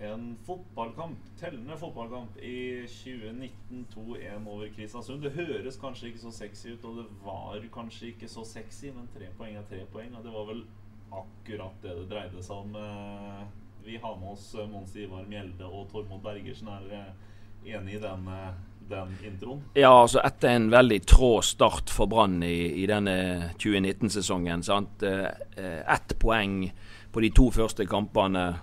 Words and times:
en 0.00 0.36
fotballkamp, 0.46 1.18
tellende 1.40 1.76
fotballkamp 1.76 2.36
i 2.38 2.86
2019 2.86 3.86
2-1 3.94 4.46
over 4.46 4.68
Kristiansund. 4.76 5.22
Det 5.22 5.32
høres 5.34 5.78
kanskje 5.82 6.08
ikke 6.12 6.22
så 6.22 6.30
sexy 6.36 6.68
ut, 6.76 6.84
og 6.84 6.96
det 7.00 7.06
var 7.24 7.64
kanskje 7.74 8.12
ikke 8.12 8.28
så 8.30 8.44
sexy, 8.46 8.92
men 8.94 9.08
tre 9.14 9.26
poeng 9.38 9.56
er 9.58 9.66
tre 9.70 9.80
poeng, 9.92 10.14
og 10.14 10.22
det 10.24 10.32
var 10.34 10.46
vel 10.52 10.62
akkurat 11.10 11.82
det 11.82 11.96
det 11.98 12.06
dreide 12.12 12.42
seg 12.44 12.56
om. 12.62 12.76
Eh, 12.76 13.42
Vi 13.88 13.96
har 13.96 14.16
med 14.20 14.32
oss 14.34 14.54
eh, 14.54 14.66
Mons 14.68 14.94
Ivar 14.96 15.24
Mjelde 15.24 15.64
og 15.64 15.86
Tormod 15.90 16.20
Bergersen. 16.22 16.68
Er 16.68 16.82
dere 16.90 17.78
enig 17.78 17.94
i 17.94 18.00
den, 18.02 18.26
eh, 18.28 18.50
den 18.90 19.14
introen? 19.24 19.62
Ja, 19.74 19.92
altså 20.02 20.20
etter 20.24 20.50
en 20.52 20.66
veldig 20.70 20.98
trå 21.08 21.30
start 21.42 21.88
for 21.90 22.06
Brann 22.06 22.42
i, 22.42 22.82
i 22.82 22.86
denne 22.86 23.50
2019-sesongen. 23.58 24.62
sant? 24.62 25.02
Eh, 25.02 25.24
eh, 25.56 25.80
Ett 25.94 26.18
poeng 26.20 26.70
på 27.12 27.20
de 27.24 27.30
to 27.30 27.48
første 27.50 27.86
kampene. 27.86 28.60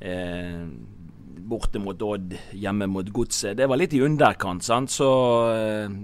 Eh, 0.00 0.64
borte 1.50 1.80
mot 1.82 2.02
Odd, 2.02 2.36
hjemme 2.56 2.88
mot 2.88 3.08
Godset. 3.12 3.56
Det 3.58 3.68
var 3.68 3.80
litt 3.80 3.94
i 3.96 4.02
underkant, 4.04 4.64
sant. 4.64 4.92
Så 4.94 5.10
eh, 5.54 5.96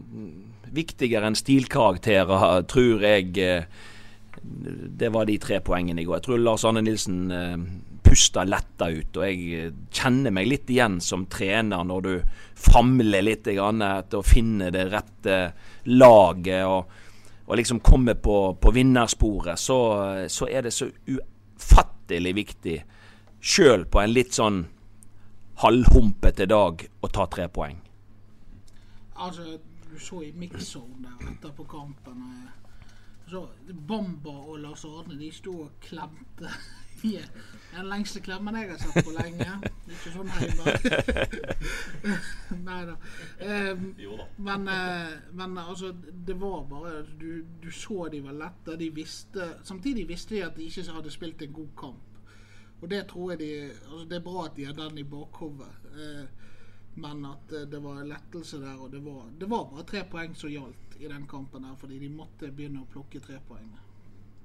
viktigere 0.76 1.30
enn 1.30 1.38
stilkarakterer, 1.38 2.64
tror 2.70 3.04
jeg. 3.06 3.36
Eh, 3.38 3.64
det 4.42 5.10
var 5.14 5.26
de 5.26 5.38
tre 5.42 5.60
poengene 5.64 6.02
i 6.02 6.06
går. 6.06 6.20
Jeg 6.20 6.26
tror 6.26 6.42
Lars 6.42 6.66
Arne 6.68 6.82
Nilsen 6.84 7.20
eh, 7.32 7.56
pusta 8.06 8.44
letta 8.46 8.90
ut. 8.92 9.16
Og 9.16 9.24
jeg 9.24 9.60
eh, 9.60 9.72
kjenner 9.94 10.34
meg 10.34 10.50
litt 10.50 10.70
igjen 10.72 11.00
som 11.04 11.26
trener 11.32 11.86
når 11.86 12.06
du 12.06 12.12
famler 12.66 13.24
litt 13.24 13.48
grann 13.48 13.82
etter 13.84 14.20
å 14.20 14.26
finne 14.26 14.70
det 14.74 14.86
rette 14.92 15.40
laget 15.92 16.64
og, 16.66 16.92
og 17.46 17.58
liksom 17.60 17.82
komme 17.84 18.16
på, 18.18 18.38
på 18.60 18.74
vinnersporet. 18.74 19.60
Så, 19.60 19.78
så 20.32 20.50
er 20.50 20.66
det 20.66 20.74
så 20.74 20.88
ufattelig 20.90 22.36
viktig, 22.36 22.78
sjøl 23.40 23.86
på 23.90 24.02
en 24.02 24.12
litt 24.12 24.36
sånn 24.36 24.64
halvhumpete 25.62 26.46
dag, 26.46 26.86
å 27.00 27.08
ta 27.08 27.26
tre 27.32 27.48
poeng. 27.48 27.78
Altså, 29.16 29.56
du 29.86 29.98
så 30.02 30.20
i 30.26 30.32
mix-zone 30.36 31.00
der 31.00 31.30
etterpå 31.30 31.64
kampen. 31.70 32.22
eh, 32.22 32.52
Så 33.30 33.48
Bamba 33.88 34.30
og 34.30 34.58
Lars 34.60 34.84
Arne 34.84 35.16
de 35.18 35.30
sto 35.32 35.52
og 35.64 35.80
klemte. 35.80 36.50
i 37.04 37.20
Den 37.74 37.88
lengste 37.90 38.20
klemmen 38.24 38.56
jeg 38.56 38.70
har 38.70 38.78
sett 38.80 39.04
på 39.04 39.12
lenge. 39.12 39.56
Ikke 39.90 40.12
sånn 40.14 40.30
hjemme. 40.32 40.74
Nei 42.68 42.78
da. 42.88 42.94
Um, 43.42 43.82
men, 44.46 44.68
uh, 44.70 45.12
men 45.36 45.58
altså, 45.60 45.92
det 46.26 46.38
var 46.40 46.64
bare 46.70 47.02
du, 47.20 47.44
du 47.62 47.68
så 47.74 48.08
de 48.12 48.22
var 48.24 48.38
lette. 48.38 48.78
De 48.80 48.90
visste, 48.96 49.50
samtidig 49.66 50.06
visste 50.08 50.38
de 50.38 50.44
at 50.46 50.56
de 50.56 50.70
ikke 50.70 50.86
hadde 50.96 51.12
spilt 51.12 51.44
en 51.44 51.56
god 51.58 51.74
kamp. 51.82 52.05
Og 52.86 52.90
det 52.90 53.00
tror 53.10 53.32
jeg 53.32 53.38
de 53.40 53.46
altså 53.66 54.04
Det 54.06 54.16
er 54.20 54.22
bra 54.22 54.42
at 54.46 54.52
de 54.54 54.64
har 54.68 54.74
den 54.78 54.98
i 55.02 55.02
bakhodet. 55.10 55.72
Eh, 55.98 56.26
men 57.02 57.24
at 57.26 57.52
eh, 57.52 57.64
det 57.66 57.80
var 57.82 58.04
lettelse 58.06 58.60
der, 58.62 58.76
og 58.78 58.92
det 58.92 59.00
var, 59.04 59.24
det 59.40 59.48
var 59.50 59.64
bare 59.72 59.82
tre 59.90 60.04
poeng 60.06 60.36
som 60.38 60.52
gjaldt 60.52 60.94
i 61.00 61.10
den 61.10 61.26
kampen 61.26 61.66
her, 61.66 61.74
fordi 61.76 61.98
de 61.98 62.12
måtte 62.14 62.52
begynne 62.54 62.84
å 62.84 62.88
plukke 62.92 63.18
tre 63.24 63.40
poeng. 63.48 63.72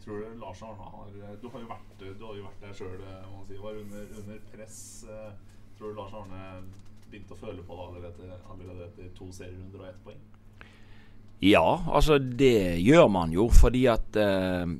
Tror 0.02 0.26
du 0.26 0.40
Lars 0.42 0.64
Arne 0.66 0.90
har 0.90 1.38
Du 1.44 1.48
har 1.54 1.62
jo 1.62 1.70
vært, 1.70 1.94
du 2.02 2.26
har 2.26 2.40
jo 2.40 2.48
vært 2.48 2.66
der 2.66 2.74
sjøl, 2.80 3.06
si, 3.48 3.60
var 3.62 3.78
under, 3.84 4.10
under 4.24 4.42
press. 4.56 4.80
eh, 5.06 5.32
Tror 5.78 5.94
du 5.94 6.02
Lars 6.02 6.18
Arne 6.18 6.42
begynte 7.12 7.38
å 7.38 7.42
føle 7.44 7.62
på 7.68 7.78
det 7.78 7.86
allerede, 7.92 8.42
allerede 8.50 8.90
etter 8.90 9.14
to 9.22 9.30
serierunder 9.38 9.86
og 9.86 9.92
ett 9.92 10.02
poeng? 10.08 10.26
Ja, 11.42 11.82
altså 11.90 12.20
det 12.22 12.78
gjør 12.86 13.08
man 13.10 13.32
jo, 13.34 13.48
fordi 13.50 13.88
at 13.90 14.18
eh, 14.20 14.74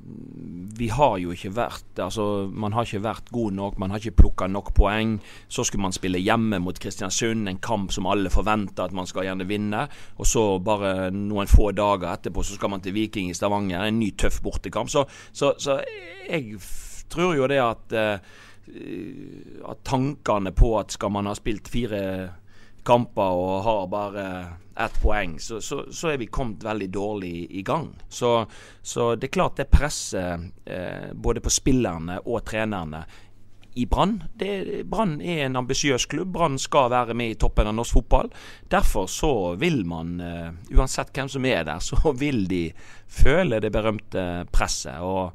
vi 0.78 0.86
har 0.94 1.16
jo 1.18 1.32
ikke 1.34 1.50
vært 1.56 1.98
Altså, 1.98 2.46
man 2.48 2.72
har 2.72 2.86
ikke 2.86 3.02
vært 3.02 3.32
god 3.34 3.56
nok, 3.56 3.80
man 3.82 3.90
har 3.90 3.98
ikke 3.98 4.20
plukka 4.22 4.46
nok 4.46 4.70
poeng. 4.74 5.16
Så 5.50 5.64
skulle 5.66 5.82
man 5.82 5.92
spille 5.92 6.22
hjemme 6.22 6.60
mot 6.62 6.78
Kristiansund, 6.78 7.50
en 7.50 7.58
kamp 7.62 7.90
som 7.92 8.06
alle 8.06 8.30
forventer 8.30 8.86
at 8.86 8.94
man 8.94 9.10
skal 9.10 9.26
gjerne 9.26 9.48
vinne. 9.50 9.82
Og 10.22 10.28
så 10.28 10.44
bare 10.62 11.10
noen 11.10 11.50
få 11.50 11.72
dager 11.76 12.08
etterpå 12.12 12.46
så 12.46 12.56
skal 12.56 12.72
man 12.72 12.84
til 12.84 12.94
Viking 12.94 13.32
i 13.32 13.36
Stavanger, 13.36 13.82
en 13.82 13.98
ny 13.98 14.12
tøff 14.14 14.38
bortekamp. 14.46 14.90
Så, 14.90 15.04
så, 15.34 15.52
så 15.58 15.80
jeg 16.28 16.62
tror 17.12 17.34
jo 17.36 17.50
det 17.50 17.60
at 17.60 17.98
eh, 17.98 18.32
at 19.66 19.82
tankene 19.84 20.52
på 20.54 20.76
at 20.78 20.94
skal 20.94 21.10
man 21.12 21.26
ha 21.26 21.34
spilt 21.34 21.66
fire 21.68 22.02
kamper 22.84 23.38
og 23.38 23.62
har 23.66 23.86
bare 23.90 24.26
ett 24.76 25.02
poeng, 25.02 25.40
så, 25.40 25.60
så, 25.60 25.84
så 25.92 26.12
er 26.12 26.20
vi 26.20 26.30
kommet 26.32 26.64
veldig 26.64 26.88
dårlig 26.90 27.34
i 27.50 27.62
gang. 27.62 27.90
Så, 28.08 28.46
så 28.82 29.14
det 29.14 29.28
er 29.28 29.36
klart 29.36 29.60
det 29.60 29.68
presser 29.72 30.48
eh, 30.64 31.12
både 31.12 31.42
på 31.44 31.52
spillerne 31.52 32.18
og 32.24 32.44
trenerne 32.48 33.04
i 33.74 33.86
Brann. 33.88 34.18
Brann 34.84 35.14
er 35.20 35.46
en 35.46 35.56
ambisiøs 35.56 36.06
klubb. 36.12 36.32
Brann 36.34 36.58
skal 36.60 36.90
være 36.92 37.16
med 37.16 37.32
i 37.32 37.38
toppen 37.40 37.68
av 37.68 37.76
norsk 37.76 37.96
fotball. 38.00 38.32
Derfor 38.72 39.08
så 39.08 39.32
vil 39.60 39.82
man, 39.88 40.18
eh, 40.20 40.50
uansett 40.76 41.12
hvem 41.14 41.30
som 41.32 41.44
er 41.48 41.64
der, 41.68 41.80
så 41.90 42.12
vil 42.16 42.46
de 42.48 42.66
føle 43.08 43.60
det 43.60 43.72
berømte 43.72 44.46
presset. 44.52 45.00
og 45.00 45.32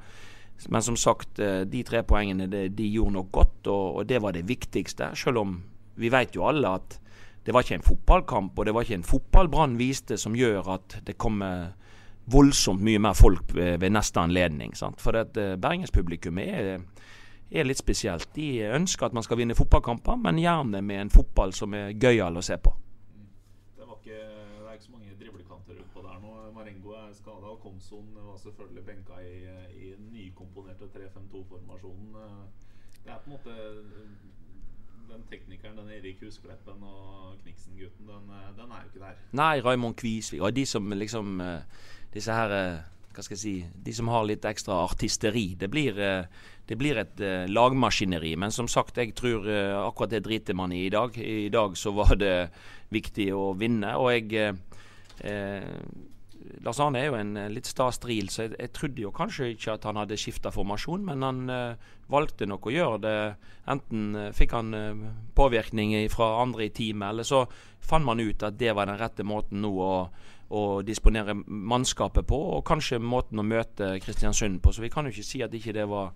men 0.70 0.82
som 0.82 0.96
sagt, 0.98 1.40
eh, 1.40 1.62
de 1.70 1.84
tre 1.86 2.02
poengene 2.04 2.48
de, 2.50 2.68
de 2.74 2.86
gjorde 2.90 3.14
nok 3.14 3.32
godt, 3.32 3.68
og, 3.68 3.98
og 3.98 4.08
det 4.10 4.22
var 4.22 4.34
det 4.34 4.48
viktigste. 4.50 5.12
Selv 5.14 5.38
om 5.38 5.60
vi 5.98 6.10
vet 6.10 6.34
jo 6.36 6.48
alle 6.50 6.72
at 6.80 6.98
det 7.48 7.54
var 7.54 7.64
ikke 7.64 7.78
en 7.78 7.84
fotballkamp, 7.88 8.60
og 8.60 8.66
det 8.66 8.74
var 8.76 8.84
ikke 8.84 8.98
en 8.98 9.08
fotball 9.08 9.48
Brann 9.48 9.78
viste 9.80 10.18
som 10.20 10.34
gjør 10.36 10.68
at 10.74 10.98
det 11.08 11.14
kommer 11.16 11.70
voldsomt 12.28 12.82
mye 12.84 13.00
mer 13.00 13.16
folk 13.16 13.54
ved, 13.56 13.78
ved 13.80 13.94
neste 13.96 14.20
anledning. 14.20 14.74
Sant? 14.76 15.00
For 15.00 15.16
det, 15.16 15.38
eh, 15.40 15.56
Bergenspublikum 15.56 16.42
er, 16.44 16.82
er 17.48 17.70
litt 17.70 17.80
spesielt. 17.80 18.28
De 18.36 18.50
ønsker 18.68 19.08
at 19.08 19.16
man 19.16 19.24
skal 19.24 19.40
vinne 19.40 19.56
fotballkamper, 19.56 20.20
men 20.20 20.42
gjerne 20.44 20.82
med 20.84 21.06
en 21.06 21.14
fotball 21.14 21.56
som 21.56 21.72
er 21.74 21.96
gøyal 21.96 22.36
å 22.36 22.44
se 22.44 22.60
på. 22.60 22.74
Det, 23.78 23.88
ikke, 23.96 24.20
det 24.20 24.68
er 24.68 24.76
ikke 24.76 24.90
så 24.90 24.98
mange 24.98 25.16
driblekanter 25.22 25.80
utpå 25.86 26.04
der 26.04 26.20
nå. 26.20 26.36
Marengo 26.58 27.00
er 27.00 27.14
skada, 27.16 27.56
Komson 27.64 28.12
var 28.18 28.36
selvfølgelig 28.44 28.88
benka 28.92 29.24
i, 29.24 29.38
i 29.88 29.94
nykomponerte 30.12 30.92
3-5-2-formasjonen. 31.00 32.12
Det 33.06 33.16
er 33.16 33.24
på 33.24 33.32
en 33.32 33.40
måte 33.40 33.56
Den 35.08 35.24
teknikeren, 35.32 35.78
den 35.80 35.90
Erik 35.96 36.22
Huskleppen 36.22 36.84
og 36.84 37.38
Kniksen-gutten, 37.44 38.08
den, 38.10 38.30
den 38.58 38.72
er 38.72 38.84
jo 38.84 38.92
ikke 38.92 39.04
der. 39.06 39.18
Nei, 39.40 39.56
Raymond 39.64 39.96
Kvisvik 40.00 40.44
og 40.44 40.56
de 40.56 40.66
som 40.68 40.92
liksom 40.92 41.42
eh, 41.42 41.88
Disse 42.14 42.34
her 42.34 42.54
eh, 42.56 42.86
Hva 43.16 43.24
skal 43.26 43.36
jeg 43.36 43.42
si 43.42 43.56
De 43.88 43.94
som 43.96 44.12
har 44.14 44.28
litt 44.28 44.46
ekstra 44.46 44.78
artisteri. 44.84 45.48
Det 45.60 45.70
blir, 45.74 45.98
eh, 46.00 46.28
det 46.70 46.78
blir 46.78 47.00
et 47.02 47.24
eh, 47.24 47.48
lagmaskineri. 47.50 48.36
Men 48.38 48.54
som 48.54 48.68
sagt, 48.70 49.00
jeg 49.00 49.16
tror 49.18 49.48
eh, 49.50 49.74
akkurat 49.80 50.14
det 50.14 50.26
driter 50.28 50.58
man 50.58 50.76
i 50.76 50.86
i 50.86 50.92
dag. 50.94 51.18
I 51.18 51.50
dag 51.50 51.78
så 51.78 51.96
var 51.98 52.14
det 52.20 52.36
viktig 52.94 53.32
å 53.34 53.54
vinne. 53.58 53.96
Og 53.98 54.12
jeg 54.14 54.34
eh, 54.38 54.54
eh, 55.26 55.74
Lars 56.66 56.80
Arne 56.84 57.02
er 57.02 57.10
jo 57.10 57.18
en 57.18 57.36
eh, 57.40 57.50
litt 57.52 57.70
sta 57.70 57.90
stril, 57.94 58.30
så 58.34 58.46
jeg, 58.46 58.56
jeg 58.60 58.74
trodde 58.76 59.04
jo 59.04 59.14
kanskje 59.16 59.52
ikke 59.54 59.76
at 59.76 59.88
han 59.88 60.00
hadde 60.02 60.18
skifta 60.20 60.52
formasjon, 60.54 61.04
men 61.08 61.26
han 61.26 61.42
uh, 61.52 61.92
valgte 62.12 62.48
nok 62.50 62.70
å 62.70 62.74
gjøre 62.74 63.02
det. 63.04 63.18
Enten 63.74 64.08
uh, 64.16 64.30
fikk 64.36 64.56
han 64.58 64.74
uh, 64.76 65.06
påvirkning 65.38 65.96
fra 66.14 66.34
andre 66.42 66.68
i 66.68 66.74
teamet, 66.74 67.10
eller 67.12 67.28
så 67.28 67.44
fant 67.84 68.08
man 68.08 68.24
ut 68.24 68.44
at 68.44 68.58
det 68.60 68.74
var 68.76 68.90
den 68.90 69.00
rette 69.00 69.26
måten 69.28 69.62
nå 69.64 69.74
å, 69.84 69.94
å 70.50 70.64
disponere 70.88 71.36
mannskapet 71.36 72.28
på, 72.28 72.42
og 72.58 72.66
kanskje 72.68 73.02
måten 73.04 73.40
å 73.42 73.48
møte 73.48 73.96
Kristiansund 74.04 74.62
på. 74.64 74.74
Så 74.74 74.84
vi 74.86 74.92
kan 74.94 75.08
jo 75.08 75.16
ikke 75.16 75.28
si 75.28 75.44
at 75.46 75.56
ikke 75.56 75.76
det 75.78 75.88
var 75.92 76.14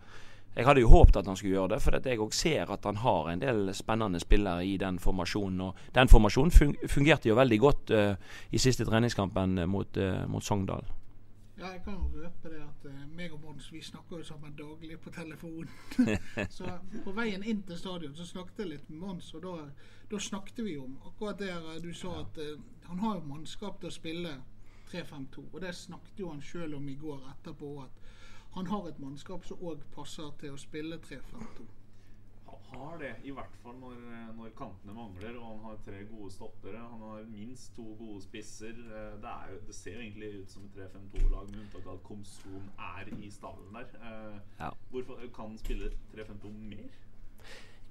Jeg 0.55 0.65
hadde 0.67 0.81
jo 0.83 0.89
håpet 0.91 1.15
at 1.15 1.27
han 1.27 1.37
skulle 1.39 1.55
gjøre 1.55 1.75
det, 1.75 1.81
for 1.81 1.95
jeg 2.03 2.19
òg 2.19 2.33
ser 2.35 2.71
at 2.73 2.83
han 2.83 2.97
har 2.99 3.29
en 3.31 3.41
del 3.41 3.69
spennende 3.75 4.19
spillere 4.19 4.65
i 4.67 4.73
den 4.77 4.99
formasjonen. 4.99 5.61
Og 5.61 5.77
den 5.95 6.11
formasjonen 6.11 6.75
fungerte 6.91 7.29
jo 7.29 7.37
veldig 7.39 7.59
godt 7.59 7.93
uh, 7.95 8.15
i 8.51 8.59
siste 8.59 8.85
treningskampen 8.85 9.63
mot, 9.71 9.97
uh, 9.97 10.25
mot 10.27 10.43
Sogndal. 10.43 10.83
Ja, 11.61 11.69
jeg 11.71 11.83
kan 11.85 11.93
jo 11.93 12.23
røpe 12.23 12.49
det 12.49 12.59
at 12.59 12.85
uh, 12.89 12.99
meg 13.15 13.31
og 13.31 13.39
Mons 13.45 13.71
vi 13.71 13.79
snakker 13.85 14.19
jo 14.19 14.27
sammen 14.27 14.51
daglig 14.57 14.99
på 14.99 15.13
telefon. 15.15 15.69
så 16.57 16.77
på 17.05 17.15
veien 17.15 17.43
inn 17.47 17.63
til 17.63 17.79
stadion 17.79 18.15
så 18.17 18.27
snakket 18.27 18.63
jeg 18.63 18.71
litt 18.73 18.89
med 18.89 19.05
Mons, 19.05 19.31
og 19.37 19.45
da, 19.45 19.55
da 20.11 20.19
snakket 20.19 20.63
vi 20.65 20.75
om 20.81 20.97
akkurat 21.05 21.39
det 21.39 21.53
du 21.85 21.93
sa 21.95 22.17
at 22.25 22.41
uh, 22.43 22.57
han 22.89 22.99
har 22.99 23.21
jo 23.21 23.29
mannskap 23.29 23.79
til 23.79 23.87
å 23.87 23.95
spille 24.01 24.35
3-5-2. 24.91 25.47
Og 25.53 25.61
det 25.63 25.71
snakket 25.79 26.19
jo 26.19 26.33
han 26.33 26.43
sjøl 26.43 26.75
om 26.75 26.89
i 26.91 26.97
går 26.99 27.23
etterpå, 27.37 27.75
at 27.85 28.01
han 28.51 28.67
har 28.67 28.87
et 28.87 28.99
mannskap 28.99 29.45
som 29.47 29.61
òg 29.63 29.83
passer 29.95 30.33
til 30.41 30.55
å 30.55 30.59
spille 30.59 30.97
3-5-2. 31.05 31.67
Han 32.51 32.79
har 32.79 32.97
det, 32.99 33.11
i 33.27 33.31
hvert 33.35 33.55
fall 33.63 33.77
når, 33.79 33.99
når, 34.35 34.51
kantene 34.55 34.95
mangler 34.95 35.37
og 35.39 35.45
han 35.45 35.61
har 35.65 35.79
tre 35.85 36.01
gode 36.07 36.31
stoppere. 36.31 36.79
Han 36.79 37.03
har 37.03 37.29
minst 37.31 37.73
to 37.75 37.85
gode 37.99 38.21
spisser. 38.23 38.75
Eh, 38.75 39.13
det, 39.23 39.35
jo, 39.51 39.59
det 39.67 39.75
ser 39.75 39.97
jo 39.97 40.03
egentlig 40.05 40.31
ut 40.41 40.55
som 40.55 40.67
et 40.67 40.77
3-5-2-lag, 40.79 41.51
med 41.51 41.61
unntak 41.65 41.87
av 41.87 41.97
at 41.97 42.03
Komson 42.07 42.69
er 42.87 43.11
i 43.17 43.31
stallen 43.31 43.75
der. 43.75 43.95
Eh, 43.99 44.37
ja. 44.59 44.71
Hvorfor 44.91 45.23
kan 45.35 45.51
han 45.51 45.59
spille 45.63 45.91
3-5-2 46.15 46.53
mer? 46.73 46.99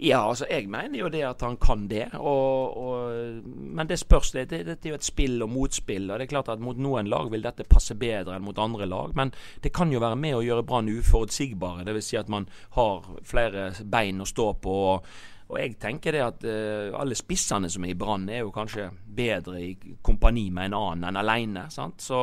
Ja, 0.00 0.22
altså 0.30 0.46
jeg 0.48 0.64
mener 0.72 0.96
jo 0.96 1.08
det 1.12 1.20
at 1.28 1.42
han 1.44 1.58
kan 1.60 1.82
det. 1.88 2.06
Og, 2.16 2.76
og, 2.80 3.42
men 3.44 3.88
det 3.88 3.98
spørs 4.00 4.32
litt. 4.32 4.48
Det 4.48 4.78
er 4.78 4.94
jo 4.94 4.96
et 4.96 5.04
spill 5.04 5.42
og 5.44 5.50
motspill. 5.52 6.06
og 6.08 6.16
det 6.16 6.24
er 6.24 6.30
klart 6.30 6.48
at 6.48 6.60
Mot 6.60 6.78
noen 6.80 7.08
lag 7.10 7.28
vil 7.28 7.44
dette 7.44 7.66
passe 7.68 7.94
bedre 8.00 8.38
enn 8.38 8.46
mot 8.46 8.58
andre 8.58 8.88
lag. 8.88 9.12
Men 9.16 9.32
det 9.60 9.74
kan 9.76 9.92
jo 9.92 10.00
være 10.00 10.16
med 10.16 10.38
å 10.38 10.44
gjøre 10.46 10.64
Brann 10.64 10.88
uforutsigbare. 10.88 11.84
Dvs. 11.84 12.08
Si 12.08 12.16
at 12.16 12.32
man 12.32 12.48
har 12.78 13.10
flere 13.28 13.74
bein 13.84 14.24
å 14.24 14.28
stå 14.28 14.54
på. 14.64 14.78
og 14.94 15.10
og 15.50 15.58
jeg 15.58 15.80
tenker 15.82 16.14
det 16.14 16.20
at 16.22 16.44
uh, 16.46 16.94
alle 16.94 17.16
spissene 17.18 17.66
som 17.66 17.82
er 17.82 17.90
i 17.90 17.98
Brann, 17.98 18.28
er 18.30 18.44
jo 18.44 18.52
kanskje 18.54 18.84
bedre 19.02 19.56
i 19.58 19.72
kompani 19.98 20.44
med 20.54 20.70
en 20.70 20.76
annen 20.78 21.08
enn 21.08 21.18
alene. 21.18 21.64
Sant? 21.74 22.04
Så, 22.06 22.20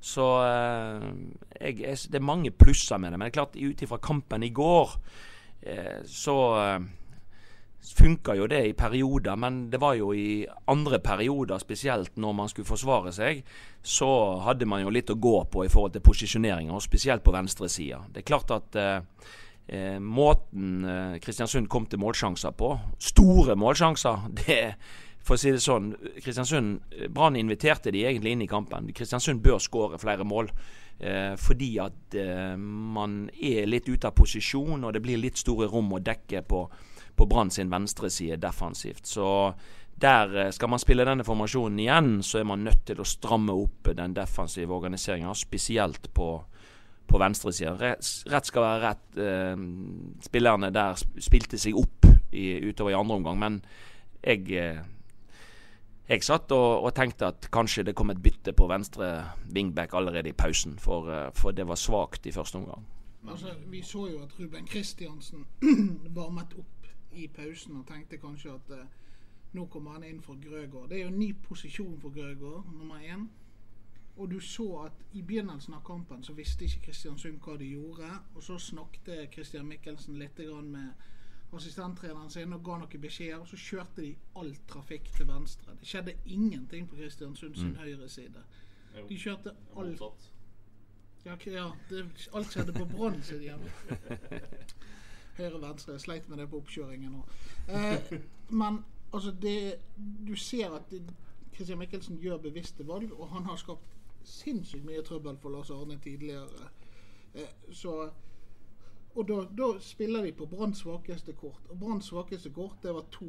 så 0.00 0.28
uh, 0.40 1.04
jeg, 1.58 1.82
jeg, 1.82 1.98
det 2.08 2.16
er 2.16 2.24
mange 2.24 2.54
plusser 2.56 2.96
med 2.96 3.12
det. 3.12 3.20
Men 3.20 3.28
det 3.28 3.34
er 3.34 3.36
klart 3.42 3.60
ut 3.60 3.84
ifra 3.84 4.00
kampen 4.00 4.48
i 4.48 4.50
går, 4.56 4.96
uh, 5.68 6.00
så 6.08 6.38
funka 7.82 8.36
jo 8.38 8.46
det 8.46 8.62
i 8.68 8.72
perioder, 8.78 9.36
men 9.36 9.66
det 9.70 9.80
var 9.82 9.96
jo 9.98 10.12
i 10.14 10.46
andre 10.70 11.00
perioder, 11.02 11.58
spesielt 11.58 12.16
når 12.16 12.34
man 12.38 12.50
skulle 12.50 12.68
forsvare 12.68 13.12
seg, 13.14 13.42
så 13.82 14.08
hadde 14.46 14.68
man 14.70 14.84
jo 14.84 14.92
litt 14.94 15.10
å 15.10 15.18
gå 15.18 15.36
på 15.50 15.64
i 15.66 15.70
forhold 15.72 15.96
til 15.96 16.04
posisjoneringer, 16.06 16.74
og 16.74 16.84
spesielt 16.84 17.24
på 17.26 17.34
venstresida. 17.34 18.04
Det 18.12 18.22
er 18.22 18.28
klart 18.28 18.54
at 18.54 18.78
eh, 18.78 19.30
eh, 19.66 19.98
måten 19.98 20.84
eh, 20.86 21.16
Kristiansund 21.22 21.70
kom 21.72 21.88
til 21.90 22.02
målsjanser 22.02 22.54
på, 22.54 22.76
store 23.02 23.58
målsjanser, 23.58 24.28
det 24.44 24.62
for 25.22 25.38
å 25.38 25.38
si 25.38 25.52
det 25.54 25.62
sånn, 25.62 25.92
Kristiansund, 26.18 26.94
Brann 27.14 27.38
inviterte 27.38 27.92
de 27.94 28.00
egentlig 28.02 28.32
inn 28.34 28.42
i 28.42 28.50
kampen. 28.50 28.88
Kristiansund 28.94 29.42
bør 29.42 29.60
skåre 29.62 30.00
flere 30.02 30.26
mål. 30.26 30.50
Eh, 31.02 31.34
fordi 31.38 31.76
at 31.82 32.14
eh, 32.18 32.56
man 32.58 33.24
er 33.42 33.66
litt 33.66 33.88
ute 33.88 34.06
av 34.06 34.14
posisjon, 34.18 34.84
og 34.84 34.92
det 34.94 35.02
blir 35.02 35.18
litt 35.18 35.40
store 35.40 35.66
rom 35.70 35.94
å 35.96 36.02
dekke 36.02 36.42
på 36.46 36.64
på 37.16 37.26
Brann 37.26 37.50
sin 37.50 37.70
venstreside 37.70 38.36
defensivt. 38.40 39.06
Så 39.06 39.26
der 40.02 40.36
eh, 40.36 40.50
skal 40.50 40.70
man 40.72 40.82
spille 40.82 41.06
denne 41.06 41.24
formasjonen 41.24 41.80
igjen, 41.80 42.22
så 42.22 42.40
er 42.40 42.48
man 42.48 42.64
nødt 42.66 42.84
til 42.88 43.02
å 43.02 43.06
stramme 43.06 43.54
opp 43.54 43.92
den 43.96 44.16
defensive 44.16 44.74
organiseringa, 44.74 45.34
spesielt 45.38 46.08
på, 46.14 46.30
på 47.06 47.20
venstresida. 47.22 47.76
Rett 47.78 48.48
skal 48.48 48.66
være 48.66 48.80
rett. 48.88 49.04
Eh, 49.20 49.68
spillerne 50.26 50.72
der 50.74 50.98
spilte 50.98 51.60
seg 51.60 51.78
opp 51.78 52.08
i, 52.32 52.56
utover 52.66 52.94
i 52.94 52.98
andre 52.98 53.20
omgang, 53.20 53.38
men 53.38 53.62
jeg 54.22 54.50
eh, 54.58 54.82
jeg 56.12 56.24
satt 56.26 56.50
og, 56.52 56.82
og, 56.82 56.90
tenkte 56.92 57.28
at 57.30 57.46
kanskje 57.54 57.86
det 57.86 57.94
kom 57.96 58.10
et 58.12 58.18
bytte 58.20 58.52
på 58.58 58.66
venstre 58.68 59.06
wingback 59.54 59.94
allerede 59.96 60.28
i 60.28 60.36
pausen, 60.36 60.74
for, 60.82 61.06
for 61.38 61.54
det 61.56 61.64
var 61.64 61.78
svakt 61.78 62.26
i 62.26 62.34
første 62.34 62.58
omgang. 62.58 62.82
Altså, 63.30 63.54
vi 63.70 63.80
så 63.86 64.08
jo 64.10 64.18
at 64.24 64.34
Ruben 64.36 64.66
Kristiansen 64.66 65.46
varmet 66.18 66.52
opp 66.58 66.81
i 67.14 67.28
pausen 67.28 67.76
og 67.76 67.86
tenkte 67.86 68.18
kanskje 68.20 68.54
at 68.54 68.74
uh, 68.76 68.84
nå 69.52 69.66
kommer 69.66 69.98
han 69.98 70.04
inn 70.08 70.20
for 70.24 70.40
Grøgaard. 70.40 70.88
Det 70.90 70.98
er 71.00 71.06
jo 71.06 71.14
ny 71.16 71.32
posisjon 71.44 72.00
for 72.00 72.14
Grøgaard, 72.14 72.68
nummer 72.72 73.00
én. 73.04 73.28
Og 74.16 74.30
du 74.30 74.40
så 74.40 74.66
at 74.84 75.04
i 75.12 75.22
begynnelsen 75.22 75.74
av 75.74 75.84
kampen 75.84 76.24
så 76.24 76.32
visste 76.36 76.64
ikke 76.64 76.86
Kristiansund 76.86 77.40
hva 77.44 77.56
de 77.60 77.70
gjorde. 77.72 78.08
Og 78.34 78.42
så 78.42 78.58
snakket 78.58 79.32
Christian 79.32 79.68
Mikkelsen 79.68 80.18
litt 80.20 80.38
med 80.64 80.92
assistenttreneren 81.52 82.30
sin 82.30 82.52
og 82.52 82.64
ga 82.64 82.78
noen 82.80 83.00
beskjeder. 83.00 83.40
Og 83.40 83.48
så 83.48 83.56
kjørte 83.56 84.02
de 84.02 84.14
all 84.36 84.52
trafikk 84.68 85.08
til 85.16 85.28
venstre. 85.28 85.76
Det 85.80 85.88
skjedde 85.88 86.16
ingenting 86.26 86.88
på 86.88 86.96
Kristiansund 86.96 87.56
sin 87.56 87.72
mm. 87.72 87.80
høyre 87.80 88.08
side. 88.08 88.44
De 89.08 89.18
kjørte 89.18 89.56
alt 89.76 90.30
Ja, 91.24 91.36
ja 91.46 91.68
det, 91.88 92.06
alt 92.34 92.52
skjedde 92.52 92.72
på 92.72 92.84
Brann 92.84 93.22
sin 93.22 93.40
hjemme. 93.40 93.70
høyre-venstre. 95.36 95.98
Sleit 95.98 96.28
med 96.28 96.38
det 96.38 96.48
på 96.50 96.60
oppkjøringen. 96.62 97.22
Eh, 97.68 98.18
men 98.62 98.84
altså 99.12 99.34
det, 99.42 99.74
du 100.26 100.34
ser 100.36 100.74
at 100.76 100.94
Christian 101.54 101.78
Michelsen 101.78 102.20
gjør 102.20 102.42
bevisste 102.42 102.86
valg, 102.88 103.12
og 103.12 103.28
han 103.28 103.44
har 103.46 103.56
skapt 103.60 103.98
sinnssykt 104.24 104.84
mye 104.86 105.02
trøbbel 105.02 105.38
for 105.42 105.50
Lars 105.50 105.70
Arne 105.70 105.98
tidligere. 106.02 106.68
Eh, 107.34 107.72
så 107.72 108.10
og 109.14 109.28
da, 109.28 109.42
da, 109.58 109.74
spiller 109.80 110.22
de 110.24 110.32
på 110.32 110.46
Branns 110.48 110.78
svakeste 110.78 111.32
kort. 111.36 111.66
Og 111.68 111.78
Branns 111.78 112.08
svakeste 112.08 112.50
kort 112.50 112.78
det 112.82 112.94
var 112.96 113.04
to 113.12 113.28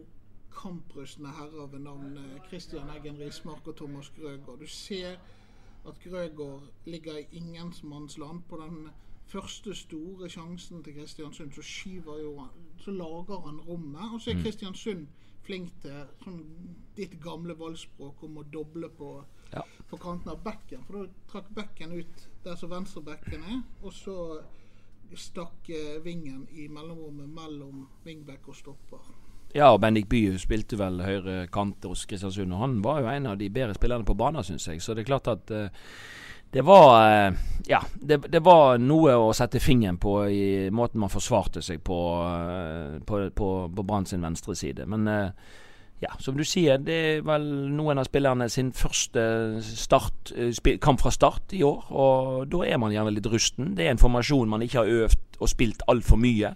kamprustne 0.54 1.32
herrer 1.36 1.68
ved 1.68 1.80
navn 1.84 2.18
eh, 2.18 2.38
Christian 2.48 2.90
Eggen 2.94 3.20
Rismark 3.20 3.68
og 3.68 3.76
Thomas 3.76 4.12
Grøgaard. 4.16 4.60
Du 4.60 4.68
ser 4.68 5.18
at 5.88 6.00
Grøgaard 6.04 6.70
ligger 6.86 7.18
i 7.18 7.28
ingenmannsland 7.32 8.44
på 8.50 8.58
den 8.62 8.90
første 9.28 9.76
store 9.76 10.30
sjansen 10.30 10.84
til 10.84 10.96
Kristiansund, 10.98 11.52
så 11.52 11.62
skyver 11.62 12.22
jo 12.22 12.48
Så 12.78 12.92
lager 12.92 13.46
han 13.46 13.60
rommet. 13.68 14.14
Og 14.14 14.22
så 14.22 14.32
er 14.32 14.36
mm. 14.36 14.44
Kristiansund 14.44 15.08
flink 15.44 15.72
til 15.84 16.04
sånn 16.24 16.42
ditt 16.96 17.16
gamle 17.24 17.56
valgspråk 17.60 18.24
om 18.24 18.38
å 18.40 18.44
doble 18.54 18.90
på, 18.98 19.10
ja. 19.54 19.64
på 19.90 20.00
kanten 20.02 20.32
av 20.32 20.44
bekken. 20.44 20.84
For 20.88 21.00
da 21.00 21.24
trakk 21.32 21.50
bekken 21.56 21.96
ut 21.98 22.28
der 22.44 22.60
som 22.60 22.72
venstrebekken 22.72 23.44
er, 23.44 23.62
og 23.82 23.94
så 23.96 24.18
stakk 25.20 25.70
eh, 25.70 26.00
vingen 26.04 26.48
i 26.58 26.68
mellomrommet 26.72 27.30
mellom 27.30 27.86
vingbekk 28.06 28.50
og 28.50 28.58
stopper. 28.58 29.12
Ja, 29.54 29.68
og 29.70 29.84
Bendik 29.84 30.08
Bye 30.10 30.40
spilte 30.42 30.80
vel 30.80 31.04
høyre 31.06 31.44
kant 31.54 31.86
hos 31.86 32.08
Kristiansund, 32.10 32.56
og 32.56 32.64
han 32.64 32.80
var 32.86 33.04
jo 33.04 33.12
en 33.12 33.30
av 33.30 33.38
de 33.38 33.52
bedre 33.54 33.76
spillerne 33.78 34.08
på 34.08 34.16
banen, 34.18 34.42
syns 34.48 34.66
jeg. 34.72 34.82
Så 34.82 34.96
det 34.96 35.04
er 35.04 35.12
klart 35.12 35.30
at 35.30 35.54
uh, 35.54 35.68
det 36.54 36.62
var 36.62 37.26
eh, 37.28 37.34
Ja, 37.66 37.82
det, 37.94 38.18
det, 38.18 38.40
var 38.40 38.78
noe 38.78 39.16
å 39.18 39.32
sette 39.34 39.62
fingeren 39.64 39.98
på 39.98 40.18
i 40.30 40.70
måten 40.70 41.02
man 41.02 41.10
forsvarte 41.10 41.64
seg 41.66 41.80
på 41.82 42.00
eh, 42.28 43.00
på, 43.02 43.22
på, 43.34 43.50
på 43.74 43.86
Brann 43.88 44.06
sin 44.06 44.22
venstre 44.22 44.56
side. 44.56 44.86
Men 44.86 45.08
eh, 45.08 45.30
ja, 46.04 46.12
som 46.20 46.36
du 46.38 46.44
sier, 46.48 46.82
det 46.84 46.96
er 47.08 47.22
vel 47.26 47.46
noen 47.74 48.02
av 48.02 48.08
spillerne 48.08 48.50
sin 48.52 48.72
første 48.76 49.24
start, 49.64 50.34
kamp 50.84 51.02
fra 51.02 51.12
start 51.14 51.56
i 51.56 51.64
år. 51.66 51.86
Og 51.92 52.50
da 52.52 52.64
er 52.68 52.82
man 52.82 52.94
gjerne 52.94 53.14
litt 53.16 53.30
rusten. 53.32 53.74
Det 53.78 53.88
er 53.88 53.94
en 53.94 54.02
formasjon 54.02 54.52
man 54.52 54.66
ikke 54.66 54.82
har 54.82 54.92
øvd 55.06 55.40
og 55.44 55.50
spilt 55.52 55.84
altfor 55.92 56.20
mye. 56.20 56.54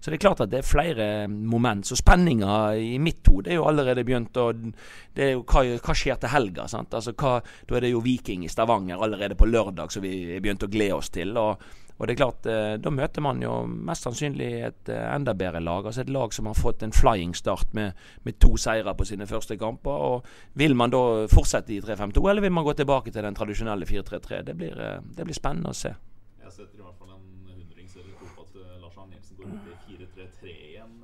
Så 0.00 0.08
det 0.08 0.18
er 0.18 0.24
klart 0.24 0.42
at 0.44 0.52
det 0.52 0.60
er 0.60 0.68
flere 0.68 1.08
moment. 1.28 1.86
Så 1.86 1.98
spenninga 1.98 2.60
i 2.80 2.96
mitt 3.02 3.26
hode 3.28 3.52
er 3.52 3.60
jo 3.60 3.66
allerede 3.68 4.04
begynt. 4.06 4.36
Og 4.40 4.70
det 5.16 5.26
er 5.26 5.34
jo 5.34 5.44
hva, 5.44 5.64
hva 5.80 5.96
skjer 5.96 6.20
til 6.20 6.32
helga? 6.32 6.68
sant? 6.70 6.94
Altså 6.96 7.14
hva, 7.16 7.38
Da 7.68 7.76
er 7.76 7.86
det 7.86 7.92
jo 7.94 8.04
Viking 8.04 8.44
i 8.44 8.52
Stavanger 8.52 9.02
allerede 9.02 9.36
på 9.36 9.48
lørdag 9.48 9.92
som 9.92 10.04
vi 10.04 10.36
er 10.36 10.44
begynt 10.44 10.64
å 10.66 10.72
glede 10.72 10.98
oss 11.00 11.12
til. 11.12 11.36
og 11.36 11.60
og 12.00 12.08
det 12.08 12.14
er 12.14 12.16
klart, 12.16 12.46
eh, 12.48 12.76
Da 12.80 12.90
møter 12.90 13.20
man 13.20 13.42
jo 13.42 13.66
mest 13.66 14.06
sannsynlig 14.06 14.48
et 14.64 14.88
eh, 14.88 15.14
enda 15.14 15.34
bedre 15.34 15.60
lag. 15.60 15.84
altså 15.84 16.00
Et 16.00 16.08
lag 16.08 16.32
som 16.32 16.46
har 16.46 16.54
fått 16.54 16.82
en 16.82 16.92
flying 16.92 17.34
start 17.34 17.74
med, 17.74 17.92
med 18.24 18.38
to 18.40 18.56
seire 18.56 18.94
på 18.94 19.04
sine 19.04 19.26
første 19.26 19.56
kamper. 19.56 19.90
og 19.90 20.24
Vil 20.54 20.74
man 20.74 20.90
da 20.90 21.26
fortsette 21.28 21.74
i 21.74 21.80
3-5-2, 21.80 22.30
eller 22.30 22.40
vil 22.40 22.52
man 22.52 22.64
gå 22.64 22.72
tilbake 22.72 23.10
til 23.10 23.22
den 23.22 23.34
tradisjonelle 23.34 23.84
4-3-3? 23.84 24.42
Det, 24.42 24.56
eh, 24.62 25.00
det, 25.16 25.24
blir 25.24 25.36
spennende 25.36 25.68
å 25.68 25.76
se. 25.76 25.92
Jeg 26.40 26.52
setter 26.52 26.80
i 26.80 26.82
hvert 26.82 26.96
fall 26.96 27.12
en 27.12 27.52
hundrings 27.52 27.96
eller 27.96 28.16
to 28.16 28.32
på 28.34 28.48
at 28.48 28.80
Lars 28.80 28.96
Arne 28.96 29.12
Nilsen 29.12 29.36
går 29.36 29.52
ut 29.52 29.68
i 29.68 30.00
4-3-3 30.00 30.56
igjen, 30.70 30.98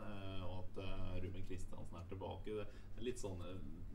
og 0.49 0.65
at 0.65 0.81
Ruben 1.21 1.45
Kristiansen 1.45 2.01
er 2.01 2.09
tilbake. 2.09 2.57
Det 2.57 3.03
er 3.03 3.11
litt 3.11 3.21
sånn 3.21 3.37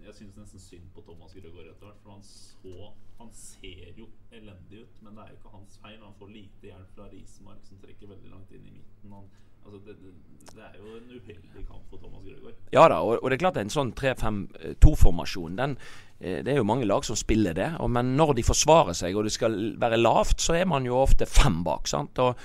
jeg 0.05 0.13
syns 0.17 0.37
nesten 0.37 0.61
synd 0.61 0.87
på 0.95 1.01
Thomas 1.05 1.33
Grøgaard 1.33 1.69
etter 1.71 1.87
hvert. 1.87 1.99
For 2.03 2.13
han, 2.13 2.23
så, 2.25 2.93
han 3.21 3.31
ser 3.35 3.93
jo 3.97 4.09
elendig 4.31 4.83
ut, 4.83 4.99
men 5.05 5.15
det 5.15 5.23
er 5.23 5.31
jo 5.31 5.39
ikke 5.39 5.55
hans 5.55 5.79
feil. 5.83 5.97
Han 6.01 6.19
får 6.19 6.35
lite 6.35 6.71
hjelp 6.71 6.93
fra 6.97 7.07
Rismark, 7.11 7.63
som 7.67 7.81
trekker 7.81 8.11
veldig 8.11 8.33
langt 8.33 8.53
inn 8.55 8.67
i 8.67 8.75
midten. 8.75 9.15
Han, 9.15 9.27
altså 9.65 9.81
det, 9.87 9.97
det, 10.51 10.67
er 10.67 10.77
jo 10.79 10.95
en 10.99 11.11
uheldig 11.15 11.65
kamp 11.67 11.83
for 11.89 12.01
Thomas 12.01 12.23
Grøgaard. 12.27 12.63
Ja 12.75 12.87
da, 12.91 13.01
og, 13.01 13.17
og, 13.19 13.27
det 13.29 13.37
er 13.37 13.43
klart 13.45 13.59
en 13.61 13.73
sånn 13.73 13.93
3-5-2-formasjon, 13.99 15.59
den 15.59 15.77
eh, 16.19 16.39
det 16.45 16.55
er 16.55 16.61
jo 16.61 16.67
mange 16.67 16.87
lag 16.89 17.05
som 17.07 17.19
spiller 17.19 17.57
det. 17.57 17.69
men 17.89 18.15
når 18.17 18.39
de 18.39 18.47
forsvarer 18.47 18.97
seg 18.97 19.15
og 19.15 19.27
det 19.27 19.35
skal 19.35 19.59
være 19.81 20.01
lavt, 20.01 20.41
så 20.41 20.57
er 20.59 20.67
man 20.69 20.87
jo 20.87 20.99
ofte 21.01 21.29
fem 21.29 21.61
bak. 21.67 21.87
sant? 21.91 22.19
Og 22.19 22.35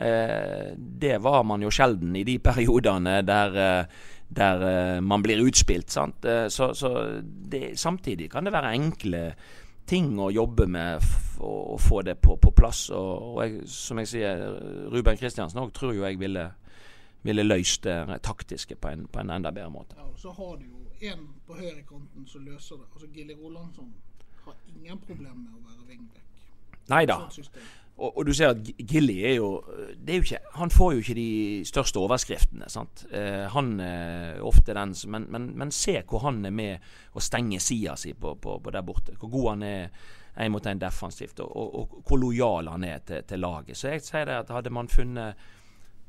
Eh, 0.00 0.74
det 0.76 1.18
var 1.18 1.44
man 1.44 1.62
jo 1.64 1.70
sjelden 1.72 2.16
i 2.16 2.24
de 2.24 2.36
periodene 2.38 3.22
der, 3.24 3.54
eh, 3.56 3.86
der 4.28 4.64
eh, 4.68 5.00
man 5.00 5.22
blir 5.24 5.40
utspilt. 5.40 5.90
Så, 5.90 6.74
så 6.74 6.90
det, 7.22 7.78
samtidig 7.80 8.30
kan 8.30 8.44
det 8.44 8.52
være 8.52 8.74
enkle 8.76 9.22
ting 9.86 10.18
å 10.18 10.30
jobbe 10.34 10.66
med 10.66 11.04
å 11.38 11.76
få 11.80 12.02
det 12.06 12.16
på, 12.22 12.36
på 12.42 12.52
plass. 12.56 12.88
Og, 12.90 13.36
og 13.36 13.42
jeg, 13.44 13.66
som 13.70 14.00
jeg 14.02 14.10
sier, 14.10 14.44
Ruben 14.92 15.18
Kristiansen 15.20 15.62
òg 15.62 15.72
tror 15.76 15.94
jo 15.96 16.06
jeg 16.06 16.18
ville, 16.20 16.48
ville 17.26 17.46
løst 17.46 17.86
det 17.86 18.20
taktiske 18.26 18.78
på 18.80 18.92
en, 18.92 19.06
på 19.06 19.22
en 19.22 19.34
enda 19.38 19.52
bedre 19.54 19.70
måte. 19.70 19.98
Ja, 19.98 20.08
og 20.08 20.18
Så 20.20 20.34
har 20.36 20.58
du 20.60 20.66
jo 20.66 21.10
en 21.12 21.26
på 21.46 21.58
høyrekanten 21.58 22.26
som 22.26 22.44
løser 22.46 22.80
det. 22.80 22.90
Altså 22.92 23.10
Gilly 23.14 23.36
Rolandsson 23.38 23.92
har 24.44 24.54
ingen 24.72 24.98
problemer 25.02 25.42
med 25.42 25.58
å 25.58 25.64
være 25.66 25.90
wingback. 25.90 26.22
Nei 26.88 27.02
da. 27.08 27.18
Og, 27.96 28.18
og, 28.18 28.26
du 28.28 28.32
ser 28.36 28.52
at 28.52 28.60
Gilly 28.76 29.16
er 29.24 29.38
jo, 29.38 29.62
er 30.04 30.18
jo 30.18 30.24
ikke, 30.26 30.38
Han 30.60 30.70
får 30.70 30.92
jo 30.92 30.98
ikke 31.00 31.14
de 31.16 31.62
største 31.64 32.00
overskriftene. 32.02 32.68
Eh, 33.10 33.46
han 33.54 33.80
er 33.80 34.42
ofte 34.44 34.76
den 34.76 34.92
som 34.94 35.16
men, 35.16 35.26
men, 35.32 35.50
men, 35.56 35.72
se 35.72 36.02
hvor 36.04 36.26
han 36.26 36.44
er 36.44 36.52
med 36.52 36.90
å 37.16 37.24
stenge 37.24 37.60
sida 37.60 37.96
si 37.96 38.12
på, 38.12 38.34
på, 38.36 38.58
på, 38.60 38.74
der 38.74 38.84
borte. 38.84 39.16
Hvor 39.16 39.32
god 39.32 39.48
han 39.54 39.62
er 39.62 39.88
en 40.36 40.52
mot 40.52 40.66
en 40.66 40.80
defensivt, 40.80 41.40
og, 41.40 41.56
og, 41.56 41.76
og, 41.80 42.00
hvor 42.04 42.20
lojal 42.20 42.68
han 42.68 42.84
er 42.84 42.98
til, 43.00 43.22
til, 43.24 43.40
laget. 43.40 43.78
Så 43.80 43.94
jeg 43.94 44.04
sier 44.04 44.28
det 44.28 44.42
at 44.42 44.52
hadde 44.52 44.74
man 44.74 44.92
funnet 44.92 45.46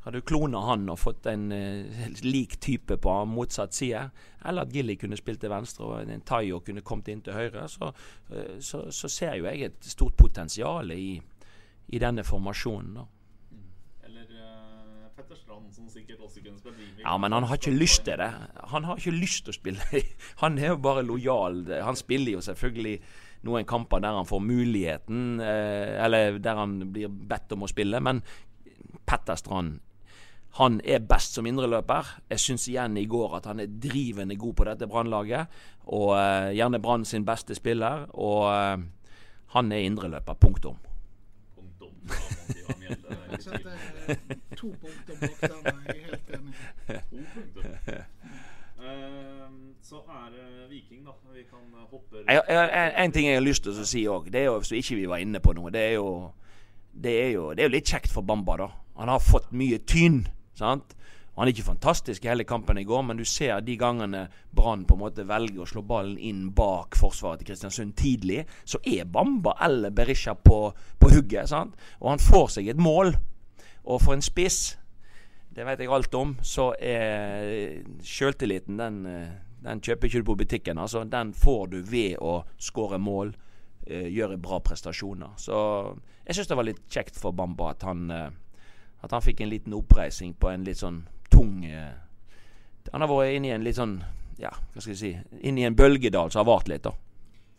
hadde 0.03 0.21
du 0.21 0.27
klona 0.27 0.61
han 0.63 0.85
og 0.91 0.99
fått 0.99 1.25
en 1.27 1.49
uh, 1.51 2.03
lik 2.23 2.57
type 2.63 2.95
på 3.03 3.13
motsatt 3.27 3.75
side, 3.75 4.05
eller 4.47 4.67
at 4.67 4.71
Gilly 4.71 4.95
kunne 4.99 5.19
spilt 5.19 5.41
til 5.43 5.51
venstre 5.51 5.83
og 5.87 6.11
en 6.11 6.23
Tayo 6.27 6.61
kunne 6.63 6.83
kommet 6.83 7.11
inn 7.11 7.23
til 7.23 7.35
høyre, 7.35 7.65
så, 7.71 7.89
uh, 8.31 8.53
så, 8.63 8.85
så 8.91 9.11
ser 9.11 9.39
jo 9.39 9.49
jeg 9.49 9.67
et 9.67 9.89
stort 9.91 10.15
potensial 10.19 10.91
i, 10.95 11.17
i 11.87 11.99
denne 11.99 12.23
formasjonen. 12.23 12.97
da. 12.97 13.05
Eller 14.07 14.23
uh, 14.23 15.07
Petter 15.15 15.35
Strand, 15.35 15.71
som 15.71 15.87
sikkert 15.89 16.19
også 16.19 16.43
kunne 16.43 16.59
spille 16.59 17.03
Ja, 17.03 17.15
men 17.17 17.31
han 17.31 17.47
har 17.47 17.59
ikke 17.59 17.71
lyst 17.77 18.03
til 18.05 18.19
det. 18.19 18.31
Han 18.73 18.83
har 18.83 18.99
ikke 18.99 19.15
lyst 19.15 19.45
til 19.45 19.55
å 19.55 19.57
spille. 19.57 20.03
Han 20.43 20.59
er 20.59 20.73
jo 20.73 20.81
bare 20.83 21.05
lojal. 21.05 21.63
Han 21.83 21.95
spiller 21.95 22.37
jo 22.37 22.43
selvfølgelig 22.43 22.99
noen 23.47 23.65
kamper 23.69 24.01
der 24.01 24.15
han 24.17 24.25
får 24.25 24.39
muligheten, 24.41 25.39
uh, 25.39 26.05
eller 26.05 26.39
der 26.43 26.57
han 26.57 26.79
blir 26.91 27.07
bedt 27.07 27.53
om 27.53 27.63
å 27.63 27.69
spille, 27.69 27.99
men 28.03 28.23
Petter 29.07 29.37
Strand 29.39 29.77
han 30.57 30.79
er 30.81 31.03
best 31.05 31.35
som 31.37 31.45
indreløper. 31.45 32.07
Jeg 32.31 32.41
syns 32.41 32.63
igjen 32.65 32.95
i 32.97 33.05
går 33.05 33.35
at 33.37 33.45
han 33.45 33.59
er 33.61 33.69
drivende 33.69 34.39
god 34.41 34.55
på 34.57 34.65
dette 34.65 34.87
Brannlaget. 34.89 35.53
Og 35.93 36.15
uh, 36.17 36.49
gjerne 36.49 36.81
Brann 36.81 37.05
sin 37.05 37.27
beste 37.27 37.53
spiller. 37.53 38.07
Og 38.17 38.47
han 39.53 39.71
er 39.71 39.85
indreløper. 39.85 40.33
Punktum. 40.41 40.79
To 44.57 44.67
punkter 44.81 45.15
bak 45.21 45.39
den. 45.41 45.61
Jeg 45.87 46.03
helt 46.07 46.29
enig. 46.37 46.53
To 46.87 47.19
punkter. 47.33 48.03
Så 49.87 50.01
er 50.11 50.31
Viking, 50.69 51.05
da. 51.05 51.13
Vi 51.33 51.43
kan 51.49 51.63
hoppe 51.91 52.23
jeg, 52.27 52.41
jeg, 52.49 52.93
En 52.97 53.11
ting 53.11 53.27
jeg 53.27 53.37
har 53.37 53.45
lyst 53.45 53.63
til 53.63 53.71
å 53.71 53.85
si 53.87 54.03
òg, 54.11 54.27
det 54.33 54.41
er 54.41 54.49
jo, 54.49 54.59
ikke 54.59 54.97
vi 54.99 55.07
var 55.07 55.23
inne 55.23 55.39
på 55.43 55.53
noe, 55.55 55.71
det 55.71 55.83
er 55.91 55.95
jo 55.95 56.09
det 56.97 57.13
er 57.23 57.29
jo, 57.35 57.51
det 57.53 57.63
er 57.63 57.69
jo 57.69 57.75
litt 57.75 57.89
kjekt 57.89 58.11
for 58.11 58.25
Bamba, 58.25 58.57
da. 58.57 58.67
Han 58.97 59.11
har 59.11 59.21
fått 59.21 59.51
mye 59.53 59.77
tyn. 59.85 60.23
sant? 60.57 60.95
Han 61.37 61.45
er 61.45 61.53
ikke 61.53 61.67
fantastisk 61.67 62.23
i 62.25 62.31
hele 62.31 62.47
kampen 62.49 62.79
i 62.81 62.83
går, 62.87 63.03
men 63.05 63.19
du 63.19 63.25
ser 63.25 63.59
de 63.61 63.75
gangene 63.77 64.23
Brann 64.57 64.87
på 64.89 64.95
en 64.95 65.03
måte 65.03 65.25
velger 65.29 65.61
å 65.61 65.67
slå 65.69 65.83
ballen 65.85 66.17
inn 66.17 66.47
bak 66.57 66.97
forsvaret 66.97 67.43
til 67.43 67.51
Kristiansund 67.51 67.93
tidlig, 67.99 68.39
så 68.65 68.79
er 68.81 69.05
Bamba 69.05 69.53
eller 69.61 69.93
Berisha 69.93 70.33
på, 70.33 70.71
på 70.97 71.09
hugget. 71.13 71.51
sant? 71.51 71.75
Og 72.01 72.09
han 72.09 72.23
får 72.23 72.55
seg 72.55 72.71
et 72.73 72.81
mål. 72.81 73.13
Og 73.85 74.01
for 74.01 74.17
en 74.17 74.25
spiss, 74.25 74.79
det 75.53 75.65
vet 75.67 75.83
jeg 75.83 75.93
alt 75.93 76.17
om, 76.17 76.31
så 76.41 76.71
er 76.81 77.83
sjøltilliten 78.01 78.81
den, 78.81 78.97
den 79.61 79.83
kjøper 79.85 80.09
ikke 80.09 80.23
du 80.23 80.29
på 80.31 80.37
butikken. 80.41 80.81
altså. 80.81 81.03
Den 81.05 81.35
får 81.37 81.67
du 81.75 81.77
ved 81.85 82.17
å 82.17 82.39
skåre 82.57 82.97
mål, 82.97 83.35
gjøre 83.85 84.39
bra 84.41 84.57
prestasjoner. 84.65 85.37
Så 85.37 85.59
jeg 86.25 86.39
syns 86.39 86.49
det 86.49 86.57
var 86.57 86.67
litt 86.67 86.81
kjekt 86.89 87.21
for 87.21 87.37
Bamba 87.37 87.75
at 87.75 87.85
han, 87.85 88.09
at 88.09 89.13
han 89.13 89.23
fikk 89.23 89.45
en 89.45 89.53
liten 89.53 89.77
oppreising 89.77 90.33
på 90.33 90.49
en 90.49 90.65
litt 90.65 90.81
sånn 90.81 91.03
tung 91.37 91.65
eh, 91.65 91.93
Han 92.91 93.03
har 93.03 93.11
vært 93.11 93.37
inne 93.37 93.51
i 93.51 93.55
en 93.55 93.65
litt 93.65 93.77
sånn 93.77 93.99
Ja, 94.41 94.51
hva 94.73 94.83
skal 94.83 94.95
jeg 94.95 95.01
si 95.01 95.45
Inne 95.47 95.63
i 95.63 95.67
en 95.69 95.77
bølgedal 95.77 96.33
som 96.33 96.43
har 96.43 96.49
vart 96.49 96.71
litt, 96.71 96.85
da. 96.87 96.93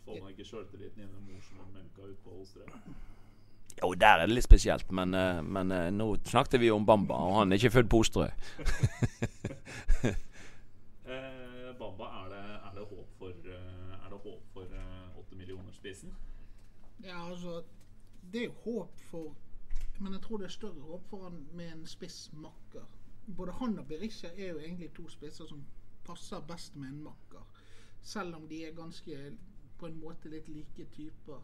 Får 0.05 0.21
man 0.23 0.33
ikke 0.33 0.47
sjøltilliten 0.47 1.03
gjennom 1.03 1.25
morsomme 1.29 1.67
melka 1.73 2.07
ut 2.07 2.19
på 2.25 2.41
Åstre? 2.41 2.65
Jo, 3.81 3.93
der 3.95 4.19
er 4.19 4.27
det 4.27 4.35
litt 4.35 4.47
spesielt, 4.47 4.91
men, 4.91 5.13
eh, 5.13 5.41
men 5.41 5.71
eh, 5.71 5.89
nå 5.95 6.17
snakket 6.27 6.59
vi 6.59 6.71
om 6.71 6.85
Bamba, 6.85 7.15
og 7.15 7.37
han 7.39 7.51
er 7.51 7.61
ikke 7.61 7.77
født 7.77 7.89
på 7.91 8.01
Osterøy. 8.03 8.31
eh, 11.07 11.69
Bamba, 11.79 12.09
er 12.23 12.33
det, 12.33 12.41
er 12.57 12.73
det, 12.75 12.87
håp 12.89 13.09
for 13.19 13.29
Er 13.29 14.09
det 14.09 14.19
håp 14.23 14.43
for 14.53 14.65
åtte 15.21 15.35
millioner-spissen? 15.35 16.15
Ja, 17.05 17.29
altså 17.29 17.61
Det 18.33 18.43
er 18.43 18.49
håp 18.65 18.99
for 19.11 19.35
Men 19.99 20.13
jeg 20.13 20.21
tror 20.21 20.37
det 20.37 20.45
er 20.45 20.51
større 20.57 20.81
håp 20.89 21.07
for 21.07 21.23
han 21.23 21.45
med 21.53 21.71
en 21.71 21.87
spiss 21.87 22.31
makker 22.33 22.83
både 23.35 23.51
han 23.51 23.79
og 23.79 23.87
Berisha 23.87 24.27
er 24.27 24.53
jo 24.53 24.59
egentlig 24.59 24.91
to 24.95 25.07
spisser 25.09 25.45
som 25.45 25.63
passer 26.05 26.41
best 26.47 26.75
med 26.75 26.89
en 26.89 27.03
makker. 27.03 27.45
Selv 28.01 28.35
om 28.35 28.47
de 28.47 28.63
er 28.65 28.75
ganske 28.75 29.17
på 29.79 29.87
en 29.87 29.99
måte 29.99 30.29
litt 30.29 30.47
like 30.49 30.85
typer 30.95 31.41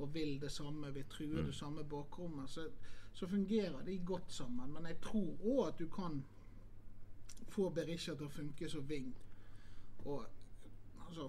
og 0.00 0.14
vil 0.14 0.40
det 0.40 0.50
samme, 0.52 0.92
vil 0.94 1.04
true 1.10 1.40
mm. 1.40 1.46
det 1.46 1.54
samme 1.54 1.84
bakrommet, 1.84 2.50
så, 2.50 2.68
så, 3.12 3.26
fungerer 3.26 3.82
de 3.84 3.98
godt 3.98 4.32
sammen. 4.32 4.72
Men 4.72 4.86
jeg 4.86 5.00
tror 5.00 5.44
òg 5.44 5.66
at 5.68 5.78
du 5.78 5.88
kan 5.88 6.22
få 7.48 7.70
Berisha 7.70 8.14
til 8.14 8.26
å 8.26 8.34
funke 8.34 8.68
som 8.68 8.88
ving. 8.88 9.12
Og 10.04 10.24
altså 11.06 11.28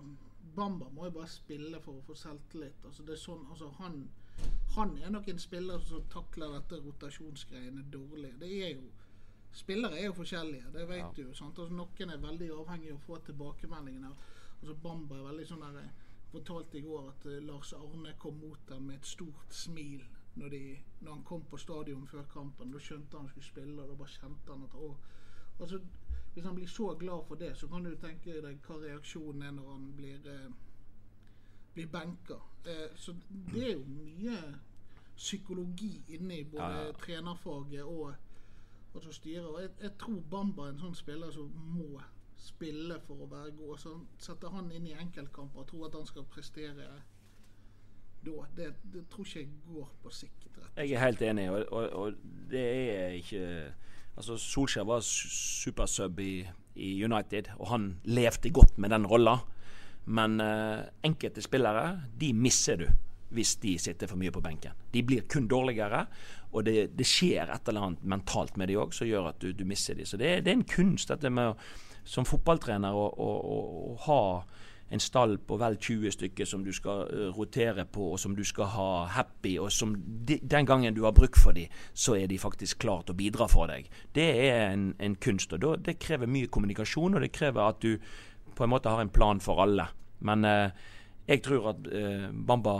Bamba 0.56 0.90
må 0.90 1.06
jo 1.06 1.18
bare 1.20 1.30
spille 1.30 1.82
for 1.82 2.00
å 2.00 2.06
få 2.06 2.16
selvtillit. 2.16 2.86
Altså, 2.86 3.04
det 3.04 3.16
er 3.16 3.22
sånn, 3.22 3.44
altså, 3.50 3.70
han, 3.82 4.02
han 4.76 4.98
er 4.98 5.12
nok 5.14 5.28
en 5.32 5.40
spiller 5.40 5.84
som 5.86 6.08
takler 6.14 6.56
dette 6.56 6.82
rotasjonsgreiene 6.86 7.86
dårlig. 7.94 8.34
Det 8.40 8.52
er 8.64 8.74
jo 8.76 8.90
Spillere 9.54 10.00
er 10.00 10.06
jo 10.06 10.14
forskjellige, 10.14 10.72
det 10.74 10.88
vet 10.88 10.98
ja. 10.98 11.10
du. 11.16 11.28
Altså, 11.28 11.68
noen 11.76 12.14
er 12.14 12.24
veldig 12.24 12.48
avhengig 12.56 12.94
av 12.94 13.02
å 13.02 13.04
få 13.06 13.18
tilbakemeldingene. 13.28 14.12
Altså, 14.62 14.76
Bamba 14.84 15.18
er 15.18 15.28
veldig 15.28 15.48
sånn 15.50 15.66
der 15.66 15.82
eh, 15.82 16.08
fortalte 16.32 16.80
i 16.80 16.86
går 16.86 17.10
at 17.10 17.26
uh, 17.28 17.38
Lars 17.44 17.74
Arne 17.76 18.14
kom 18.20 18.38
mot 18.40 18.72
ham 18.72 18.88
med 18.88 19.02
et 19.02 19.10
stort 19.10 19.56
smil 19.56 20.06
når, 20.40 20.54
de, 20.54 20.62
når, 21.02 21.12
han 21.12 21.24
kom 21.28 21.44
på 21.52 21.60
stadion 21.60 22.08
før 22.08 22.24
kampen. 22.32 22.72
Da 22.72 22.80
skjønte 22.80 23.20
han 23.20 23.28
skulle 23.28 23.50
spille, 23.50 23.76
og 23.82 23.92
da 23.92 23.98
bare 24.00 24.16
kjente 24.16 24.54
han 24.54 24.64
at 24.70 24.78
å, 24.80 24.94
altså, 25.60 25.82
Hvis 26.32 26.46
han 26.48 26.56
blir 26.56 26.68
så 26.72 26.94
glad 26.96 27.26
for 27.28 27.36
det, 27.36 27.58
så 27.60 27.68
kan 27.68 27.84
du 27.84 27.92
tenke 28.00 28.38
deg 28.40 28.62
hva 28.64 28.78
reaksjonen 28.80 29.42
er 29.44 29.52
når 29.52 29.72
han 29.74 29.88
blir, 29.98 30.30
uh, 30.32 30.54
blir 31.74 31.90
benka. 31.92 32.38
Eh, 32.64 32.96
så 32.96 33.12
det 33.52 33.64
er 33.66 33.74
jo 33.74 33.84
mye 33.90 34.38
psykologi 35.18 36.04
inne 36.08 36.40
i 36.40 36.44
både 36.44 36.70
ja, 36.78 36.86
ja. 36.86 36.94
trenerfaget 37.04 37.84
og 37.84 38.14
og 38.94 39.04
som 39.04 39.14
styrer. 39.14 39.48
Og 39.48 39.62
jeg, 39.62 39.70
jeg, 39.82 39.92
tror 40.00 40.20
Bamba 40.32 40.68
er 40.68 40.76
en 40.76 40.84
sånn 40.86 40.98
spiller 40.98 41.32
som 41.34 41.52
må 41.76 42.02
spille 42.42 42.98
for 43.06 43.24
å 43.24 43.30
være 43.32 43.54
god. 43.58 43.80
Så 43.82 43.96
setter 44.22 44.54
han 44.56 44.72
inn 44.76 44.90
i 44.90 44.98
enkeltkamper 44.98 45.64
og 45.64 45.70
tror 45.70 45.88
at 45.90 45.98
han 46.00 46.10
skal 46.10 46.28
prestere 46.32 46.88
da. 48.22 48.38
Det, 48.54 48.68
det 48.94 49.08
tror 49.10 49.26
ikke 49.26 49.40
jeg 49.40 49.54
går 49.66 49.94
på 50.04 50.12
sikt. 50.14 50.50
Jeg 50.78 50.92
er 50.94 51.02
helt 51.02 51.22
enig, 51.26 51.48
og, 51.50 51.64
og, 51.74 51.88
og 51.98 52.50
det 52.52 52.66
er 52.94 53.16
ikke 53.18 53.46
Altså 54.12 54.36
Solskjær 54.38 54.84
var 54.86 55.00
supersub 55.02 56.20
i, 56.20 56.44
i, 56.76 56.90
United, 57.00 57.48
og 57.56 57.70
han 57.72 57.86
levde 58.04 58.52
godt 58.52 58.76
med 58.78 58.92
den 58.92 59.08
rolla. 59.08 59.38
Men 60.06 60.36
uh, 60.44 60.84
enkelte 61.08 61.42
spillere, 61.42 62.04
de 62.20 62.34
misser 62.36 62.82
du 62.84 62.90
hvis 63.32 63.56
de 63.64 63.78
sitter 63.80 64.10
for 64.12 64.20
mye 64.20 64.34
på 64.34 64.44
benken. 64.44 64.76
De 64.92 65.04
blir 65.08 65.28
kun 65.32 65.48
dårligere, 65.52 66.06
og 66.52 66.66
det, 66.68 66.92
det 66.98 67.08
skjer 67.08 67.52
et 67.52 67.70
eller 67.70 67.88
annet 67.88 68.10
mentalt 68.16 68.58
med 68.60 68.72
de 68.72 68.80
òg 68.82 68.96
som 68.96 69.08
gjør 69.08 69.32
at 69.32 69.40
du, 69.44 69.52
du 69.56 69.64
mister 69.68 69.96
de. 69.96 70.08
Så 70.08 70.20
det, 70.20 70.42
det, 70.46 70.52
er 70.52 70.60
en 70.60 70.68
kunst 70.68 71.12
dette 71.14 71.32
med 71.32 71.56
som 72.08 72.26
fotballtrener 72.28 72.98
å, 72.98 73.06
å, 73.08 73.30
å, 73.56 73.96
ha 74.08 74.24
en 74.92 75.00
stall 75.00 75.38
på 75.48 75.56
vel 75.56 75.78
20 75.80 76.12
stykker 76.18 76.48
som 76.50 76.66
du 76.66 76.74
skal 76.76 77.06
uh, 77.08 77.28
rotere 77.38 77.86
på, 77.88 78.10
og 78.12 78.20
som 78.20 78.34
du 78.36 78.42
skal 78.44 78.68
ha 78.74 78.90
happy, 79.16 79.54
og 79.64 79.72
som 79.72 79.94
de, 80.28 80.42
den 80.44 80.68
gangen 80.68 80.98
du 80.98 81.06
har 81.06 81.16
bruk 81.16 81.40
for 81.40 81.56
dem, 81.56 81.72
så 81.94 82.18
er 82.20 82.28
de 82.28 82.42
faktisk 82.42 82.82
klart 82.84 83.14
å 83.14 83.16
bidra 83.16 83.48
for 83.52 83.72
deg. 83.72 83.88
Det 84.12 84.28
er 84.50 84.74
en, 84.74 84.90
en 85.00 85.16
kunst. 85.16 85.54
og 85.56 85.64
da, 85.64 85.78
Det 85.80 86.00
krever 86.02 86.28
mye 86.28 86.52
kommunikasjon, 86.52 87.16
og 87.16 87.24
det 87.24 87.32
krever 87.38 87.64
at 87.70 87.80
du 87.86 87.96
på 88.56 88.66
en 88.66 88.74
måte 88.74 88.92
har 88.92 89.00
en 89.06 89.14
plan 89.14 89.40
for 89.40 89.64
alle. 89.64 89.88
Men 90.28 90.44
eh, 90.46 90.90
jeg 91.30 91.44
tror 91.46 91.72
at 91.72 91.88
eh, 91.88 92.28
Bamba 92.32 92.76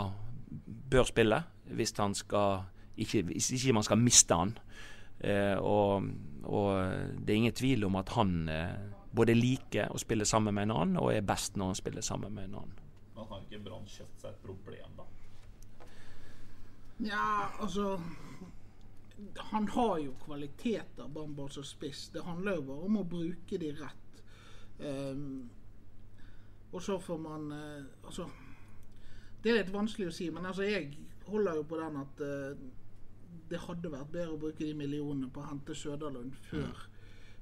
bør 0.90 1.08
spille 1.08 1.42
hvis 1.72 1.94
han 1.98 2.14
skal 2.14 2.64
ikke, 2.96 3.22
hvis 3.30 3.50
ikke 3.56 3.72
man 3.72 3.86
skal 3.86 4.00
miste 4.00 4.36
han. 4.36 4.56
Eh, 5.20 5.56
og, 5.56 6.08
og, 6.42 6.70
det 7.18 7.32
er 7.32 7.40
ingen 7.40 7.54
tvil 7.54 7.84
om 7.84 7.96
at 7.96 8.12
han 8.16 8.48
eh, 8.50 8.74
både 9.14 9.36
liker 9.38 9.92
å 9.92 10.00
spille 10.00 10.26
sammen 10.28 10.54
med 10.54 10.68
en 10.68 10.76
annen, 10.76 10.98
og 11.00 11.12
er 11.14 11.24
best 11.24 11.56
når 11.56 11.72
han 11.72 11.78
spiller 11.78 12.04
sammen 12.04 12.34
med 12.34 12.50
en 12.50 12.58
annen. 12.62 12.78
Men 13.14 13.30
har 13.30 13.46
ikke 13.46 13.62
Brann 13.64 13.88
kjøpt 13.88 14.24
seg 14.24 14.34
et 14.34 14.44
problem, 14.44 14.98
da? 14.98 15.08
Ja, 17.02 17.26
altså 17.60 17.96
han 19.36 19.68
har 19.68 19.98
jo 19.98 20.14
kvaliteter, 20.24 21.08
Bamba 21.08 21.48
som 21.48 21.64
spiss. 21.64 22.08
Det 22.08 22.24
handler 22.24 22.58
jo 22.58 22.62
bare 22.62 22.86
om 22.88 23.00
å 23.00 23.04
bruke 23.06 23.58
de 23.58 23.70
rett. 23.78 24.22
Um, 24.82 25.50
og 26.72 26.82
så 26.82 26.96
får 26.98 27.18
man 27.20 27.52
uh, 27.52 27.84
Altså, 28.02 28.24
det 29.42 29.50
er 29.50 29.60
litt 29.60 29.74
vanskelig 29.74 30.08
å 30.10 30.14
si, 30.14 30.30
men 30.30 30.46
altså, 30.46 30.66
jeg 30.68 30.92
holder 31.26 31.58
jo 31.58 31.66
på 31.66 31.80
den 31.80 31.98
at 32.02 32.22
uh, 32.22 32.64
det 33.50 33.60
hadde 33.66 33.92
vært 33.92 34.12
bedre 34.14 34.36
å 34.36 34.40
bruke 34.40 34.64
de 34.64 34.74
millionene 34.76 35.30
på 35.32 35.42
å 35.42 35.50
hente 35.50 35.76
Søderlund 35.76 36.34
før 36.48 36.86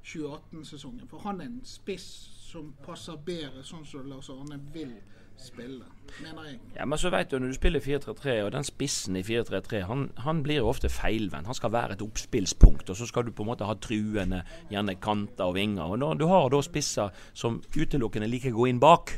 2018-sesongen. 0.05 1.07
For 1.11 1.23
han 1.27 1.41
er 1.41 1.51
en 1.51 1.63
spiss 1.67 2.09
som 2.51 2.73
passer 2.85 3.19
bedre 3.25 3.63
sånn 3.67 3.87
som 3.87 4.09
Lars 4.11 4.31
Arne 4.33 4.59
vil 4.75 4.97
spille, 5.41 5.87
mener 6.21 6.49
jeg. 6.49 6.59
Ja, 6.77 6.85
Men 6.85 6.99
så 6.99 7.11
vet 7.13 7.31
du, 7.31 7.39
når 7.39 7.55
du 7.55 7.57
spiller 7.57 7.81
4-3-3, 7.81 8.35
og 8.45 8.53
den 8.53 8.67
spissen 8.67 9.17
i 9.17 9.23
4-3-3, 9.25 9.83
han, 9.89 10.11
han, 10.27 10.43
blir 10.45 10.67
ofte 10.67 10.91
feilvendt. 10.93 11.49
Han 11.49 11.57
skal 11.57 11.73
være 11.73 11.97
et 11.97 12.05
oppspillspunkt, 12.05 12.91
og 12.91 12.97
så 12.97 13.09
skal 13.09 13.25
du 13.25 13.33
på 13.33 13.47
en 13.47 13.53
måte 13.53 13.69
ha 13.69 13.77
truende, 13.81 14.43
gjerne 14.73 14.99
kanter 15.01 15.49
og 15.49 15.57
vinger. 15.57 15.85
Og 15.95 16.03
når 16.03 16.21
du 16.21 16.27
har 16.29 16.51
da 16.53 16.61
spisser 16.65 17.15
som 17.33 17.63
utelukkende 17.77 18.29
liker 18.29 18.53
å 18.53 18.61
gå 18.61 18.71
inn 18.73 18.83
bak, 18.83 19.15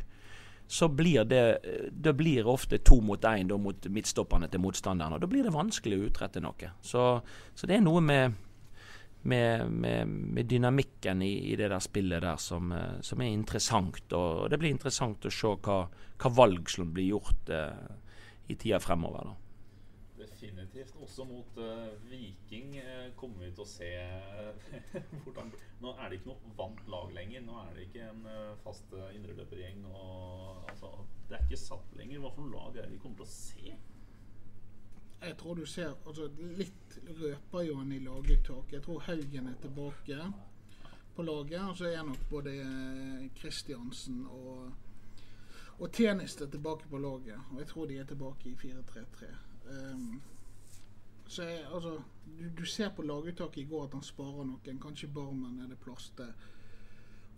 så 0.73 0.89
blir 0.89 1.27
det, 1.29 1.43
det 1.93 2.15
blir 2.17 2.47
ofte 2.49 2.79
to 2.81 2.97
mot 3.05 3.25
én 3.29 3.51
mot 3.61 3.89
midtstopperne 3.93 4.49
til 4.49 4.63
motstanderen. 4.65 5.13
Og 5.13 5.21
da 5.21 5.29
blir 5.29 5.45
det 5.45 5.53
vanskelig 5.53 5.99
å 5.99 6.07
utrette 6.09 6.41
noe. 6.41 6.71
Så, 6.81 7.03
så 7.55 7.69
det 7.69 7.77
er 7.77 7.85
noe 7.85 8.01
med 8.01 8.41
med, 9.23 9.71
med, 9.71 10.09
med 10.09 10.49
dynamikken 10.51 11.23
i, 11.23 11.53
i, 11.53 11.57
det 11.57 11.69
der 11.71 11.83
spillet 11.83 12.25
der 12.25 12.41
som, 12.43 12.73
eh, 12.75 12.97
som, 13.07 13.21
er 13.23 13.31
interessant. 13.31 14.01
Og 14.19 14.49
det 14.51 14.59
blir 14.59 14.73
interessant 14.75 15.29
å 15.29 15.31
se 15.31 15.53
hva, 15.63 15.77
hva 16.19 16.33
valg 16.35 16.71
som 16.73 16.91
blir 16.95 17.13
gjort 17.13 17.53
eh, 17.55 17.93
i 18.51 18.57
tida 18.59 18.81
fremover. 18.83 19.31
da. 19.31 19.42
Definitivt. 20.73 21.03
Også 21.03 21.25
mot 21.25 21.57
uh, 21.57 22.11
Viking 22.11 22.77
uh, 22.79 23.15
kommer 23.17 23.45
vi 23.45 23.51
til 23.53 23.65
å 23.65 23.69
se 23.69 23.89
hvordan 25.25 25.53
Nå 25.83 25.93
er 25.99 26.09
det 26.09 26.21
ikke 26.21 26.31
noe 26.31 26.53
vant 26.57 26.85
lag 26.89 27.11
lenger. 27.13 27.43
Nå 27.45 27.57
er 27.61 27.73
det 27.77 27.87
ikke 27.89 28.07
en 28.09 28.23
uh, 28.25 28.53
fast 28.65 28.93
uh, 28.97 29.11
indreløpergjeng. 29.17 29.85
Altså, 30.71 30.93
det 31.29 31.39
er 31.39 31.49
ikke 31.49 31.61
satt 31.61 31.97
lenger. 31.99 32.23
Hva 32.23 32.31
for 32.37 32.55
lag 32.55 32.79
er 32.79 32.87
det 32.87 32.95
vi 32.95 33.03
kommer 33.03 33.21
til 33.21 33.29
å 33.29 33.33
se? 33.35 33.75
Jeg 35.23 35.37
tror 35.39 35.55
du 35.55 35.67
ser 35.71 35.93
altså 35.93 36.25
Litt 36.59 36.97
røper 37.21 37.67
jo 37.69 37.77
han 37.79 37.93
i 37.95 38.01
laguttak. 38.03 38.73
Jeg 38.73 38.83
tror 38.83 39.05
Haugen 39.07 39.53
er 39.53 39.61
tilbake 39.63 40.31
på 41.15 41.27
laget. 41.27 41.61
Og 41.69 41.77
så 41.79 41.93
er 41.93 42.09
nok 42.09 42.25
både 42.31 42.57
Kristiansen 43.39 44.25
eh, 44.25 44.33
og 44.33 44.89
og 45.83 45.91
Tenist 45.91 46.39
er 46.45 46.47
tilbake 46.47 46.87
på 46.91 46.99
laget. 47.01 47.41
Og 47.51 47.59
jeg 47.59 47.67
tror 47.67 47.87
de 47.91 47.97
er 47.99 48.05
tilbake 48.07 48.51
i 48.51 48.55
4-3-3. 48.55 49.31
Um, 49.73 50.21
så 51.33 51.47
jeg, 51.49 51.65
altså, 51.73 51.97
du, 52.39 52.45
du, 52.59 52.65
ser 52.69 52.91
på 52.97 53.03
laguttaket 53.03 53.63
i 53.63 53.69
går 53.71 53.87
at 53.87 53.95
han 53.97 54.05
sparer 54.05 54.45
noen. 54.45 54.81
Kanskje 54.83 55.09
Barmen 55.09 55.61
er 55.65 55.71
det 55.71 55.79
plass 55.81 56.11
til 56.17 56.33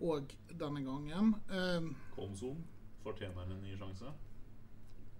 òg 0.03 0.35
denne 0.51 0.83
gangen. 0.83 1.35
Um, 1.51 1.93
Komson 2.17 2.65
fortjener 3.05 3.47
en 3.47 3.63
ny 3.63 3.77
sjanse? 3.79 4.11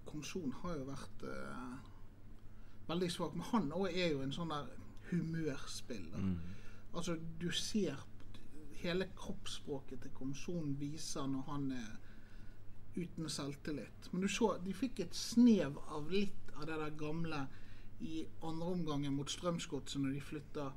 Komson 0.05 0.51
har 0.61 0.75
jo 0.75 0.89
vært 0.89 1.23
uh, 1.23 1.77
veldig 2.89 3.11
svak. 3.15 3.37
Men 3.37 3.49
han 3.53 3.71
òg 3.79 3.87
er 3.93 4.11
jo 4.11 4.25
en 4.25 4.35
sånn 4.35 4.51
der 4.51 4.67
humørspiller. 5.11 6.27
Mm. 6.27 6.37
Altså, 6.95 7.15
du 7.39 7.47
ser 7.55 8.03
hele 8.83 9.07
kroppsspråket 9.15 10.03
til 10.03 10.13
Komson 10.19 10.75
viser 10.79 11.31
når 11.31 11.47
han 11.47 11.69
er 11.79 11.93
uten 12.95 13.29
selvtillit. 13.31 14.11
Men 14.11 14.23
du 14.23 14.27
så, 14.31 14.57
de 14.63 14.75
fikk 14.75 15.05
et 15.05 15.15
snev 15.15 15.79
av 15.87 16.11
litt 16.11 16.51
av 16.55 16.67
det 16.67 16.77
der 16.79 16.99
gamle 16.99 17.45
i 17.99 18.25
andre 18.43 18.67
omgangen 18.67 19.15
mot 19.15 19.31
Strømsgodset 19.31 20.01
når 20.01 20.17
de 20.17 20.21
flytta 20.21 20.69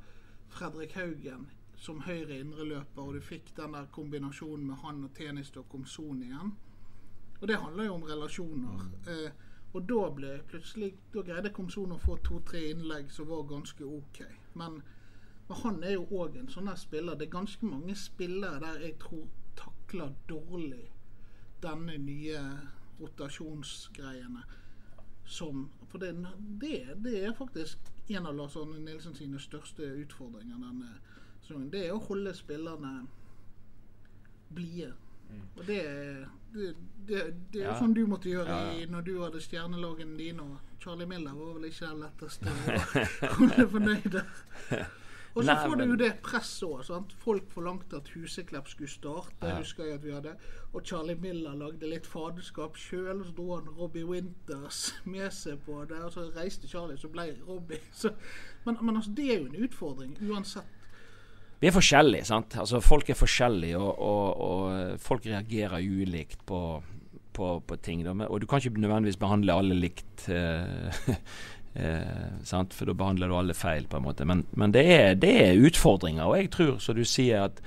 Fredrik 0.49 0.95
Haugen 0.97 1.49
som 1.79 2.01
høyre 2.03 2.41
indreløper, 2.41 3.03
og 3.03 3.15
du 3.15 3.21
fikk 3.23 3.53
den 3.57 3.75
der 3.77 3.87
kombinasjonen 3.95 4.67
med 4.67 4.81
han 4.83 5.05
og 5.07 5.13
Tenistok 5.15 5.67
og 5.67 5.71
Komson 5.77 6.23
igjen. 6.23 6.57
Og 7.41 7.49
det 7.49 7.59
handler 7.63 7.85
jo 7.85 7.95
om 7.95 8.03
relasjoner. 8.03 8.83
Mm. 8.83 9.11
Eh, 9.13 9.31
og 9.77 9.85
da 9.89 10.09
ble 10.17 10.31
plutselig 10.49 10.95
Da 11.13 11.23
greide 11.23 11.53
Komson 11.55 11.93
å 11.93 12.01
få 12.01 12.17
to-tre 12.25 12.65
innlegg 12.71 13.13
som 13.15 13.29
var 13.29 13.45
ganske 13.51 13.85
OK. 13.85 14.23
Men, 14.59 14.81
men 15.49 15.61
han 15.63 15.83
er 15.85 15.95
jo 15.99 16.07
òg 16.23 16.39
en 16.41 16.51
sånn 16.51 16.71
spiller. 16.77 17.15
Det 17.15 17.29
er 17.29 17.37
ganske 17.37 17.67
mange 17.67 17.95
spillere 17.95 18.63
der 18.65 18.87
jeg 18.87 18.97
tror 19.05 19.29
takler 19.59 20.15
dårlig 20.29 20.87
denne 21.63 21.99
nye 21.99 22.43
rotasjonsgreiene. 22.99 24.43
Som 25.29 25.67
For 25.89 26.01
det, 26.01 26.15
det, 26.61 26.79
det 27.05 27.19
er 27.25 27.35
faktisk 27.37 27.79
en 28.09 28.27
av 28.27 28.37
Lars 28.37 28.57
Arne 28.57 28.79
Nilsen 28.81 29.15
sine 29.17 29.41
største 29.41 29.85
utfordringer 30.03 30.57
denne 30.57 30.95
sesongen. 31.43 31.69
Det 31.73 31.87
er 31.87 31.93
å 31.93 32.01
holde 32.09 32.33
spillerne 32.37 32.93
blide. 34.53 34.95
Mm. 35.29 35.43
Og 35.57 35.67
det, 35.67 35.83
det, 36.55 36.69
det, 37.09 37.23
det 37.53 37.61
er 37.61 37.67
jo 37.67 37.73
ja. 37.75 37.77
sånn 37.81 37.97
du 37.97 38.07
måtte 38.09 38.31
gjøre 38.33 38.55
ja. 38.57 38.71
i, 38.79 38.87
når 38.89 39.05
du 39.05 39.13
hadde 39.21 39.43
stjernelagene 39.45 40.17
dine. 40.21 40.45
Og 40.45 40.81
Charlie 40.83 41.09
Miller 41.09 41.37
var 41.37 41.59
vel 41.59 41.69
ikke 41.69 41.91
den 41.91 42.01
letteste 42.07 42.55
å 42.55 43.35
holde 43.43 43.69
fornøyde. 43.75 44.25
Og 45.39 45.47
så 45.47 45.57
får 45.63 45.77
du 45.79 45.85
jo 45.87 45.99
det 46.01 46.11
presset 46.25 46.69
òg. 46.69 47.13
Folk 47.23 47.51
forlangte 47.53 48.01
at 48.01 48.11
Huseklepp 48.15 48.69
skulle 48.69 48.91
starte. 48.91 49.37
Ja. 49.43 49.59
husker 49.59 49.87
jeg 49.87 50.01
at 50.01 50.07
vi 50.07 50.15
hadde 50.15 50.35
Og 50.73 50.83
Charlie 50.85 51.17
Miller 51.17 51.55
lagde 51.57 51.89
litt 51.89 52.07
faderskap 52.07 52.77
sjøl. 52.77 53.23
Så 53.25 53.35
dro 53.37 53.55
han 53.55 53.69
Robbie 53.79 54.07
Winters 54.07 54.95
med 55.05 55.31
seg 55.33 55.63
på 55.67 55.85
det. 55.89 56.01
Og 56.05 56.13
så 56.13 56.29
reiste 56.37 56.69
Charlie, 56.69 56.99
så 56.99 57.09
ble 57.13 57.31
Robbie 57.47 57.81
så, 57.93 58.13
men, 58.67 58.77
men 58.83 58.97
altså, 58.97 59.15
det 59.17 59.31
er 59.33 59.41
jo 59.41 59.49
en 59.49 59.63
utfordring 59.69 60.19
uansett 60.29 60.75
vi 61.59 61.67
er 61.67 61.75
forskjellige. 61.75 62.27
sant? 62.29 62.55
Altså 62.59 62.81
Folk 62.81 63.11
er 63.11 63.19
forskjellige, 63.19 63.79
og, 63.79 63.99
og, 63.99 64.41
og 64.41 65.01
folk 65.03 65.27
reagerer 65.27 65.83
ulikt 65.83 66.45
på, 66.47 66.61
på, 67.35 67.49
på 67.67 67.77
ting. 67.83 68.05
Da. 68.07 68.15
Og 68.29 68.41
du 68.41 68.47
kan 68.47 68.63
ikke 68.63 68.81
nødvendigvis 68.81 69.19
behandle 69.19 69.57
alle 69.59 69.75
likt. 69.75 70.29
Eh, 70.29 71.01
eh, 71.79 72.73
For 72.75 72.89
da 72.89 72.95
behandler 72.95 73.29
du 73.29 73.37
alle 73.39 73.55
feil, 73.55 73.87
på 73.87 73.99
en 73.99 74.07
måte. 74.07 74.27
Men, 74.29 74.45
men 74.53 74.75
det, 74.75 74.85
er, 74.85 75.15
det, 75.15 75.35
er, 75.45 75.63
utfordringer. 75.69 76.27
Og 76.27 76.37
jeg 76.37 76.51
tror, 76.55 76.75
som 76.83 76.99
du 76.99 77.05
sier, 77.05 77.49
at 77.49 77.63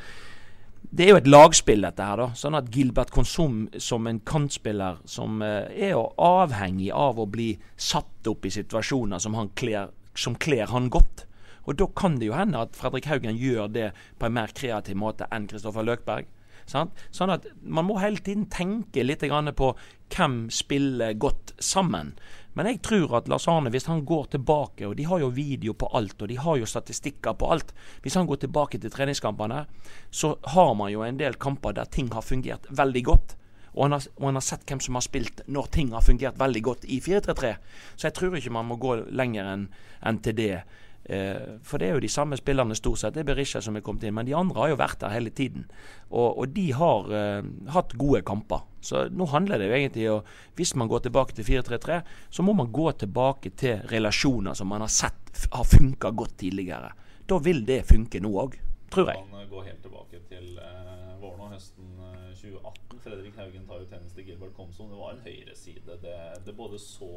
det 0.91 1.05
er 1.05 1.13
jo 1.13 1.21
et 1.21 1.29
lagspill, 1.29 1.85
dette 1.85 2.03
her. 2.03 2.19
da, 2.19 2.29
sånn 2.35 2.57
at 2.57 2.69
Gilbert 2.73 3.13
Konsum 3.15 3.69
som 3.79 4.07
en 4.09 4.19
kantspiller 4.27 4.99
som 5.05 5.41
eh, 5.45 5.89
er 5.89 5.95
avhengig 6.19 6.91
av 6.91 7.21
å 7.21 7.29
bli 7.29 7.53
satt 7.77 8.27
opp 8.27 8.45
i 8.45 8.53
situasjoner 8.53 9.21
som, 9.21 9.37
han 9.39 9.51
kler 9.55 10.73
han 10.73 10.89
godt. 10.91 11.25
Og 11.69 11.77
da 11.77 11.87
kan 11.95 12.17
det 12.19 12.27
jo 12.27 12.35
hende 12.35 12.61
at 12.65 12.75
Fredrik 12.75 13.07
Haugen 13.07 13.37
gjør 13.37 13.69
det 13.71 13.89
på 14.19 14.27
en 14.27 14.35
mer 14.35 14.53
kreativ 14.57 14.97
måte 14.97 15.29
enn 15.31 15.47
Kristoffer 15.49 15.85
Løkberg. 15.85 16.29
Sant? 16.69 16.95
Sånn 17.13 17.33
at 17.33 17.47
man 17.61 17.87
må 17.87 17.97
hele 18.01 18.21
tiden 18.21 18.47
tenke 18.51 19.03
litt 19.05 19.23
på 19.57 19.71
hvem 20.11 20.37
spiller 20.53 21.13
godt 21.13 21.53
sammen. 21.59 22.15
Men 22.53 22.67
jeg 22.67 22.81
tror 22.83 23.15
at 23.21 23.29
Lars 23.31 23.47
Arne, 23.47 23.71
hvis 23.71 23.87
han 23.87 24.03
går 24.05 24.33
tilbake, 24.33 24.87
og 24.87 24.97
de 24.99 25.05
har 25.07 25.21
jo 25.23 25.29
video 25.31 25.73
på 25.73 25.87
alt, 25.95 26.17
og 26.21 26.27
de 26.27 26.39
har 26.39 26.57
jo 26.59 26.67
statistikker 26.67 27.37
på 27.39 27.51
alt 27.53 27.71
Hvis 28.03 28.17
han 28.19 28.27
går 28.27 28.41
tilbake 28.41 28.77
til 28.77 28.91
treningskampene, 28.91 29.65
så 30.11 30.35
har 30.43 30.73
man 30.73 30.91
jo 30.91 31.05
en 31.05 31.19
del 31.19 31.39
kamper 31.39 31.71
der 31.71 31.85
ting 31.85 32.11
har 32.13 32.21
fungert 32.21 32.67
veldig 32.69 33.03
godt. 33.05 33.37
Og 33.73 33.85
han, 33.85 33.95
har, 33.95 34.07
og 34.17 34.25
han 34.27 34.35
har 34.35 34.43
sett 34.43 34.67
hvem 34.67 34.81
som 34.83 34.97
har 34.99 35.05
spilt 35.05 35.41
når 35.47 35.71
ting 35.71 35.93
har 35.95 36.03
fungert 36.03 36.39
veldig 36.39 36.63
godt 36.63 36.87
i 36.91 36.99
4-3-3. 36.99 37.53
Så 37.95 38.09
jeg 38.09 38.15
tror 38.17 38.35
ikke 38.35 38.51
man 38.51 38.67
må 38.67 38.75
gå 38.81 38.97
lenger 39.15 39.47
enn 39.53 39.69
en 40.03 40.19
til 40.19 40.35
det. 40.35 40.63
Eh, 41.11 41.57
for 41.67 41.81
det 41.81 41.89
er 41.89 41.97
jo 41.97 42.03
de 42.05 42.09
samme 42.11 42.37
spillerne 42.39 42.75
stort 42.77 43.01
sett. 43.01 43.15
Det 43.15 43.25
er 43.25 43.27
Berisha 43.27 43.59
som 43.63 43.75
er 43.75 43.83
kommet 43.83 44.05
inn. 44.07 44.15
Men 44.15 44.27
de 44.29 44.35
andre 44.37 44.61
har 44.63 44.71
jo 44.71 44.77
vært 44.79 45.01
der 45.01 45.11
hele 45.11 45.33
tiden. 45.35 45.65
Og, 46.07 46.39
og 46.39 46.53
de 46.55 46.69
har 46.75 47.09
uh, 47.11 47.49
hatt 47.75 47.95
gode 47.99 48.21
kamper. 48.27 48.63
Så 48.81 49.03
nå 49.11 49.27
handler 49.33 49.59
det 49.59 49.67
jo 49.67 49.75
egentlig 49.77 50.05
om 50.11 50.29
Hvis 50.57 50.73
man 50.79 50.89
går 50.89 51.03
tilbake 51.05 51.35
til 51.35 51.45
4-3-3, 51.47 51.99
så 52.29 52.43
må 52.43 52.55
man 52.55 52.71
gå 52.71 52.87
tilbake 53.03 53.51
til 53.59 53.83
relasjoner 53.91 54.55
som 54.57 54.71
man 54.71 54.85
har 54.85 54.91
sett 54.91 55.45
har 55.51 55.67
funka 55.67 56.11
godt 56.15 56.37
tidligere. 56.45 56.93
Da 57.27 57.39
vil 57.43 57.63
det 57.67 57.83
funke 57.91 58.19
nå 58.23 58.31
òg, 58.45 58.57
tror 58.91 59.11
jeg. 59.11 59.27
Man 59.31 59.47
går 59.51 59.67
helt 59.67 59.83
tilbake 59.83 60.23
til 60.31 60.59
uh, 60.59 61.19
våren 61.19 61.47
og 61.47 61.55
høsten 61.55 61.91
2018. 62.39 63.03
Fredrik 63.03 63.39
Haugen 63.39 63.67
tar 63.67 63.83
jo 63.83 63.91
tjeneste 63.91 64.23
Gilbert 64.23 64.55
Komson. 64.55 64.91
Det 64.91 64.99
var 64.99 65.15
en 65.15 65.23
høyreside. 65.27 65.99
Det, 66.03 66.17
det 66.45 66.55
både 66.55 66.79
så 66.79 67.11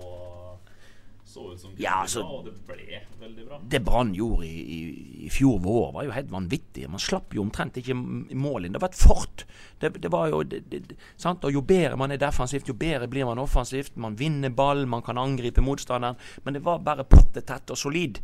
så 1.25 1.53
ut 1.53 1.61
som 1.61 1.73
ja, 1.81 2.03
altså, 2.03 2.21
og 2.23 2.45
det 2.47 2.53
ble 2.69 3.01
veldig 3.19 3.45
bra. 3.49 3.59
Det 3.71 3.81
Brann 3.83 4.13
gjorde 4.15 4.47
i, 4.47 4.61
i, 4.61 4.81
i, 5.25 5.31
fjor 5.33 5.57
vår, 5.65 5.89
var 5.97 6.07
jo 6.07 6.13
helt 6.15 6.31
vanvittig. 6.31 6.85
Man 6.93 7.03
slapp 7.03 7.35
jo 7.35 7.43
omtrent 7.43 7.81
ikke 7.81 7.97
mål 7.97 8.67
inn. 8.67 8.77
Det 8.77 8.83
var 8.83 8.93
et 8.93 9.01
fort. 9.01 9.47
Det, 9.81 9.95
det 10.05 10.13
var 10.13 10.29
jo, 10.31 10.43
det, 10.47 10.61
det, 10.69 10.99
og 11.33 11.49
Jo 11.51 11.65
bedre 11.65 11.99
man 11.99 12.15
er 12.15 12.21
defensivt, 12.21 12.69
jo 12.69 12.77
bedre 12.79 13.09
blir 13.11 13.27
man 13.27 13.41
offensivt. 13.43 13.97
Man 13.97 14.19
vinner 14.21 14.53
ball, 14.55 14.85
man 14.87 15.03
kan 15.03 15.19
angripe 15.19 15.65
motstanderen. 15.65 16.21
Men 16.45 16.59
det 16.59 16.63
var 16.67 16.85
bare 16.85 17.09
pottetett 17.09 17.73
og 17.73 17.81
solid. 17.81 18.21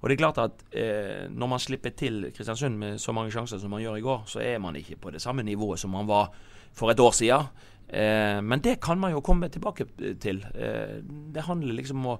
Og 0.00 0.08
det 0.08 0.16
er 0.16 0.20
klart 0.20 0.40
at 0.42 0.64
eh, 0.76 1.26
Når 1.32 1.48
man 1.48 1.60
slipper 1.62 1.94
til 1.96 2.30
Kristiansund 2.36 2.78
med 2.78 2.98
så 3.00 3.12
mange 3.16 3.32
sjanser 3.32 3.58
som 3.58 3.72
man 3.72 3.82
gjør 3.82 3.98
i 3.98 4.04
går, 4.04 4.24
så 4.30 4.40
er 4.44 4.58
man 4.62 4.76
ikke 4.76 5.00
på 5.00 5.10
det 5.10 5.22
samme 5.22 5.42
nivået 5.42 5.80
som 5.80 5.90
man 5.90 6.06
var 6.08 6.30
for 6.72 6.90
et 6.90 7.00
år 7.00 7.12
siden. 7.16 7.50
Eh, 7.88 8.40
men 8.42 8.60
det 8.60 8.80
kan 8.82 9.00
man 9.00 9.12
jo 9.12 9.22
komme 9.24 9.48
tilbake 9.48 9.86
til. 10.20 10.44
Eh, 10.54 11.00
det 11.34 11.46
handler 11.48 11.74
liksom 11.74 12.02
om 12.04 12.14
å 12.14 12.18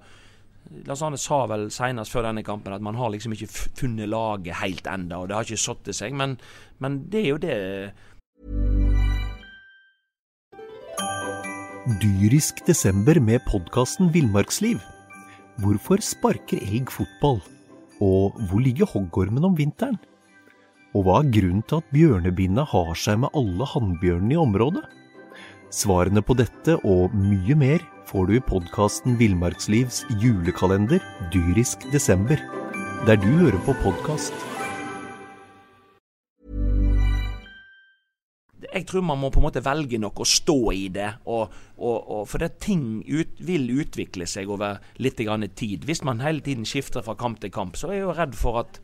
Lars 0.87 1.03
Arne 1.05 1.19
sa 1.21 1.45
vel 1.51 1.69
senest 1.73 2.13
før 2.13 2.29
denne 2.29 2.45
kampen 2.45 2.73
at 2.73 2.83
man 2.85 2.97
har 2.97 3.13
liksom 3.13 3.35
ikke 3.37 3.51
funnet 3.53 4.09
laget 4.09 4.57
helt 4.63 4.89
enda, 4.89 5.21
og 5.21 5.29
det 5.29 5.37
har 5.37 5.47
ikke 5.47 5.61
satt 5.61 5.91
seg. 5.93 6.17
Men, 6.17 6.39
men 6.81 7.05
det 7.13 7.21
er 7.21 7.31
jo 7.35 7.41
det 7.43 7.57
Dyrisk 12.01 12.63
desember 12.65 13.19
med 13.21 13.45
podkasten 13.45 14.09
Villmarksliv. 14.15 14.79
Hvorfor 15.61 16.01
sparker 16.01 16.63
elg 16.65 16.89
fotball? 16.89 17.43
Og 18.01 18.39
hvor 18.49 18.63
ligger 18.65 18.89
hoggormen 18.89 19.45
om 19.45 19.59
vinteren? 19.59 19.99
Og 20.97 21.05
hva 21.05 21.19
er 21.21 21.33
grunnen 21.35 21.61
til 21.69 21.83
at 21.83 21.93
bjørnebinna 21.93 22.65
har 22.71 22.95
seg 22.97 23.21
med 23.21 23.37
alle 23.37 23.69
hannbjørnene 23.69 24.33
i 24.33 24.41
området? 24.41 24.85
Svarene 25.75 26.23
på 26.25 26.37
dette 26.39 26.79
og 26.89 27.13
mye 27.19 27.59
mer 27.59 27.85
får 28.15 28.27
du 28.27 28.37
i 28.37 28.41
podkasten 28.47 29.17
Villmarkslivs 29.19 30.05
julekalender 30.23 31.03
dyrisk 31.35 31.83
desember, 31.91 32.39
der 33.09 33.19
du 33.19 33.27
hører 33.41 33.59
på 33.67 33.75
podkast. 33.83 34.37
Jeg 38.71 38.87
tror 38.87 39.03
man 39.03 39.19
må 39.19 39.33
på 39.35 39.43
en 39.43 39.49
måte 39.49 39.65
velge 39.67 39.99
noe 39.99 40.15
å 40.15 40.29
stå 40.31 40.57
i 40.79 40.87
det. 40.95 41.11
Og, 41.27 41.51
og, 41.75 41.99
og 41.99 42.23
for 42.31 42.39
det 42.39 42.53
ting 42.63 43.03
ut, 43.03 43.35
vil 43.43 43.67
utvikle 43.83 44.31
seg 44.31 44.47
over 44.47 44.79
litt 45.03 45.19
tid. 45.19 45.83
Hvis 45.83 46.07
man 46.07 46.23
hele 46.23 46.39
tiden 46.39 46.63
skifter 46.63 47.03
fra 47.03 47.19
kamp 47.19 47.43
til 47.43 47.51
kamp, 47.51 47.75
så 47.75 47.91
er 47.91 47.99
jeg 47.99 48.07
jo 48.07 48.15
redd 48.15 48.39
for 48.39 48.63
at 48.63 48.79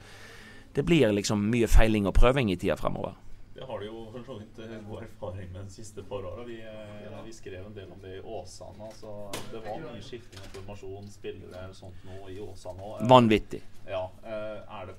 det 0.75 0.83
blir 0.83 1.15
liksom 1.15 1.47
mye 1.55 1.71
feiling 1.71 2.11
og 2.11 2.19
prøving 2.19 2.51
i 2.51 2.59
tida 2.59 2.75
fremover. 2.75 3.15
Det 3.61 3.67
har 3.67 3.81
du 3.81 3.87
jo 3.87 4.07
for 4.13 4.23
så 4.25 4.35
vidt 4.39 4.57
god 4.89 5.03
erfaring 5.03 5.51
med 5.53 5.65
de 5.65 5.71
siste 5.71 6.03
par 6.03 6.25
åra. 6.25 6.45
Vi, 6.45 6.61
eh, 6.61 7.25
vi, 7.25 7.33
skrev 7.33 7.67
en 7.67 7.75
del 7.75 7.91
om 7.93 7.99
det 8.01 8.15
i 8.17 8.21
Åsane. 8.21 8.87
Altså, 8.87 9.31
det 9.53 9.61
var 9.67 9.83
mye 9.83 10.01
skifting 10.01 10.41
av 10.41 10.55
formasjon, 10.55 11.11
spillere 11.13 11.67
og 11.69 11.77
sånt 11.77 12.07
nå 12.09 12.31
i 12.33 12.39
Åsane 12.41 12.81
òg. 12.81 13.03
Vanvittig. 13.13 13.61
Ja. 13.85 14.07
Eh, 14.25 14.79
er 14.79 14.89
det 14.89 14.97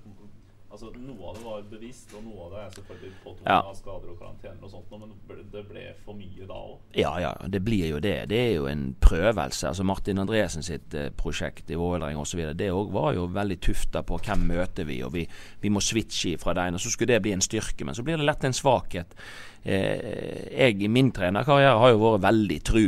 Altså, 0.72 0.88
noe 0.96 1.28
av 1.28 1.36
det 1.36 1.42
var 1.44 1.64
bevisst, 1.68 2.14
og 2.16 2.24
noe 2.24 2.46
av 2.46 2.54
det 2.54 2.60
er 2.62 2.70
selvfølgelig 2.78 3.18
på 3.26 3.34
ja. 3.44 3.58
av 3.58 3.74
skader 3.76 4.14
og 4.14 4.22
karantener 4.22 4.64
og 4.64 4.72
sånt, 4.72 4.94
men 5.02 5.42
det 5.52 5.64
ble 5.68 5.84
for 6.06 6.16
mye 6.16 6.48
da 6.48 6.60
òg? 6.62 6.78
Ja, 6.96 7.12
ja, 7.20 7.32
det 7.52 7.60
blir 7.66 7.90
jo 7.90 8.00
det. 8.04 8.14
Det 8.32 8.40
er 8.40 8.54
jo 8.56 8.70
en 8.72 8.86
prøvelse. 9.04 9.68
Altså 9.68 9.84
Martin 9.88 10.22
Andresen 10.24 10.64
sitt 10.64 10.96
eh, 10.96 11.10
prosjekt 11.12 11.74
i 11.76 11.80
Vålerenga 11.80 12.24
osv. 12.24 12.44
Det 12.56 12.72
var 12.72 13.12
jo 13.18 13.28
veldig 13.36 13.60
tufta 13.68 14.06
på 14.08 14.22
hvem 14.24 14.48
møter 14.54 14.88
vi, 14.88 15.02
og 15.04 15.12
vi, 15.18 15.26
vi 15.60 15.74
må 15.76 15.84
switche 15.84 16.38
fra 16.40 16.56
det 16.56 16.70
ene. 16.72 16.80
Så 16.80 16.94
skulle 16.96 17.18
det 17.18 17.26
bli 17.28 17.36
en 17.36 17.44
styrke, 17.44 17.84
men 17.84 17.98
så 17.98 18.08
blir 18.08 18.22
det 18.22 18.30
lett 18.30 18.48
en 18.48 18.56
svakhet. 18.56 19.18
Eh, 19.64 20.56
jeg 20.56 20.80
i 20.80 20.90
min 20.90 21.12
trenerkarriere 21.12 21.84
har 21.84 21.92
jo 21.92 22.00
vært 22.06 22.26
veldig 22.30 22.62
tru 22.72 22.86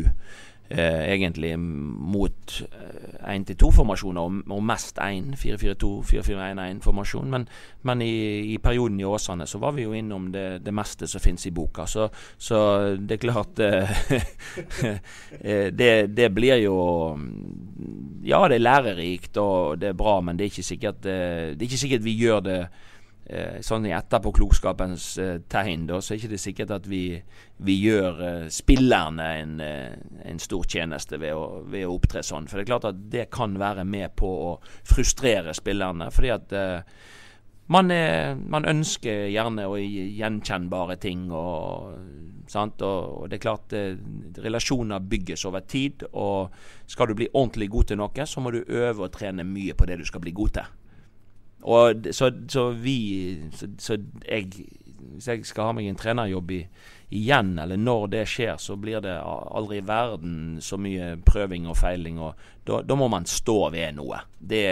egentlig 0.69 1.57
mot 1.59 2.53
én-til-to-formasjoner, 3.29 4.21
eh, 4.21 4.25
og, 4.25 4.51
og, 4.51 4.63
mest 4.63 4.99
én 5.01 5.33
4-4-2, 5.37 5.91
4-4-1-1-formasjon. 6.09 7.29
Men, 7.29 7.47
men 7.81 8.01
i, 8.01 8.53
i, 8.53 8.57
perioden 8.63 8.99
i 8.99 9.07
Åsane 9.07 9.47
så 9.47 9.59
var 9.61 9.75
vi 9.77 9.85
jo 9.85 9.93
innom 9.93 10.31
det, 10.33 10.63
det 10.65 10.73
meste 10.75 11.07
som 11.09 11.23
finnes 11.23 11.45
i 11.47 11.53
boka. 11.55 11.85
Så, 11.89 12.09
så 12.37 12.59
det 12.99 13.17
er 13.17 13.23
klart 13.23 13.59
eh, 13.63 13.91
eh, 15.41 15.67
det, 15.73 15.91
det, 16.15 16.31
blir 16.33 16.61
jo 16.63 16.77
Ja, 18.23 18.45
det 18.47 18.57
er 18.57 18.63
lærerikt 18.63 19.37
og 19.37 19.79
det 19.81 19.91
er 19.91 19.99
bra, 19.99 20.19
men 20.21 20.37
det 20.37 20.45
er 20.45 20.53
ikke 20.53 20.71
sikkert, 20.71 21.03
det 21.03 21.59
er 21.59 21.67
ikke 21.67 21.83
sikkert 21.85 22.05
vi 22.05 22.17
gjør 22.17 22.43
det 22.45 22.59
eh, 22.63 22.81
sånn 23.63 23.85
i 23.87 23.93
etterpåklokskapens 23.95 25.05
eh, 25.23 25.37
tegn, 25.47 25.85
da, 25.87 26.01
så 26.03 26.13
er 26.13 26.19
det 26.19 26.27
ikke 26.27 26.43
sikkert 26.43 26.73
at 26.75 26.89
vi, 26.91 27.05
vi 27.63 27.77
gjør 27.79 28.21
eh, 28.27 28.45
spillerne 28.51 29.27
en, 29.39 29.55
eh, 29.63 29.95
en, 30.27 30.41
stor 30.43 30.67
tjeneste 30.67 31.19
ved 31.21 31.31
å, 31.37 31.63
ved 31.63 31.87
å, 31.87 31.95
opptre 31.95 32.23
sånn. 32.25 32.49
For 32.51 32.59
det 32.59 32.65
er 32.65 32.71
klart 32.73 32.89
at 32.91 33.01
det 33.13 33.29
kan 33.33 33.55
være 33.59 33.87
med 33.87 34.15
på 34.19 34.27
å 34.27 34.51
frustrere 34.89 35.55
spillerne. 35.55 36.11
fordi 36.11 36.33
at 36.35 36.55
eh, 36.59 36.99
man, 37.71 37.91
er, 37.95 38.35
man, 38.35 38.67
ønsker 38.67 39.29
gjerne 39.31 39.69
å 39.71 39.79
gjenkjennbare 39.79 40.99
ting. 40.99 41.29
Og, 41.31 41.95
og, 42.51 42.83
og 42.83 43.25
det 43.31 43.39
er 43.39 43.45
klart 43.47 43.79
eh, 43.79 43.95
relasjoner 44.43 44.99
bygges 44.99 45.47
over 45.47 45.63
tid. 45.63 46.03
Og 46.11 46.51
skal 46.91 47.07
du 47.07 47.17
bli 47.21 47.31
ordentlig 47.31 47.71
god 47.71 47.91
til 47.91 48.03
noe, 48.03 48.27
så 48.27 48.43
må 48.43 48.51
du 48.51 48.65
øve 48.67 49.07
og 49.07 49.13
trene 49.15 49.47
mye 49.47 49.79
på 49.79 49.87
det 49.87 50.01
du 50.01 50.07
skal 50.09 50.23
bli 50.25 50.35
god 50.35 50.57
til. 50.59 50.79
Og 51.63 52.09
så, 52.11 52.31
så 52.49 52.69
vi 52.75 52.97
så, 53.55 53.69
så, 53.79 53.97
jeg 54.27 54.49
Hvis 55.13 55.27
jeg 55.27 55.45
skal 55.45 55.69
ha 55.69 55.75
meg 55.77 55.87
en 55.87 55.99
trenerjobb 55.99 56.51
i, 56.51 56.59
igjen, 57.13 57.53
eller 57.59 57.77
når 57.77 58.07
det 58.09 58.23
skjer, 58.27 58.57
så 58.57 58.75
blir 58.79 59.03
det 59.05 59.13
aldri 59.21 59.77
i 59.77 59.85
verden 59.85 60.57
så 60.61 60.79
mye 60.81 61.13
prøving 61.25 61.67
og 61.69 61.77
feiling. 61.77 62.17
og 62.19 62.33
Da, 62.65 62.81
da 62.81 62.95
må 62.97 63.07
man 63.11 63.27
stå 63.29 63.69
ved 63.69 63.99
noe. 63.99 64.23
Det, 64.39 64.63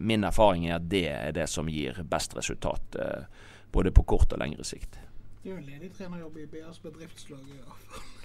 min 0.00 0.24
erfaring 0.24 0.68
er 0.70 0.78
at 0.78 0.88
det 0.88 1.06
er 1.12 1.36
det 1.36 1.48
som 1.52 1.68
gir 1.68 2.00
best 2.08 2.36
resultat. 2.38 2.96
Eh, 2.96 3.26
både 3.72 3.92
på 3.92 4.06
kort 4.08 4.32
og 4.32 4.40
lengre 4.40 4.64
sikt. 4.64 4.96
Det 5.42 5.50
er 5.50 5.58
jo 5.58 5.60
en 5.60 5.68
ledig 5.68 5.92
trenerjobb 5.98 6.38
i 6.40 6.46
BAs 6.50 6.80
bedriftslag. 6.80 7.44
Ja. 7.58 8.15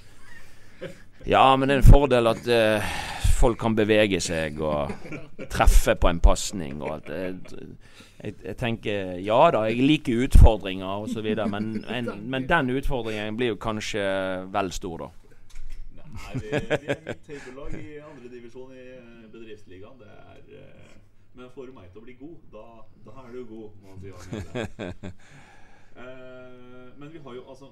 Ja, 1.25 1.45
men 1.55 1.69
det 1.69 1.75
er 1.77 1.83
en 1.83 1.91
fordel 1.91 2.31
at 2.31 2.47
uh, 2.49 2.91
folk 3.41 3.59
kan 3.61 3.75
bevege 3.77 4.19
seg 4.21 4.59
og 4.61 4.91
treffe 5.51 5.95
på 5.97 6.09
en 6.09 6.21
pasning. 6.23 6.81
Jeg, 6.81 7.37
jeg, 8.21 8.35
jeg, 8.43 8.57
tenker 8.59 9.15
ja 9.21 9.39
da, 9.53 9.65
jeg 9.69 9.85
liker 9.85 10.25
utfordringer 10.27 11.07
osv., 11.07 11.31
men, 11.49 11.73
en, 11.89 12.11
men 12.29 12.49
den 12.49 12.75
utfordringen 12.77 13.37
blir 13.39 13.55
jo 13.55 13.61
kanskje 13.61 14.03
vel 14.53 14.71
stor, 14.75 15.05
da. 15.05 15.09
Nei, 16.11 16.33
vi, 16.35 16.49
vi 16.51 16.87
er 16.91 17.01
mitt 17.05 17.27
høydelag 17.31 17.75
i 17.79 17.99
andredivisjon 18.03 18.71
i 18.75 18.81
eh, 18.97 19.27
bedriftsligaen. 19.31 19.97
Det 20.01 20.09
er 20.11 20.41
uh, 20.59 20.95
Men 21.39 21.51
får 21.55 21.69
du 21.69 21.75
meg 21.77 21.87
til 21.93 22.01
å 22.01 22.05
bli 22.05 22.15
god, 22.19 22.39
da, 22.51 22.65
da 23.05 23.11
er 23.23 23.29
du 23.31 23.45
god. 23.47 23.69
Må 23.79 23.89
si 23.95 24.11
uh, 24.11 24.41
men 26.99 27.07
vi 27.13 27.19
har 27.23 27.37
jo 27.37 27.43
altså 27.47 27.71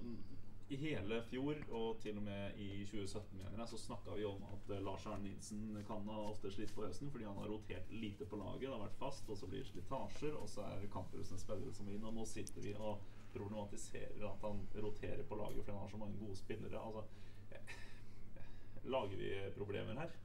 i 0.70 0.78
hele 0.78 1.18
fjor, 1.26 1.58
og 1.74 1.98
til 2.04 2.18
og 2.20 2.24
med 2.24 2.58
i 2.62 2.86
2017, 2.86 3.38
mener 3.38 3.58
jeg, 3.58 3.70
så 3.72 3.80
snakka 3.82 4.18
vi 4.18 4.26
om 4.30 4.44
at 4.52 4.70
uh, 4.70 4.82
Lars 4.86 5.06
Arne 5.10 5.26
Nilsen 5.26 5.80
kan 5.88 6.06
ha 6.14 6.18
ofte 6.30 6.52
slitt 6.54 6.74
på 6.76 6.86
høsten 6.86 7.10
fordi 7.10 7.26
han 7.26 7.40
har 7.42 7.50
rotert 7.50 7.90
lite 7.92 8.28
på 8.30 8.38
laget. 8.38 8.68
Det 8.68 8.76
har 8.76 8.84
vært 8.84 9.00
fast, 9.02 9.30
og 9.30 9.40
så 9.40 9.50
blir 9.50 9.64
det 9.64 9.72
slitasjer, 9.72 10.38
og 10.38 10.50
så 10.52 10.68
er 10.68 10.86
kamprusende 10.94 11.42
spillere 11.42 11.74
som 11.74 11.90
vinner. 11.90 12.12
Og 12.12 12.20
nå 12.20 12.28
sitter 12.30 12.66
vi 12.66 12.76
og 12.78 13.02
problematiserer 13.34 14.26
at 14.30 14.46
han 14.46 14.62
roterer 14.86 15.26
på 15.26 15.38
laget 15.42 15.64
fordi 15.64 15.76
han 15.76 15.84
har 15.84 15.94
så 15.94 16.02
mange 16.02 16.22
gode 16.22 16.38
spillere. 16.38 16.86
Altså, 16.86 17.06
lager 18.94 19.18
vi 19.18 19.34
problemer 19.58 20.04
her? 20.04 20.18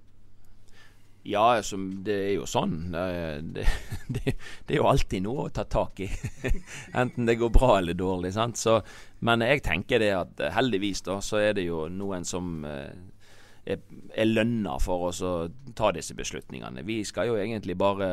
Ja, 1.26 1.54
altså, 1.56 1.78
det 2.04 2.14
er 2.14 2.32
jo 2.34 2.44
sånn. 2.48 2.76
Det, 2.92 3.04
det, 3.56 3.64
det, 4.14 4.34
det, 4.34 4.74
er 4.74 4.76
jo 4.82 4.90
alltid 4.90 5.24
noe 5.24 5.46
å 5.46 5.54
ta 5.54 5.64
tak 5.64 6.04
i. 6.04 6.08
Enten 7.00 7.28
det 7.28 7.38
går 7.40 7.52
bra 7.54 7.78
eller 7.78 7.96
dårlig. 7.96 8.34
sant? 8.36 8.60
Så, 8.60 8.76
men 9.24 9.44
jeg 9.44 9.64
tenker 9.64 10.04
det 10.04 10.12
at 10.18 10.44
eh, 10.44 10.52
heldigvis 10.52 11.00
da, 11.06 11.18
så 11.24 11.40
er 11.40 11.56
det 11.56 11.64
jo 11.64 11.86
noen 11.88 12.28
som 12.28 12.66
eh, 12.68 12.92
er, 13.64 13.80
er 14.12 14.28
lønna 14.28 14.76
for 14.84 15.08
oss 15.08 15.22
å 15.24 15.34
ta 15.76 15.94
disse 15.96 16.16
beslutningene. 16.18 16.84
Vi 16.84 17.00
skal 17.08 17.32
jo 17.32 17.40
egentlig 17.40 17.78
bare 17.80 18.10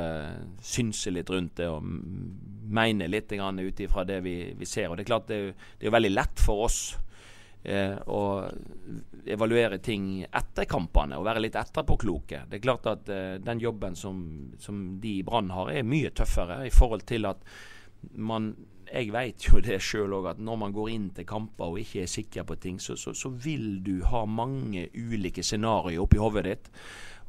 synse 0.63 1.11
litt 1.11 1.29
rundt 1.33 1.57
det 1.59 1.67
og 1.67 1.83
mene 2.71 3.11
litt 3.11 3.35
ut 3.35 3.79
ifra 3.83 4.07
det 4.07 4.21
vi, 4.23 4.53
vi, 4.55 4.65
ser. 4.65 4.87
Og 4.87 4.95
det 4.95 5.03
er 5.03 5.11
klart 5.11 5.27
det 5.27 5.41
er, 5.41 5.55
det 5.79 5.91
er 5.91 5.99
veldig 5.99 6.15
lett 6.15 6.39
for 6.39 6.69
oss 6.69 6.81
eh, 7.63 7.97
å 8.07 8.23
evaluere 9.25 9.77
ting 9.83 10.23
etter 10.23 10.67
kampene 10.69 11.19
og 11.19 11.27
være 11.27 11.43
litt 11.45 11.59
etterpåkloke. 11.59 12.45
Det 12.49 12.59
er 12.59 12.65
klart 12.65 12.89
at 12.89 13.11
eh, 13.11 13.37
den 13.43 13.61
jobben 13.61 13.95
som, 13.95 14.23
som 14.59 14.81
de 15.01 15.19
i 15.19 15.23
Brann 15.27 15.51
har, 15.53 15.71
er 15.71 15.87
mye 15.87 16.13
tøffere 16.15 16.63
i 16.67 16.73
forhold 16.73 17.05
til 17.09 17.29
at 17.29 17.45
man 18.17 18.53
jeg 18.91 19.11
vet 19.13 19.45
jo 19.47 19.61
det 19.63 19.77
sjøl 19.83 20.17
òg, 20.17 20.25
at 20.33 20.41
når 20.43 20.57
man 20.65 20.73
går 20.75 20.89
inn 20.91 21.05
til 21.15 21.27
kamper 21.27 21.71
og 21.71 21.79
ikke 21.79 22.01
er 22.03 22.11
sikker 22.11 22.43
på 22.47 22.57
ting, 22.59 22.79
så, 22.81 22.97
så, 22.99 23.13
så 23.15 23.31
vil 23.31 23.79
du 23.85 24.01
ha 24.09 24.25
mange 24.27 24.89
ulike 24.91 25.45
scenarioer 25.45 26.01
oppi 26.03 26.19
hodet 26.19 26.43
ditt. 26.49 26.67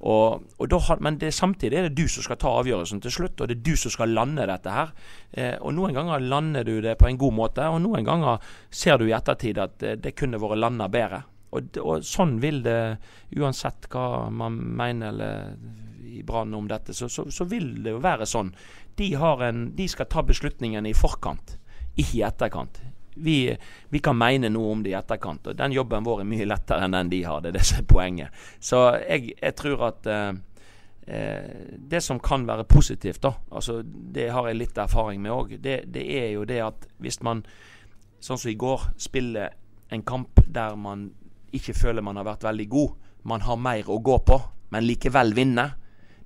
Og, 0.03 0.47
og 0.59 0.71
da, 0.71 0.79
men 1.05 1.19
det, 1.21 1.31
samtidig 1.35 1.79
er 1.79 1.85
det 1.87 1.95
du 2.01 2.09
som 2.11 2.25
skal 2.27 2.39
ta 2.43 2.51
avgjørelsen 2.59 3.03
til 3.05 3.15
slutt, 3.15 3.41
og 3.41 3.51
det 3.51 3.59
er 3.59 3.67
du 3.69 3.77
som 3.79 3.93
skal 3.95 4.15
lande 4.17 4.47
dette 4.51 4.73
her. 4.75 4.91
Eh, 5.31 5.55
og 5.61 5.77
Noen 5.77 5.95
ganger 5.95 6.25
lander 6.27 6.67
du 6.67 6.81
det 6.83 6.97
på 6.99 7.07
en 7.07 7.21
god 7.21 7.37
måte, 7.39 7.69
og 7.71 7.79
noen 7.85 8.07
ganger 8.07 8.43
ser 8.71 8.99
du 8.99 9.07
i 9.07 9.15
ettertid 9.15 9.61
at 9.63 9.87
det 10.03 10.17
kunne 10.19 10.43
vært 10.43 10.59
landa 10.59 10.89
bedre. 10.91 11.23
Og, 11.53 11.79
og, 11.83 12.07
sånn 12.09 12.39
vil 12.43 12.63
det, 12.65 12.79
uansett 13.37 13.87
hva 13.93 14.31
man 14.33 14.57
mener 14.57 15.13
eller 15.13 15.53
i 16.13 16.23
Brann 16.27 16.55
om 16.57 16.67
dette, 16.69 16.97
så, 16.97 17.09
så, 17.13 17.29
så, 17.31 17.47
vil 17.49 17.75
det 17.85 17.95
jo 17.95 18.01
være 18.03 18.27
sånn. 18.29 18.51
De, 18.99 19.13
en, 19.17 19.69
de 19.77 19.87
skal 19.89 20.11
ta 20.11 20.25
beslutningen 20.27 20.89
i 20.89 20.97
forkant, 20.97 21.57
ikke 21.95 22.19
i 22.19 22.27
etterkant 22.27 22.83
vi, 23.15 23.57
vi, 23.89 23.99
kan 23.99 24.17
mene 24.19 24.51
noe 24.53 24.73
om 24.73 24.83
det 24.83 24.93
i 24.93 24.97
etterkant. 24.99 25.47
og 25.47 25.57
Den 25.57 25.75
jobben 25.75 26.05
vår 26.07 26.23
er 26.23 26.29
mye 26.29 26.47
lettere 26.49 26.87
enn 26.87 26.97
den 26.97 27.13
de 27.13 27.23
har. 27.27 27.43
Det 27.43 27.53
er 27.53 27.59
det 27.59 27.67
som 27.69 27.83
er 27.83 27.89
poenget. 27.91 28.41
Så 28.61 28.81
jeg, 29.03 29.35
jeg 29.37 29.57
tror 29.59 29.85
at 29.89 30.09
eh, 30.11 30.31
eh, 31.07 31.51
det 31.93 32.03
som 32.05 32.21
kan 32.23 32.47
være 32.49 32.69
positivt, 32.69 33.23
da, 33.23 33.35
altså 33.51 33.81
det 33.85 34.31
har 34.33 34.49
jeg 34.49 34.61
litt 34.61 34.79
erfaring 34.79 35.23
med 35.23 35.35
òg, 35.35 35.59
det, 35.63 35.83
det, 35.93 36.07
er 36.23 36.33
jo 36.37 36.47
det 36.49 36.63
at 36.65 36.89
hvis 37.03 37.21
man, 37.27 37.45
sånn 38.21 38.41
som 38.41 38.53
i 38.53 38.59
går, 38.59 38.89
spiller 39.01 39.53
en 39.93 40.05
kamp 40.09 40.41
der 40.49 40.77
man 40.77 41.11
ikke 41.53 41.77
føler 41.77 42.05
man 42.05 42.17
har 42.17 42.31
vært 42.31 42.49
veldig 42.49 42.69
god, 42.73 42.99
man 43.29 43.45
har 43.45 43.61
mer 43.61 43.91
å 43.93 44.01
gå 44.03 44.19
på, 44.25 44.41
men 44.73 44.87
likevel 44.89 45.35
vinner, 45.37 45.77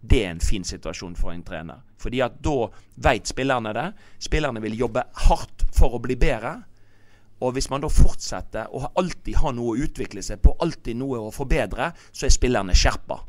det 0.06 0.22
er 0.22 0.30
en 0.30 0.40
fin 0.40 0.64
situasjon 0.64 1.16
for 1.18 1.32
en 1.32 1.42
trener. 1.42 1.82
Fordi 1.98 2.20
at 2.22 2.38
da 2.44 2.68
veit 3.02 3.26
spillerne 3.26 3.72
det. 3.74 3.86
Spillerne 4.22 4.62
vil 4.62 4.78
jobbe 4.78 5.02
hardt 5.26 5.66
for 5.74 5.96
å 5.96 6.02
bli 6.02 6.16
bedre. 6.20 6.60
Og 7.44 7.52
hvis 7.52 7.68
man 7.68 7.82
da 7.84 7.90
fortsetter 7.92 8.72
å 8.72 8.82
alltid 8.96 9.36
ha 9.42 9.52
noe 9.52 9.74
å 9.74 9.86
utvikle 9.86 10.22
seg 10.24 10.40
på, 10.42 10.54
alltid 10.64 10.96
noe 10.96 11.20
å 11.26 11.32
forbedre, 11.34 11.90
så 12.12 12.26
er 12.26 12.32
spillerne 12.32 12.76
skjerpa. 12.76 13.20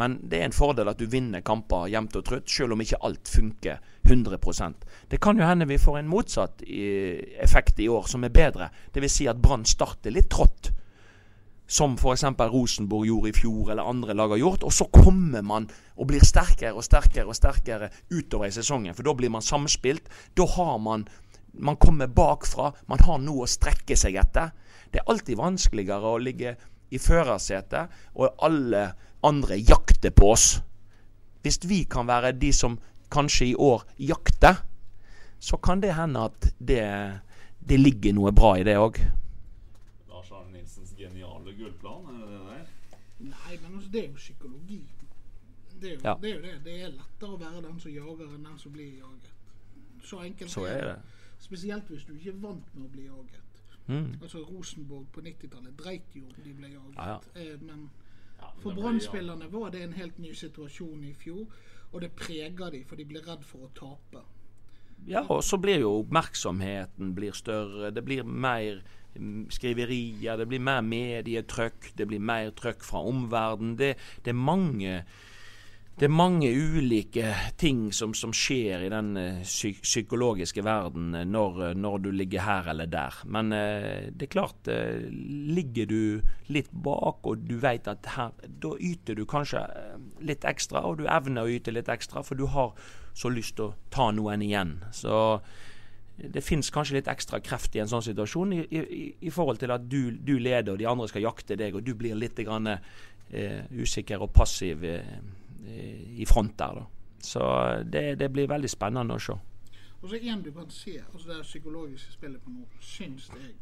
Men 0.00 0.18
det 0.24 0.40
er 0.40 0.48
en 0.48 0.56
fordel 0.56 0.88
at 0.88 1.00
du 1.00 1.04
vinner 1.10 1.44
kamper 1.44 1.90
jevnt 1.92 2.16
og 2.16 2.24
trutt, 2.24 2.48
selv 2.48 2.76
om 2.76 2.80
ikke 2.80 3.00
alt 3.04 3.28
funker 3.28 3.80
100% 4.08 4.86
Det 5.08 5.20
kan 5.22 5.38
jo 5.38 5.44
hende 5.46 5.68
vi 5.68 5.78
får 5.78 5.98
en 6.00 6.08
motsatt 6.10 6.62
effekt 6.64 7.80
i 7.80 7.88
år 7.92 8.08
som 8.08 8.24
er 8.24 8.32
bedre. 8.32 8.70
Dvs. 8.92 9.18
Si 9.18 9.28
at 9.28 9.40
Brann 9.40 9.66
starter 9.68 10.14
litt 10.14 10.30
trått 10.32 10.72
som 11.72 11.94
f.eks. 11.96 12.24
Rosenborg 12.52 13.08
gjorde 13.08 13.30
i 13.30 13.36
fjor, 13.36 13.70
eller 13.72 13.88
andre 13.88 14.16
lag 14.16 14.34
har 14.34 14.40
gjort. 14.40 14.66
Og 14.68 14.74
så 14.74 14.88
kommer 14.92 15.44
man 15.46 15.68
og 15.96 16.08
blir 16.10 16.24
sterkere 16.24 16.74
og 16.76 16.84
sterkere 16.84 17.28
og 17.28 17.36
sterkere 17.38 17.88
utover 18.12 18.48
i 18.48 18.54
sesongen. 18.54 18.96
For 18.96 19.06
da 19.06 19.14
blir 19.16 19.32
man 19.32 19.44
samspilt. 19.44 20.10
Da 20.36 20.48
har 20.56 20.76
man 20.82 21.06
Man 21.52 21.76
kommer 21.76 22.06
bakfra. 22.06 22.72
Man 22.88 23.02
har 23.04 23.18
noe 23.22 23.46
å 23.46 23.50
strekke 23.50 23.96
seg 23.98 24.16
etter. 24.20 24.52
Det 24.92 25.00
er 25.00 25.10
alltid 25.10 25.40
vanskeligere 25.40 26.12
å 26.12 26.20
ligge 26.20 26.56
i 26.92 27.00
førersetet, 27.00 27.92
og 28.20 28.42
alle 28.44 28.82
andre 29.24 29.56
jakter 29.56 30.12
på 30.12 30.32
oss. 30.34 30.46
Hvis 31.42 31.62
vi 31.64 31.82
kan 31.88 32.06
være 32.06 32.34
de 32.36 32.52
som 32.52 32.76
kanskje 33.12 33.52
i 33.52 33.54
år 33.56 33.86
jakter, 33.96 34.60
så 35.40 35.56
kan 35.56 35.80
det 35.82 35.94
hende 35.96 36.28
at 36.28 36.52
det, 36.58 36.84
det 37.58 37.80
ligger 37.80 38.14
noe 38.16 38.32
bra 38.36 38.54
i 38.60 38.66
det 38.68 38.76
òg. 38.78 39.00
Nei, 43.22 43.58
men 43.62 43.74
altså, 43.76 43.90
det 43.92 44.04
er 44.04 44.08
jo 44.08 44.20
psykologi. 44.20 44.82
Det 45.80 45.88
er 45.88 45.94
jo, 45.94 46.00
ja. 46.04 46.14
det 46.22 46.30
er 46.30 46.34
jo 46.34 46.42
det. 46.42 46.54
Det 46.64 46.76
er 46.82 46.92
lettere 46.94 47.32
å 47.32 47.40
være 47.40 47.62
den 47.64 47.80
som 47.80 47.90
jager, 47.94 48.28
enn 48.28 48.46
den 48.46 48.58
som 48.58 48.74
blir 48.74 48.92
jaget. 49.00 49.32
Så 50.02 50.22
enkelt 50.26 50.50
Så 50.50 50.64
er 50.66 50.84
det. 50.88 50.96
Spesielt 51.42 51.90
hvis 51.90 52.06
du 52.06 52.14
ikke 52.14 52.36
er 52.36 52.42
vant 52.42 52.74
med 52.76 52.86
å 52.86 52.92
bli 52.92 53.08
jaget. 53.08 53.62
Mm. 53.88 54.12
Altså 54.22 54.44
Rosenborg 54.46 55.08
på 55.12 55.24
90-tallet 55.26 55.74
dreit 55.78 56.14
jo 56.14 56.28
om 56.28 56.44
de 56.44 56.54
ble 56.54 56.70
jaget. 56.70 56.96
Ja, 56.96 57.16
ja. 57.16 57.18
Eh, 57.34 57.58
men 57.66 57.88
for 58.62 58.74
Brann-spillerne 58.78 59.50
var 59.50 59.74
det 59.74 59.82
en 59.82 59.96
helt 59.98 60.18
ny 60.22 60.32
situasjon 60.38 61.02
i 61.04 61.12
fjor. 61.18 61.46
Og 61.92 62.00
det 62.00 62.12
preger 62.16 62.70
de, 62.72 62.84
for 62.88 62.96
de 62.96 63.04
blir 63.04 63.26
redd 63.26 63.42
for 63.44 63.66
å 63.66 63.72
tape. 63.76 64.22
Ja, 65.06 65.24
og 65.26 65.42
så 65.44 65.58
blir 65.58 65.82
jo 65.82 65.96
oppmerksomheten 65.98 67.12
blir 67.14 67.34
større. 67.36 67.90
Det 67.90 68.04
blir 68.06 68.22
mer 68.22 68.80
skriverier, 69.52 70.38
det 70.40 70.46
blir 70.48 70.62
mer 70.62 70.80
medietrykk, 70.80 71.90
det 71.98 72.06
blir 72.08 72.22
mer 72.22 72.52
trøkk 72.56 72.84
fra 72.86 73.02
omverdenen. 73.10 73.76
Det, 73.76 73.96
det, 74.24 74.32
er 74.32 74.38
mange 74.38 75.02
det 76.00 76.06
er 76.08 76.14
mange 76.14 76.48
ulike 76.48 77.34
ting 77.60 77.90
som, 77.92 78.14
som 78.16 78.32
skjer 78.34 78.86
i 78.86 78.90
den 78.90 79.10
uh, 79.18 79.42
psykologiske 79.44 80.64
verden 80.64 81.12
uh, 81.14 81.24
når, 81.28 81.58
uh, 81.60 81.74
når, 81.78 81.98
du 82.06 82.10
ligger 82.16 82.46
her 82.46 82.70
eller 82.72 82.88
der. 82.90 83.18
Men 83.24 83.52
det 83.52 84.26
er 84.26 84.32
klart, 84.32 84.70
ligger 85.12 85.86
du 85.90 86.22
litt 86.48 86.70
bak 86.72 87.28
og 87.28 87.44
du 87.46 87.58
vet 87.60 87.90
at 87.90 88.08
her, 88.16 88.32
da 88.62 88.72
yter 88.80 89.18
du 89.18 89.26
kanskje 89.28 89.62
litt 90.24 90.46
ekstra, 90.48 90.82
og 90.88 91.02
du 91.02 91.06
evner 91.06 91.44
å 91.44 91.52
yte 91.52 91.74
litt 91.74 91.92
ekstra, 91.92 92.24
for 92.24 92.40
du 92.40 92.48
har 92.50 92.72
så 93.14 93.28
lyst 93.28 93.58
til 93.58 93.70
å 93.70 93.76
ta 93.92 94.08
noen 94.16 94.42
igjen. 94.42 94.78
Så 94.96 95.42
det 96.16 96.42
fins 96.44 96.70
kanskje 96.72 96.98
litt 96.98 97.10
ekstra 97.10 97.40
kreft 97.44 97.76
i 97.76 97.82
en 97.82 97.90
sånn 97.90 98.04
situasjon, 98.04 98.52
i, 98.56 98.64
i, 98.72 99.04
i 99.28 99.32
forhold 99.32 99.60
til 99.62 99.72
at 99.74 99.84
du, 99.90 100.16
du, 100.16 100.36
leder 100.40 100.74
og 100.74 100.80
de 100.80 100.88
andre 100.88 101.08
skal 101.10 101.26
jakte 101.26 101.56
deg, 101.58 101.76
og 101.76 101.84
du 101.86 101.94
blir 101.98 102.16
litt 102.18 102.38
grann, 102.40 102.68
eh, 102.72 103.62
usikker 103.72 104.22
og 104.22 104.32
passiv 104.34 104.84
eh, 104.86 105.16
i 105.66 106.26
front 106.28 106.58
der. 106.58 106.80
Da. 106.80 106.84
Så 107.22 107.42
det, 107.92 108.18
det, 108.18 108.28
blir 108.32 108.50
veldig 108.50 108.70
spennende 108.70 109.14
å 109.14 109.22
se. 109.22 109.38
Og 110.02 110.08
så 110.10 110.18
En 110.18 110.42
du 110.42 110.50
kan 110.52 110.70
se, 110.70 110.96
altså 111.12 111.28
det 111.28 111.42
psykologiske 111.46 112.12
spillet 112.12 112.42
på 112.42 112.50
nå, 112.50 112.66
syns 112.80 113.28
jeg, 113.30 113.54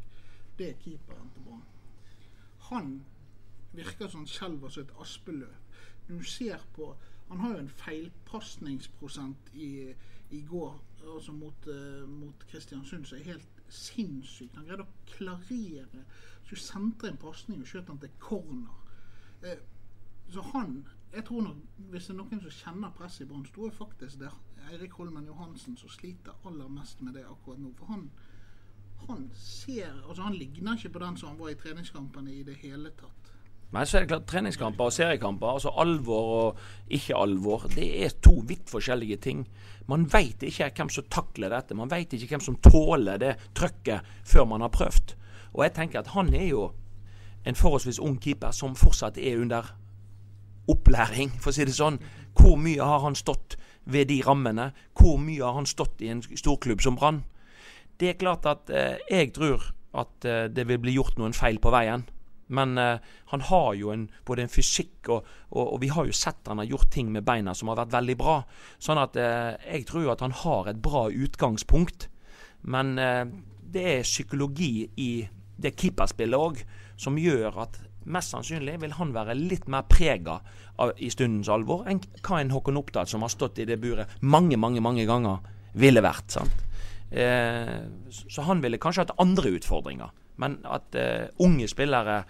det 0.57 0.69
er 0.69 0.79
keeperen 0.81 1.29
til 1.33 1.43
Brann. 1.45 1.67
Han 2.71 2.89
virker 3.73 4.09
som 4.09 4.25
skjelver 4.27 4.69
som 4.69 4.83
et 4.83 4.95
aspeløp. 5.01 5.77
Du 6.07 6.23
ser 6.23 6.65
på 6.75 6.95
Han 7.31 7.39
har 7.39 7.53
jo 7.53 7.59
en 7.61 7.69
feilpasningsprosent 7.69 9.53
i, 9.53 9.93
i 10.31 10.41
går 10.49 10.73
altså 11.15 11.31
mot, 11.31 11.67
uh, 11.67 12.09
mot 12.09 12.43
Kristiansund 12.49 13.05
som 13.05 13.17
er 13.17 13.23
helt 13.23 13.61
sinnssykt. 13.71 14.55
Han 14.55 14.65
greide 14.67 14.83
å 14.83 15.05
klarere. 15.13 16.03
Så 16.43 16.57
du 16.57 16.59
sendte 16.59 17.07
en 17.07 17.21
pasning 17.21 17.61
og 17.63 17.71
skjøt 17.71 17.87
han 17.87 18.01
til 18.01 18.11
corner. 18.19 18.99
Uh, 19.45 19.55
så 20.27 20.43
han 20.51 20.81
jeg 21.15 21.25
tror 21.25 21.41
nok, 21.41 21.55
Hvis 21.91 22.05
det 22.07 22.13
er 22.13 22.17
noen 22.17 22.41
som 22.41 22.51
kjenner 22.55 22.91
presset 22.95 23.25
i 23.25 23.27
Brann, 23.27 23.45
så 23.45 23.53
tror 23.53 23.67
jeg 23.67 23.77
faktisk 23.77 24.19
det 24.19 24.29
er 24.29 24.69
Eirik 24.71 24.93
Holmen 24.95 25.25
Johansen 25.27 25.75
som 25.77 25.89
sliter 25.91 26.37
aller 26.47 26.69
mest 26.71 27.01
med 27.01 27.17
det 27.17 27.25
akkurat 27.27 27.59
nå. 27.59 27.73
For 27.75 27.85
han, 27.91 28.05
han 29.09 29.25
ser 29.35 29.91
altså 30.07 30.23
Han 30.23 30.37
ligner 30.39 30.77
ikke 30.77 30.93
på 30.93 31.03
den 31.03 31.17
som 31.17 31.33
han 31.33 31.39
var 31.39 31.49
i 31.51 31.57
treningskampene 31.59 32.31
i 32.31 32.43
det 32.47 32.55
hele 32.61 32.93
tatt. 32.95 33.33
Men 33.71 33.87
så 33.87 33.97
er 33.97 34.03
det 34.03 34.11
klart 34.11 34.27
treningskamper 34.27 34.83
og 34.89 34.93
seriekamper, 34.93 35.47
altså 35.47 35.71
alvor 35.79 36.31
og 36.37 36.57
ikke 36.91 37.15
alvor, 37.15 37.67
det 37.75 37.87
er 38.05 38.15
to 38.23 38.33
vidt 38.47 38.69
forskjellige 38.69 39.17
ting. 39.17 39.45
Man 39.87 40.07
veit 40.13 40.43
ikke 40.43 40.71
hvem 40.75 40.89
som 40.91 41.07
takler 41.11 41.51
dette. 41.51 41.75
Man 41.75 41.91
veit 41.91 42.13
ikke 42.13 42.33
hvem 42.33 42.43
som 42.43 42.57
tåler 42.59 43.19
det 43.19 43.37
trøkket 43.55 44.07
før 44.27 44.47
man 44.51 44.61
har 44.61 44.73
prøvd. 44.75 45.15
Og 45.53 45.63
jeg 45.63 45.75
tenker 45.75 45.99
at 45.99 46.11
han 46.15 46.33
er 46.35 46.49
jo 46.49 46.65
en 47.47 47.55
forholdsvis 47.55 47.99
ung 47.99 48.19
keeper 48.21 48.51
som 48.51 48.75
fortsatt 48.75 49.17
er 49.17 49.39
under 49.39 49.71
opplæring, 50.71 51.33
for 51.39 51.51
å 51.51 51.55
si 51.55 51.67
det 51.67 51.75
sånn. 51.75 51.99
Hvor 52.37 52.55
mye 52.59 52.85
har 52.85 53.03
han 53.03 53.17
stått 53.17 53.57
ved 53.91 54.09
de 54.11 54.21
rammene? 54.25 54.71
Hvor 54.97 55.19
mye 55.21 55.43
har 55.43 55.57
han 55.59 55.69
stått 55.69 56.01
i 56.01 56.11
en 56.13 56.23
storklubb 56.23 56.83
som 56.83 56.97
Brann? 56.99 57.23
Det 57.99 58.13
er 58.13 58.21
klart 58.21 58.47
at 58.49 58.71
eh, 58.73 58.97
jeg 59.11 59.33
tror 59.35 59.67
at 59.97 60.25
eh, 60.25 60.47
det 60.49 60.65
vil 60.69 60.79
bli 60.81 60.95
gjort 60.95 61.19
noen 61.19 61.35
feil 61.35 61.59
på 61.61 61.73
veien. 61.73 62.05
Men 62.51 62.77
eh, 62.77 62.97
han 63.31 63.43
har 63.47 63.73
jo 63.79 63.91
en, 63.93 64.07
både 64.27 64.45
en 64.45 64.51
fysikk 64.51 65.09
og, 65.13 65.27
og, 65.51 65.61
og, 65.65 65.77
vi 65.83 65.91
har 65.93 66.07
jo 66.07 66.15
sett 66.15 66.49
han 66.51 66.59
har 66.59 66.67
gjort 66.71 66.89
ting 66.91 67.11
med 67.13 67.25
beina 67.27 67.53
som 67.55 67.71
har 67.71 67.79
vært 67.83 67.93
veldig 67.95 68.17
bra. 68.19 68.41
Sånn 68.81 68.99
at 68.99 69.15
uh, 69.15 69.53
jeg 69.63 69.87
tror 69.87 70.11
at 70.11 70.23
han 70.25 70.35
har 70.43 70.67
et 70.67 70.81
bra 70.83 71.05
utgangspunkt. 71.07 72.09
Men 72.67 72.97
uh, 72.99 73.23
det 73.71 73.85
er 73.93 74.07
psykologi 74.07 74.89
i 74.99 75.11
det 75.61 75.75
keeperspillet 75.79 76.39
òg 76.39 76.63
som 76.99 77.19
gjør 77.19 77.61
at 77.63 77.79
mest 78.05 78.33
sannsynlig 78.33 78.79
vil 78.81 78.95
han 78.97 79.13
være 79.13 79.35
litt 79.37 79.67
mer 79.69 79.85
prega 79.89 80.39
i 80.97 81.11
stundens 81.13 81.49
alvor 81.53 81.85
enn 81.89 82.01
hva 82.25 82.39
en 82.41 82.53
Håkon 82.53 82.79
Oppdal, 82.79 83.07
som 83.07 83.21
har 83.21 83.33
stått 83.33 83.61
i 83.61 83.67
det 83.69 83.77
buret 83.81 84.09
mange, 84.21 84.57
mange, 84.57 84.81
mange 84.81 85.05
ganger, 85.09 85.43
ville 85.73 86.01
vært. 86.03 86.31
sant? 86.39 86.67
så 87.11 88.45
han 88.47 88.61
ville 88.63 88.79
kanskje 88.79 89.03
hatt 89.03 89.17
andre 89.19 89.49
utfordringer. 89.57 90.13
Men 90.39 90.61
at 90.63 90.95
eh, 90.95 91.27
unge 91.43 91.67
spillere 91.69 92.21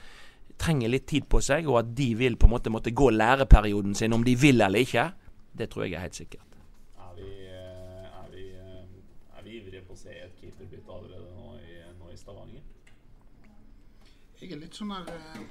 trenger 0.62 0.92
litt 0.92 1.08
tid 1.10 1.28
på 1.30 1.42
seg, 1.42 1.68
og 1.70 1.82
at 1.82 1.92
de 1.98 2.12
vil 2.18 2.38
på 2.38 2.48
en 2.50 2.56
måte 2.56 2.74
måtte 2.74 2.94
gå 2.94 3.10
læreperioden 3.14 3.96
sin 3.98 4.14
om 4.14 4.26
de 4.26 4.36
vil 4.38 4.62
eller 4.62 4.86
ikke, 4.86 5.08
det 5.58 5.70
tror 5.72 5.86
jeg 5.86 5.96
er 5.98 6.06
helt 6.06 6.18
sikkert. 6.18 6.58
Er 6.98 7.16
vi, 7.18 7.30
eh, 7.48 8.10
er 8.22 8.28
vi, 8.34 8.46
eh, 8.58 9.38
er 9.38 9.46
vi 9.46 9.56
ivrige 9.60 9.86
på 9.88 9.96
å 9.96 10.02
se 10.02 10.14
et 10.18 10.36
keeperbytte 10.42 10.92
allerede 10.92 11.32
nå 11.38 11.56
i, 11.62 11.80
nå 12.00 12.12
i, 12.12 12.20
Stavanger? 12.20 12.68
Jeg 14.42 14.52
er 14.52 14.64
litt 14.64 14.78
sånn 14.78 14.94
der 14.96 15.42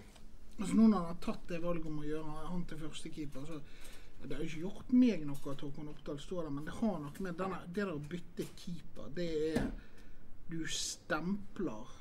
altså 0.61 0.77
Noen 0.77 0.97
har 0.99 1.17
tatt 1.25 1.47
det 1.49 1.63
valget 1.63 1.89
om 1.91 2.03
å 2.03 2.07
gjøre 2.07 2.49
han 2.51 2.67
til 2.69 2.83
førstekeeper. 2.85 3.47
så 3.49 3.61
det 4.21 4.37
har 4.37 4.43
jo 4.45 4.51
ikke 4.51 4.67
gjort 4.67 4.91
meg 4.93 5.23
noe 5.25 5.53
at 5.55 5.63
Håkon 5.65 5.89
Oppdal 5.89 6.19
står 6.21 6.45
der, 6.45 6.53
men 6.53 6.67
det 6.69 6.75
har 6.77 6.99
noe 7.01 7.25
med 7.25 7.39
denne, 7.41 7.63
det 7.67 7.87
der 7.87 7.95
å 7.95 8.03
bytte 8.13 8.45
keeper 8.53 9.09
Det 9.17 9.29
er 9.55 9.71
Du 10.51 10.61
stempler 10.69 11.97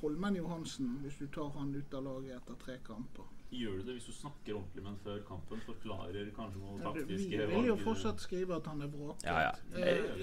Holmen 0.00 0.36
Johansen, 0.36 0.98
hvis 1.02 1.18
du 1.18 1.26
tar 1.26 1.50
han 1.56 1.74
ut 1.74 1.94
av 1.94 2.04
laget 2.04 2.36
etter 2.36 2.56
tre 2.60 2.76
kamper. 2.84 3.26
Gjør 3.50 3.80
du 3.80 3.88
det 3.88 3.96
hvis 3.98 4.06
du 4.08 4.14
snakker 4.14 4.54
ordentlig 4.54 4.84
med 4.84 4.90
ham 4.92 4.98
før 5.04 5.18
kampen? 5.28 5.62
Forklarer 5.66 6.30
kanskje 6.36 6.60
noe 6.60 6.76
taktiske 6.84 7.40
Vi 7.40 7.48
vil 7.50 7.68
jo 7.68 7.76
fortsatt 7.80 8.22
skrive 8.22 8.60
at 8.60 8.68
han 8.70 8.84
er 8.84 8.92
vraket. 8.92 9.26
Ja, 9.26 9.48
ja. 9.48 9.50
Eh, 9.74 10.22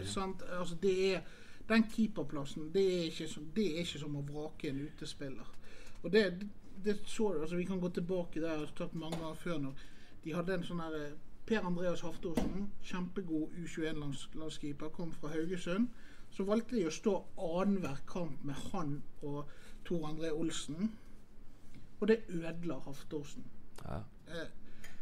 altså, 0.59 0.77
det 0.81 0.93
er, 1.09 1.27
den 1.67 1.83
keeperplassen 1.91 2.71
det 2.73 2.85
er, 2.93 3.03
ikke 3.11 3.27
som, 3.29 3.49
det 3.55 3.67
er 3.73 3.83
ikke 3.83 4.01
som 4.05 4.15
å 4.15 4.23
vrake 4.31 4.71
en 4.71 4.81
utespiller. 4.87 5.51
Og 6.03 6.13
det, 6.13 6.23
det 6.85 6.97
så 7.05 7.31
altså, 7.41 7.55
Vi 7.55 7.65
kan 7.65 7.79
gå 7.79 7.89
tilbake 7.89 8.41
der 8.41 8.63
og 8.63 8.75
tatt 8.75 8.93
mange 8.93 9.17
ganger 9.17 9.35
før 9.35 9.57
når 9.57 9.87
de 10.23 10.35
hadde 10.35 10.53
en 10.53 10.67
sånn 10.67 10.83
her 10.83 10.97
Per 11.47 11.63
Andreas 11.63 12.01
Haftorsen, 12.03 12.65
kjempegod 12.83 13.53
U21-landskeeper, 13.55 14.89
kom 14.91 15.13
fra 15.15 15.29
Haugesund. 15.31 15.87
Så 16.35 16.43
valgte 16.43 16.75
de 16.75 16.89
å 16.89 16.91
stå 16.91 17.13
annenhver 17.39 18.01
kamp 18.09 18.41
med 18.43 18.57
han 18.73 18.97
og 19.23 19.47
Tor 19.87 20.09
André 20.09 20.33
Olsen. 20.35 20.89
Og 22.01 22.09
det 22.11 22.25
ødela 22.27 22.81
Haftorsen. 22.83 23.47
Ja. 23.85 24.01
Eh, 24.27 24.49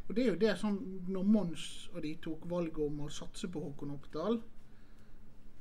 og 0.05 0.13
det 0.15 0.23
er 0.23 0.29
jo 0.29 0.41
det 0.43 0.53
som 0.61 0.77
når 1.09 1.25
Mons 1.33 1.65
og 1.95 2.03
de 2.05 2.13
tok 2.21 2.45
valget 2.49 2.83
om 2.85 3.01
å 3.07 3.09
satse 3.09 3.49
på 3.49 3.63
Håkon 3.63 3.95
Oppdal 3.95 4.37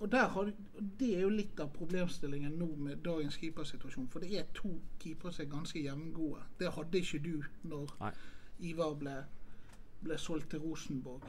og 0.01 0.11
har, 0.13 0.53
Det 0.99 1.17
er 1.17 1.21
jo 1.21 1.29
litt 1.29 1.61
av 1.61 1.71
problemstillingen 1.73 2.59
nå 2.59 2.67
med 2.77 2.97
dagens 3.05 3.37
keepersituasjon. 3.37 4.09
For 4.11 4.21
det 4.21 4.39
er 4.39 4.51
to 4.55 4.81
keepere 4.99 5.33
som 5.33 5.45
er 5.45 5.51
ganske 5.51 5.83
jevngode. 5.85 6.43
Det 6.59 6.73
hadde 6.73 6.99
ikke 6.99 7.23
du 7.23 7.45
når 7.63 7.95
Nei. 8.01 8.13
Ivar 8.59 8.95
ble 8.95 9.15
ble 10.05 10.19
solgt 10.19 10.51
til 10.51 10.61
Rosenborg. 10.61 11.23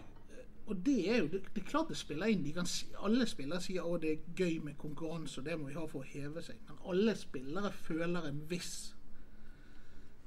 Og 0.66 0.86
det 0.86 1.12
er 1.14 1.18
jo 1.18 1.28
det, 1.28 1.42
det 1.56 1.62
er 1.62 1.70
klart 1.70 1.90
det 1.90 1.98
spiller 1.98 2.32
inn. 2.34 2.44
De 2.44 2.54
kan, 2.54 2.68
alle 3.06 3.28
spillere 3.30 3.62
sier 3.62 3.86
at 3.86 4.02
det 4.02 4.12
er 4.12 4.36
gøy 4.36 4.60
med 4.66 4.78
konkurranse, 4.82 5.40
og 5.40 5.46
det 5.46 5.60
må 5.60 5.70
vi 5.70 5.78
ha 5.78 5.86
for 5.88 6.02
å 6.02 6.10
heve 6.10 6.42
seg. 6.44 6.58
Men 6.68 6.82
alle 6.90 7.16
spillere 7.16 7.72
føler 7.72 8.30
en 8.30 8.44
viss 8.50 8.76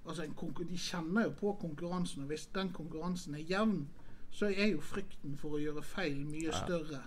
Altså 0.08 0.24
en 0.24 0.68
De 0.70 0.78
kjenner 0.78 1.26
jo 1.26 1.30
på 1.36 1.50
konkurransen, 1.60 2.22
og 2.22 2.28
hvis 2.28 2.46
den 2.54 2.70
konkurransen 2.72 3.34
er 3.34 3.44
jevn, 3.44 3.88
så 4.30 4.46
er 4.46 4.70
jo 4.70 4.80
frykten 4.80 5.34
for 5.36 5.58
å 5.58 5.60
gjøre 5.60 5.82
feil 5.84 6.22
mye 6.24 6.54
større. 6.54 7.02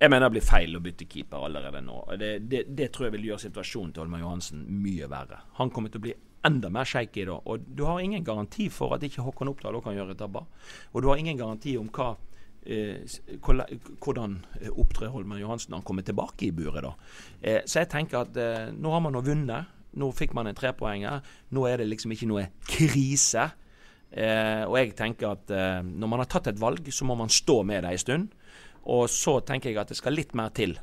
Jeg 0.00 0.10
mener 0.10 0.26
det 0.26 0.34
blir 0.34 0.44
feil 0.44 0.74
å 0.76 0.82
bytte 0.82 1.06
keeper 1.08 1.46
allerede 1.46 1.80
nå. 1.84 2.00
Det, 2.20 2.30
det, 2.50 2.64
det 2.76 2.90
tror 2.92 3.08
jeg 3.08 3.14
vil 3.16 3.28
gjøre 3.30 3.44
situasjonen 3.46 3.92
til 3.94 4.04
Holmen 4.04 4.24
Johansen 4.24 4.64
mye 4.82 5.08
verre. 5.10 5.38
Han 5.60 5.70
kommer 5.72 5.92
til 5.92 6.02
å 6.02 6.06
bli 6.08 6.14
enda 6.44 6.70
mer 6.72 6.88
shaky 6.88 7.24
da. 7.28 7.38
Og 7.50 7.64
du 7.76 7.84
har 7.88 8.02
ingen 8.02 8.24
garanti 8.24 8.68
for 8.72 8.94
at 8.96 9.04
ikke 9.06 9.24
Håkon 9.24 9.52
Oppdal 9.52 9.78
òg 9.78 9.86
kan 9.86 9.96
gjøre 9.96 10.16
tabber. 10.18 10.46
Og 10.92 11.02
du 11.02 11.10
har 11.10 11.20
ingen 11.20 11.38
garanti 11.40 11.76
om 11.80 11.88
hva 11.94 12.10
eh, 12.66 13.00
hvordan 14.04 14.38
eh, 14.60 14.70
opptrer 14.72 15.12
Holmen 15.14 15.40
Johansen 15.40 15.72
når 15.72 15.82
han 15.82 15.88
kommer 15.88 16.06
tilbake 16.06 16.48
i 16.48 16.54
buret. 16.54 16.84
da. 16.84 16.94
Eh, 17.40 17.60
så 17.64 17.82
jeg 17.82 17.92
tenker 17.94 18.24
at 18.24 18.74
nå 18.76 18.94
har 18.94 19.04
man 19.04 19.16
nå 19.16 19.24
vunnet. 19.24 19.72
Nå 19.94 20.10
fikk 20.10 20.34
man 20.34 20.50
en 20.50 20.58
trepoenger. 20.58 21.22
Nå 21.54 21.68
er 21.70 21.78
det 21.80 21.92
liksom 21.92 22.12
ikke 22.12 22.28
noe 22.28 22.48
krise. 22.66 23.52
Og 24.14 24.74
jeg 24.78 24.92
tenker 24.98 25.32
at 25.32 25.50
når 25.86 26.10
man 26.10 26.20
har 26.22 26.28
tatt 26.30 26.46
et 26.50 26.58
valg, 26.58 26.86
så 26.94 27.06
må 27.06 27.16
man 27.18 27.30
stå 27.30 27.62
med 27.66 27.82
det 27.82 27.94
en 27.94 28.02
stund. 28.02 28.34
Og 28.84 29.06
så 29.10 29.38
tenker 29.40 29.70
jeg 29.70 29.80
at 29.80 29.92
det 29.92 29.96
skal 29.96 30.16
litt 30.16 30.34
mer 30.36 30.52
til 30.54 30.76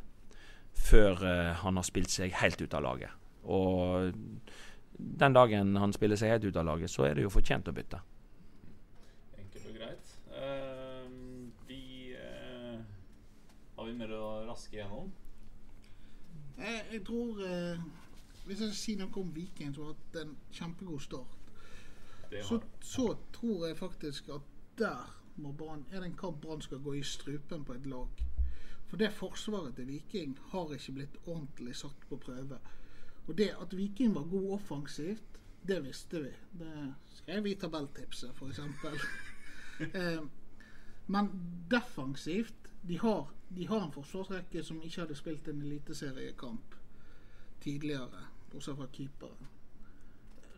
før 0.81 1.21
eh, 1.27 1.51
han 1.61 1.77
har 1.77 1.85
spilt 1.85 2.09
seg 2.13 2.33
helt 2.41 2.61
ut 2.61 2.73
av 2.73 2.85
laget. 2.85 3.11
Og 3.43 4.13
den 4.97 5.35
dagen 5.35 5.75
han 5.77 5.93
spiller 5.93 6.19
seg 6.19 6.33
helt 6.33 6.47
ut 6.49 6.57
av 6.57 6.65
laget, 6.65 6.91
så 6.91 7.05
er 7.07 7.17
det 7.17 7.25
jo 7.25 7.33
fortjent 7.33 7.69
å 7.69 7.75
bytte. 7.75 8.01
Enkelt 9.37 9.69
og 9.69 9.77
greit. 9.77 10.13
Uh, 10.31 11.49
vi 11.67 11.81
uh, 12.15 12.79
Har 13.77 13.89
vi 13.89 13.95
mer 13.97 14.13
å 14.15 14.29
raske 14.47 14.77
gjennom? 14.79 15.11
Jeg, 16.57 16.81
jeg 16.93 17.01
tror 17.07 17.41
uh, 17.41 17.83
Hvis 18.45 18.61
jeg 18.63 18.71
skal 18.71 18.77
si 18.79 18.95
noe 18.99 19.21
om 19.21 19.33
Viking, 19.35 19.73
som 19.75 19.87
har 19.89 19.95
hatt 19.95 20.21
en 20.23 20.35
kjempegod 20.53 21.05
start, 21.05 21.37
så, 22.47 22.61
så 22.79 23.09
tror 23.35 23.67
jeg 23.67 23.77
faktisk 23.77 24.29
at 24.31 24.45
der 24.79 25.20
må 25.35 25.51
Brann 25.57 25.85
er 25.91 25.99
det 25.99 26.11
en 26.11 26.19
kamp 26.19 26.41
Brann 26.41 26.61
skal 26.61 26.81
gå 26.83 26.93
i 26.99 27.03
strupen 27.03 27.65
på 27.65 27.73
et 27.73 27.85
lag. 27.85 28.23
For 28.91 28.99
det 28.99 29.13
forsvaret 29.15 29.75
til 29.75 29.87
Viking 29.87 30.37
har 30.51 30.73
ikke 30.75 30.95
blitt 30.97 31.19
ordentlig 31.25 31.75
satt 31.79 32.07
på 32.09 32.19
prøve. 32.19 32.59
Og 33.27 33.37
det 33.37 33.53
at 33.61 33.77
Viking 33.77 34.15
var 34.15 34.27
god 34.31 34.51
offensivt, 34.57 35.39
det 35.67 35.83
visste 35.85 36.23
vi. 36.23 36.31
Det 36.59 36.73
skrev 37.15 37.43
vi 37.43 37.51
i 37.51 37.59
tabelltipset, 37.61 38.33
f.eks. 38.35 38.59
eh, 39.95 40.23
men 41.07 41.31
defensivt 41.71 42.73
de 42.81 42.99
har, 42.99 43.31
de 43.49 43.67
har 43.67 43.85
en 43.85 43.93
forsvarsrekke 43.93 44.63
som 44.63 44.81
ikke 44.81 45.03
hadde 45.03 45.15
spilt 45.15 45.47
en 45.47 45.61
eliteseriekamp 45.61 46.75
tidligere, 47.61 48.25
bortsett 48.51 48.77
fra 48.77 48.87
keepere. 48.93 49.49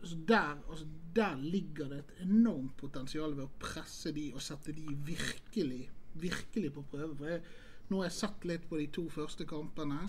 Så 0.04 0.18
der, 0.28 0.56
altså 0.70 0.86
der 1.16 1.36
ligger 1.40 1.88
det 1.88 1.98
et 1.98 2.24
enormt 2.26 2.76
potensial 2.76 3.36
ved 3.36 3.46
å 3.46 3.54
presse 3.60 4.12
de 4.12 4.30
og 4.34 4.42
sette 4.42 4.74
de 4.76 4.96
virkelig, 5.06 5.88
virkelig 6.14 6.72
på 6.74 6.84
prøve. 6.90 7.14
For 7.16 7.30
jeg, 7.30 7.42
nå 7.88 8.00
har 8.00 8.10
jeg 8.10 8.18
sett 8.18 8.46
litt 8.48 8.68
på 8.68 8.80
de 8.80 8.88
to 8.92 9.06
første 9.12 9.46
kampene. 9.48 10.08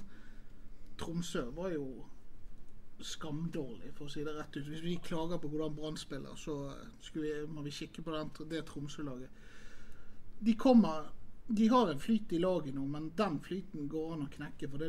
Tromsø 0.99 1.47
var 1.55 1.73
jo 1.75 1.87
skamdårlig, 3.03 3.91
for 3.95 4.07
å 4.07 4.11
si 4.11 4.23
det 4.23 4.33
rett 4.37 4.55
ut. 4.55 4.69
Hvis 4.69 4.83
vi 4.85 4.95
klager 5.03 5.39
på 5.41 5.49
hvordan 5.51 5.75
Brann 5.75 5.99
spiller, 5.99 6.35
så 6.39 6.55
vi, 7.13 7.33
må 7.51 7.65
vi 7.65 7.73
kikke 7.75 8.03
på 8.05 8.15
den, 8.15 8.31
det 8.51 8.63
Tromsø-laget. 8.69 9.43
De 10.39 10.55
kommer 10.59 11.11
De 11.47 11.67
har 11.69 11.91
en 11.91 11.99
flyt 12.01 12.31
i 12.33 12.39
laget 12.41 12.73
nå, 12.73 12.87
men 12.89 13.11
den 13.13 13.35
flyten 13.39 13.85
går 13.85 14.15
an 14.15 14.23
å 14.25 14.29
knekke. 14.33 14.65
For 14.65 14.81
det, 14.81 14.87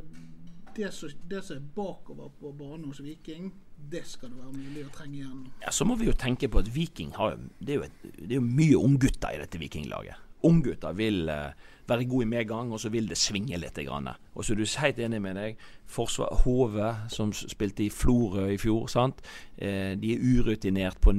det, 0.79 0.89
som, 0.97 1.11
det 1.29 1.43
som 1.45 1.59
er 1.59 1.67
bakover 1.77 2.31
på 2.41 2.53
banen 2.57 2.87
hos 2.89 3.03
Viking, 3.05 3.51
det 3.77 4.03
skal 4.09 4.33
det 4.33 4.41
være 4.41 4.53
mulig 4.57 4.85
å 4.87 4.93
trenge 4.95 5.17
igjen. 5.21 5.41
Ja, 5.63 5.71
Så 5.71 5.87
må 5.87 5.95
vi 6.01 6.09
jo 6.09 6.15
tenke 6.17 6.49
på 6.51 6.59
at 6.63 6.71
Viking 6.75 7.13
har 7.17 7.37
Det 7.37 7.75
er 7.75 7.77
jo, 7.77 7.87
et, 7.87 8.07
det 8.19 8.31
er 8.33 8.41
jo 8.41 8.47
mye 8.47 8.79
unggutter 8.79 9.35
i 9.35 9.41
dette 9.43 9.61
Vikinglaget. 9.61 10.23
Unggutter 10.47 10.95
vil 10.97 11.31
uh, 11.31 11.53
være 11.89 12.07
gode 12.11 12.27
i 12.27 12.31
medgang, 12.31 12.73
og 12.73 12.81
så 12.81 12.91
vil 12.93 13.09
det 13.09 13.19
svinge 13.19 13.59
litt. 13.59 13.79
Grann. 13.87 14.09
Og 14.35 14.45
så 14.45 14.55
er 14.55 14.61
du 14.61 14.67
helt 14.83 14.99
enig 14.99 15.21
med 15.23 15.37
deg. 15.39 15.61
Forsvar 15.87 16.43
Hove, 16.45 16.93
som 17.13 17.33
spilte 17.37 17.87
i 17.87 17.91
Florø 17.93 18.49
i 18.55 18.59
fjor, 18.61 18.87
sant? 18.91 19.23
Eh, 19.57 19.95
de 19.99 20.15
er 20.15 20.23
urutinert 20.23 21.01
på, 21.01 21.15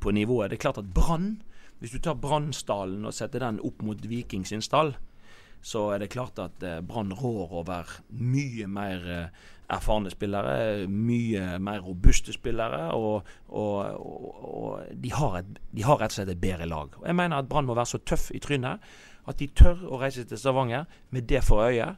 på 0.00 0.14
nivået. 0.14 0.50
Det 0.50 0.58
er 0.58 0.66
klart 0.68 0.82
at 0.82 0.94
Brann 0.94 1.42
Hvis 1.78 1.92
du 1.94 2.00
tar 2.02 2.16
Brannstallen 2.18 3.04
og 3.06 3.14
setter 3.14 3.38
den 3.38 3.60
opp 3.62 3.84
mot 3.86 4.00
Viking 4.02 4.42
sin 4.42 4.58
stall, 4.58 4.96
så 5.62 5.92
er 5.94 6.00
det 6.02 6.08
klart 6.10 6.40
at 6.42 6.62
eh, 6.66 6.80
Brann 6.82 7.12
rår 7.14 7.52
over 7.60 7.92
mye 8.10 8.66
mer 8.66 9.06
eh, 9.06 9.46
erfarne 9.68 10.10
spillere, 10.10 10.86
mye 10.88 11.58
mer 11.60 11.82
robuste 11.84 12.32
spillere, 12.32 12.86
og, 12.96 13.26
og, 13.48 13.74
og, 14.00 14.38
og 14.48 14.94
de, 14.96 15.10
har 15.12 15.40
et, 15.42 15.50
de 15.76 15.84
har 15.84 16.00
rett 16.00 16.14
og 16.14 16.16
slett 16.20 16.32
et 16.32 16.40
bedre 16.40 16.66
lag. 16.70 16.94
Og 17.00 17.06
Jeg 17.06 17.16
mener 17.18 17.36
at 17.42 17.48
Brann 17.50 17.68
må 17.68 17.76
være 17.76 17.92
så 17.92 17.98
tøff 18.00 18.30
i 18.32 18.40
trynet 18.40 18.80
at 19.28 19.38
de 19.42 19.50
tør 19.52 19.82
å 19.92 19.98
reise 20.00 20.24
til 20.24 20.40
Stavanger 20.40 20.86
med 21.12 21.28
det 21.28 21.42
for 21.44 21.66
øye 21.68 21.90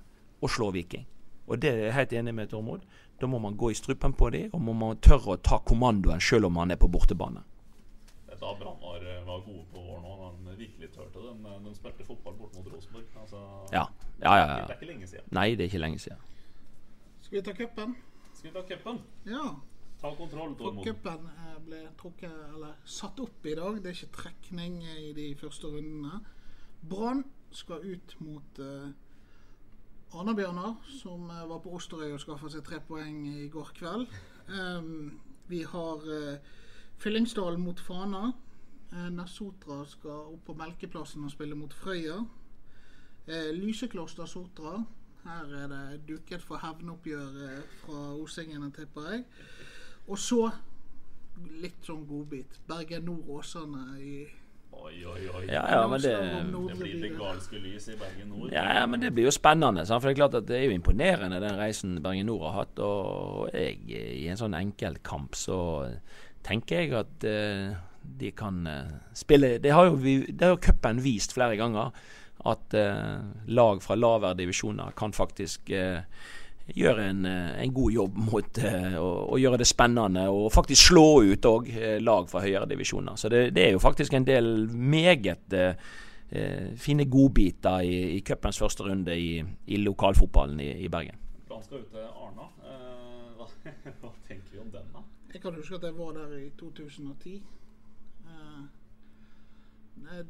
og 0.42 0.50
slå 0.50 0.72
Viking. 0.74 1.06
Og 1.46 1.60
det 1.62 1.70
er 1.70 1.84
jeg 1.84 1.94
helt 1.94 2.12
enig 2.18 2.34
med 2.34 2.50
Tormod. 2.50 2.82
Da 3.20 3.28
må 3.30 3.38
man 3.42 3.54
gå 3.58 3.70
i 3.70 3.76
strupen 3.78 4.14
på 4.16 4.30
dem, 4.34 4.50
og 4.54 4.60
må 4.64 4.72
man 4.74 4.98
tørre 5.02 5.34
å 5.34 5.38
ta 5.38 5.58
kommandoen 5.66 6.22
selv 6.22 6.48
om 6.48 6.54
man 6.56 6.70
er 6.70 6.78
på 6.80 6.88
bortebane. 6.90 7.42
Da 8.40 8.54
Brann 8.56 8.78
var, 8.80 9.02
var 9.26 9.42
gode 9.44 9.66
på 9.68 9.82
våren 9.84 10.06
òg, 10.08 10.38
de 10.46 10.54
virkelig 10.56 10.88
turte 10.94 11.20
det. 11.20 11.34
De, 11.44 11.56
de 11.66 11.74
spilte 11.76 12.06
fotball 12.08 12.38
bort 12.38 12.54
mot 12.56 12.70
Rosenborg. 12.72 13.04
Altså, 13.20 13.42
Ja, 13.74 13.84
ja, 14.22 14.34
ja. 14.40 14.46
Det 14.64 14.74
er 14.74 14.78
ikke 14.78 14.88
lenge 14.94 15.10
siden. 15.10 15.26
Nei, 15.36 15.48
det 15.54 15.66
er 15.66 15.70
ikke 15.70 15.82
lenge 15.84 16.00
siden. 16.00 16.22
Skal 17.30 17.38
vi 17.38 17.46
ta 17.46 17.52
cupen? 17.54 17.94
Skal 18.34 18.50
vi 18.50 18.54
ta 18.54 18.62
cupen? 18.66 18.96
Ja. 19.24 19.60
Ta 20.00 20.16
kontroll, 20.16 20.56
Tormod. 20.58 20.84
cupen 20.84 21.28
eh, 21.28 21.58
ble 21.62 21.78
trukket, 22.00 22.32
eller 22.54 22.72
satt 22.84 23.20
opp 23.22 23.46
i 23.46 23.54
dag. 23.54 23.78
Det 23.78 23.86
er 23.86 23.94
ikke 23.94 24.16
trekning 24.16 24.80
i 24.82 25.12
de 25.14 25.28
første 25.38 25.70
rundene. 25.70 26.18
Brann 26.90 27.22
skal 27.54 27.86
ut 27.86 28.16
mot 28.18 28.58
uh, 28.58 28.90
Arna-Bjørnar, 30.10 30.82
som 30.98 31.30
uh, 31.30 31.46
var 31.52 31.62
på 31.62 31.76
Osterøy 31.78 32.16
og 32.16 32.18
skaffa 32.24 32.50
seg 32.50 32.66
tre 32.66 32.82
poeng 32.82 33.22
i 33.30 33.46
går 33.46 33.70
kveld. 33.78 34.10
Um, 34.50 35.20
vi 35.46 35.62
har 35.62 36.02
uh, 36.10 36.54
Fyllingsdalen 36.98 37.62
mot 37.62 37.78
Fana. 37.78 38.32
Uh, 38.90 39.06
Nessotra 39.14 39.84
skal 39.86 40.34
opp 40.34 40.48
på 40.50 40.58
Melkeplassen 40.58 41.30
og 41.30 41.30
spille 41.38 41.54
mot 41.54 41.78
Frøya. 41.78 42.24
Uh, 43.30 43.52
Lysekloster 43.54 44.26
Sotra. 44.26 44.80
Her 45.24 45.54
er 45.64 45.68
det 45.68 46.00
duket 46.08 46.42
for 46.42 46.60
hevnoppgjør 46.62 47.40
eh, 47.46 47.62
fra 47.84 48.02
Osingene, 48.16 48.70
tipper 48.76 49.10
jeg. 49.12 49.24
Og 50.08 50.18
så 50.18 50.50
litt 51.62 51.84
sånn 51.86 52.06
godbit. 52.08 52.58
Bergen 52.68 53.04
Nord-Åsane 53.08 53.84
i 54.00 54.14
Oi, 54.80 55.00
oi, 55.04 55.24
oi. 55.34 55.40
Ja, 55.50 55.64
ja, 55.66 55.80
men 55.90 55.98
det 56.00 56.12
Det 56.14 56.76
blir 56.78 57.00
det 57.02 57.08
galske 57.18 57.58
lys 57.58 57.88
i 57.90 57.96
Bergen 57.98 58.28
Nord. 58.30 58.52
Ja, 58.54 58.62
ja, 58.78 58.84
men 58.86 59.00
det 59.02 59.10
blir 59.16 59.26
jo 59.26 59.32
spennende. 59.34 59.82
For 59.90 60.06
det 60.06 60.12
er 60.14 60.18
klart 60.20 60.36
at 60.38 60.46
det 60.48 60.56
er 60.60 60.68
jo 60.68 60.76
imponerende 60.76 61.40
den 61.42 61.58
reisen 61.58 61.98
Bergen 62.04 62.26
Nord 62.30 62.44
har 62.46 62.54
hatt. 62.60 62.78
Og 62.86 63.50
jeg, 63.52 63.80
i 63.90 64.28
en 64.30 64.38
sånn 64.40 64.54
enkeltkamp 64.56 65.34
så 65.36 65.58
tenker 66.46 66.84
jeg 66.84 66.94
at 67.00 67.26
uh, 67.26 67.74
de 68.22 68.30
kan 68.32 68.62
uh, 68.70 68.94
spille 69.12 69.56
Det 69.60 69.74
har 69.74 69.90
jo, 69.90 69.98
vi- 70.00 70.30
det 70.30 70.46
har 70.46 70.54
jo 70.54 70.62
cupen 70.70 71.02
vist 71.04 71.34
flere 71.36 71.58
ganger. 71.60 71.90
At 72.48 72.74
eh, 72.74 73.16
lag 73.52 73.82
fra 73.84 73.96
lavere 73.98 74.38
divisjoner 74.38 74.94
kan 74.96 75.12
faktisk 75.12 75.70
eh, 75.76 76.02
gjøre 76.70 77.06
en, 77.10 77.24
eh, 77.28 77.62
en 77.64 77.74
god 77.76 77.92
jobb 77.92 78.20
mot 78.30 78.60
eh, 78.64 78.96
å, 79.00 79.08
å 79.34 79.40
gjøre 79.40 79.60
det 79.60 79.68
spennende, 79.68 80.28
og 80.32 80.52
faktisk 80.54 80.92
slå 80.92 81.08
ut 81.32 81.50
òg 81.50 81.72
lag 82.00 82.30
fra 82.30 82.44
høyere 82.44 82.68
divisjoner. 82.70 83.18
Så 83.20 83.32
det, 83.32 83.50
det 83.56 83.66
er 83.66 83.74
jo 83.76 83.82
faktisk 83.82 84.16
en 84.16 84.28
del 84.28 84.54
meget 84.70 85.58
fine 86.78 87.08
godbiter 87.10 87.82
i, 87.82 87.96
i 88.14 88.20
cupens 88.22 88.60
første 88.62 88.84
runde 88.86 89.16
i, 89.18 89.40
i 89.66 89.80
lokalfotballen 89.82 90.60
i, 90.62 90.68
i 90.84 90.88
Bergen. 90.88 91.18
Brann 91.50 91.62
skal 91.62 91.78
ut 91.78 91.90
til 91.90 91.98
Arna. 91.98 92.46
Eh, 92.64 93.30
hva, 93.36 93.46
hva 94.00 94.10
tenker 94.28 94.52
vi 94.52 94.60
om 94.62 94.70
den, 94.70 94.86
da? 94.94 95.02
Jeg 95.32 95.42
kan 95.42 95.54
huske 95.54 95.74
at 95.76 95.82
jeg 95.82 95.96
var 95.98 96.12
der 96.14 96.36
i 96.38 96.50
2010. 96.60 97.42
Eh, 98.30 98.62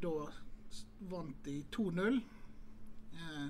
da 0.02 0.14
vant 1.08 1.44
de 1.44 1.62
2-0. 1.76 2.20
Eh, 3.12 3.46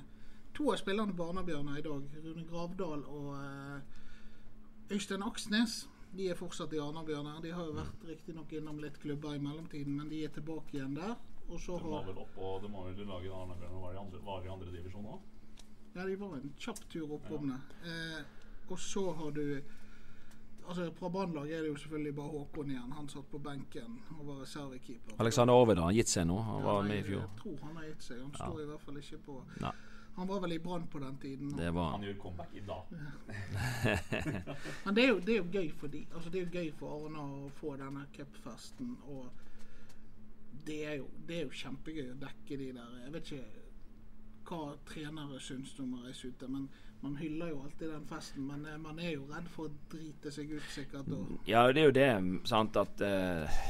to 0.55 0.71
av 0.73 0.77
spillerne 0.81 1.15
på 1.17 1.27
Arna-Bjørnar 1.31 1.79
i 1.79 1.85
dag, 1.87 2.05
Rune 2.25 2.45
Gravdal 2.49 3.05
og 3.09 3.33
eh, 3.39 4.95
Øystein 4.95 5.23
Aksnes, 5.23 5.89
de 6.17 6.29
er 6.31 6.39
fortsatt 6.39 6.73
i 6.75 6.81
Arna-Bjørnar. 6.83 7.43
De 7.43 7.53
har 7.55 7.67
jo 7.67 7.77
vært 7.77 8.07
riktignok 8.09 8.53
innom 8.59 8.81
litt 8.83 8.99
klubber 9.03 9.37
i 9.37 9.43
mellomtiden, 9.43 9.97
men 9.97 10.09
de 10.11 10.25
er 10.27 10.33
tilbake 10.35 10.77
igjen 10.77 10.97
der. 10.99 11.15
Og 11.51 11.59
så 11.59 11.79
De 11.79 11.91
var 11.91 12.07
vel 12.07 12.19
opp, 12.23 12.37
og 12.39 12.63
de 12.63 12.71
var 12.73 12.89
vel 12.89 13.07
laget 13.07 13.35
Arna-Bjørn 13.35 13.77
og 13.79 13.85
var 13.87 13.95
i 13.95 14.01
andre, 14.05 14.25
var 14.27 14.47
i 14.47 14.53
andre 14.55 14.75
divisjon 14.75 15.11
òg. 15.15 15.29
Ja, 15.95 16.07
de 16.07 16.17
var 16.19 16.37
en 16.37 16.53
kjapp 16.59 16.85
tur 16.91 17.17
oppom 17.17 17.51
det. 17.51 17.61
Eh, 17.91 18.21
og 18.71 18.79
så 18.79 19.09
har 19.19 19.33
du 19.35 19.45
altså 20.71 20.87
Fra 20.97 21.11
Brannlaget 21.13 21.59
er 21.59 21.63
det 21.67 21.71
jo 21.73 21.77
selvfølgelig 21.83 22.15
bare 22.17 22.33
Håkon 22.35 22.71
igjen. 22.71 22.93
Han 22.97 23.09
satt 23.11 23.31
på 23.31 23.39
benken 23.43 24.01
og 24.17 24.27
var 24.27 24.43
reservekeeper. 24.45 25.15
Alexander 25.19 25.55
Orvid 25.55 25.83
har 25.83 25.95
gitt 25.99 26.13
seg 26.13 26.27
nå. 26.31 26.41
Han 26.47 26.65
var 26.65 26.83
med 26.87 27.03
i 27.03 27.07
fjor. 27.11 27.25
Jeg 27.27 27.43
tror 27.43 27.63
han 27.67 27.79
har 27.81 27.89
gitt 27.91 28.07
seg. 28.07 28.21
Han 28.23 28.35
står 28.39 28.61
i 28.63 28.69
hvert 28.71 28.85
fall 28.87 29.01
ikke 29.03 29.23
på 29.27 29.39
Nei. 29.65 29.73
Han 30.17 30.29
var 30.29 30.41
vel 30.41 30.53
i 30.53 30.59
Brann 30.59 30.87
på 30.87 30.99
den 30.99 31.19
tiden. 31.19 31.53
Det 31.57 31.71
var 31.75 31.91
Han 31.91 32.03
gjør 32.03 32.17
comeback 32.23 32.55
i 32.55 32.61
dag. 32.61 32.83
Men 34.85 34.95
det 34.95 35.05
er, 35.05 35.09
jo, 35.09 35.19
det 35.19 35.35
er 35.35 35.39
jo 35.39 35.47
gøy 35.53 35.71
for 35.81 35.87
de. 35.89 36.03
Altså, 36.15 36.31
det 36.31 36.41
er 36.41 36.45
jo 36.45 36.59
gøy 36.59 36.73
for 36.79 36.97
Arna 36.97 37.23
å 37.25 37.49
få 37.61 37.77
denne 37.81 38.03
cupfesten. 38.17 38.97
Og 39.07 39.31
det 40.67 40.81
er, 40.87 40.99
jo, 41.01 41.07
det 41.29 41.39
er 41.39 41.47
jo 41.47 41.57
kjempegøy 41.63 42.11
å 42.13 42.19
dekke 42.21 42.59
de 42.61 42.69
der 42.77 42.97
Jeg 43.05 43.13
vet 43.15 43.31
ikke 43.31 43.70
hva 44.49 44.75
trenere 44.89 45.41
syns 45.43 45.75
om 45.83 45.97
å 45.99 46.05
reise 46.05 46.31
ute, 46.31 46.49
men 46.49 46.69
man 47.01 47.17
hyller 47.17 47.53
jo 47.53 47.61
alltid 47.65 47.89
den 47.89 48.07
festen. 48.09 48.47
Men 48.47 48.65
eh, 48.67 48.79
man 48.81 48.99
er 49.01 49.15
jo 49.15 49.27
redd 49.31 49.49
for 49.53 49.69
å 49.69 49.77
drite 49.93 50.33
seg 50.35 50.53
ut, 50.53 50.67
sikkert. 50.75 51.09
Ja, 51.49 51.67
det 51.73 51.83
er 51.83 51.89
jo 51.89 51.97
det. 51.97 52.11
sant, 52.49 52.77
at 52.77 53.01
eh, 53.05 53.63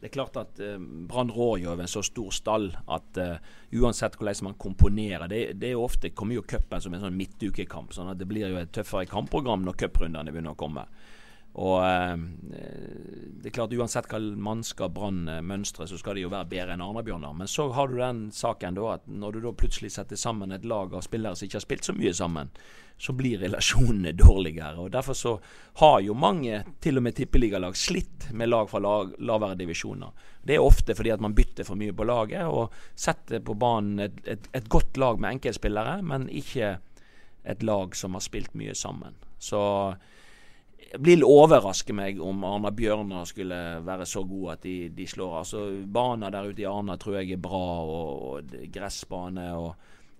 Det 0.00 0.08
er 0.08 0.14
klart 0.14 0.36
at 0.40 0.60
eh, 0.64 0.78
Brann 0.80 1.32
rår 1.32 1.58
jo 1.60 1.72
over 1.74 1.84
en 1.84 1.92
så 1.92 2.02
stor 2.02 2.32
stall 2.32 2.70
at 2.88 3.20
eh, 3.20 3.36
uansett 3.76 4.16
hvordan 4.16 4.46
man 4.48 4.56
komponerer 4.56 5.28
Det, 5.28 5.42
det 5.60 5.74
er 5.74 5.82
ofte 5.82 6.14
kommer 6.16 6.38
jo 6.38 6.46
cupen 6.48 6.80
som 6.80 6.94
en 6.94 7.04
sånn 7.04 7.18
midtukekamp, 7.18 7.92
sånn 7.92 8.12
at 8.14 8.20
det 8.20 8.28
blir 8.30 8.48
jo 8.48 8.62
et 8.62 8.72
tøffere 8.72 9.08
kampprogram 9.10 9.66
når 9.66 9.76
cuprundene 9.84 10.32
begynner 10.32 10.56
å 10.56 10.62
komme. 10.62 10.86
Og 11.58 11.80
eh, 11.82 12.16
det 13.40 13.50
er 13.50 13.54
klart 13.56 13.72
Uansett 13.74 14.06
hva 14.12 14.20
mannskap 14.20 14.92
Brann 14.94 15.24
mønstre, 15.24 15.46
mønstrer, 15.46 15.88
så 15.90 15.98
skal 15.98 16.18
de 16.18 16.26
jo 16.26 16.32
være 16.32 16.50
bedre 16.50 16.76
enn 16.76 16.84
Arna-Bjørnar. 16.84 17.34
Men 17.36 17.50
så 17.50 17.70
har 17.74 17.90
du 17.90 17.98
den 17.98 18.28
saken 18.34 18.78
da 18.78 18.92
at 18.94 19.08
når 19.10 19.36
du 19.36 19.40
da 19.46 19.54
plutselig 19.56 19.94
setter 19.96 20.20
sammen 20.20 20.54
et 20.54 20.68
lag 20.68 20.94
av 20.94 21.02
spillere 21.06 21.34
som 21.34 21.48
ikke 21.48 21.58
har 21.58 21.66
spilt 21.66 21.88
så 21.88 21.96
mye 21.96 22.12
sammen, 22.14 22.52
så 23.00 23.14
blir 23.16 23.40
relasjonene 23.40 24.12
dårligere. 24.12 24.76
og 24.76 24.90
Derfor 24.92 25.16
så 25.16 25.32
har 25.80 26.00
jo 26.04 26.14
mange, 26.14 26.62
til 26.84 27.00
og 27.00 27.06
med 27.06 27.16
tippeligalag, 27.16 27.76
slitt 27.76 28.28
med 28.36 28.52
lag 28.52 28.68
fra 28.68 28.82
lag, 28.84 29.14
lavere 29.18 29.56
divisjoner. 29.56 30.12
Det 30.44 30.58
er 30.58 30.64
ofte 30.64 30.94
fordi 30.94 31.14
at 31.14 31.24
man 31.24 31.34
bytter 31.34 31.64
for 31.64 31.80
mye 31.80 31.96
på 31.96 32.04
laget 32.04 32.44
og 32.44 32.76
setter 32.94 33.40
på 33.40 33.56
banen 33.56 34.04
et, 34.04 34.20
et, 34.28 34.50
et 34.52 34.68
godt 34.68 35.00
lag 35.00 35.18
med 35.20 35.38
enkeltspillere, 35.38 36.02
men 36.04 36.28
ikke 36.28 36.76
et 37.48 37.62
lag 37.64 37.96
som 37.96 38.14
har 38.14 38.24
spilt 38.24 38.52
mye 38.54 38.76
sammen. 38.76 39.16
Så 39.40 39.60
vil 40.98 41.22
overraske 41.22 41.94
meg 41.94 42.18
om 42.22 42.42
Arna 42.44 42.72
Bjørnar 42.74 43.28
skulle 43.28 43.56
være 43.86 44.06
så 44.06 44.24
god 44.26 44.52
at 44.56 44.62
de, 44.66 44.88
de 44.94 45.06
slår. 45.06 45.36
Altså 45.38 45.62
Baner 45.86 46.32
der 46.34 46.48
ute 46.50 46.64
i 46.64 46.68
Arna 46.68 46.96
tror 46.98 47.20
jeg 47.20 47.36
er 47.36 47.42
bra, 47.42 47.62
og, 47.84 48.22
og 48.30 48.54
gressbane. 48.74 49.46
Og, 49.54 49.74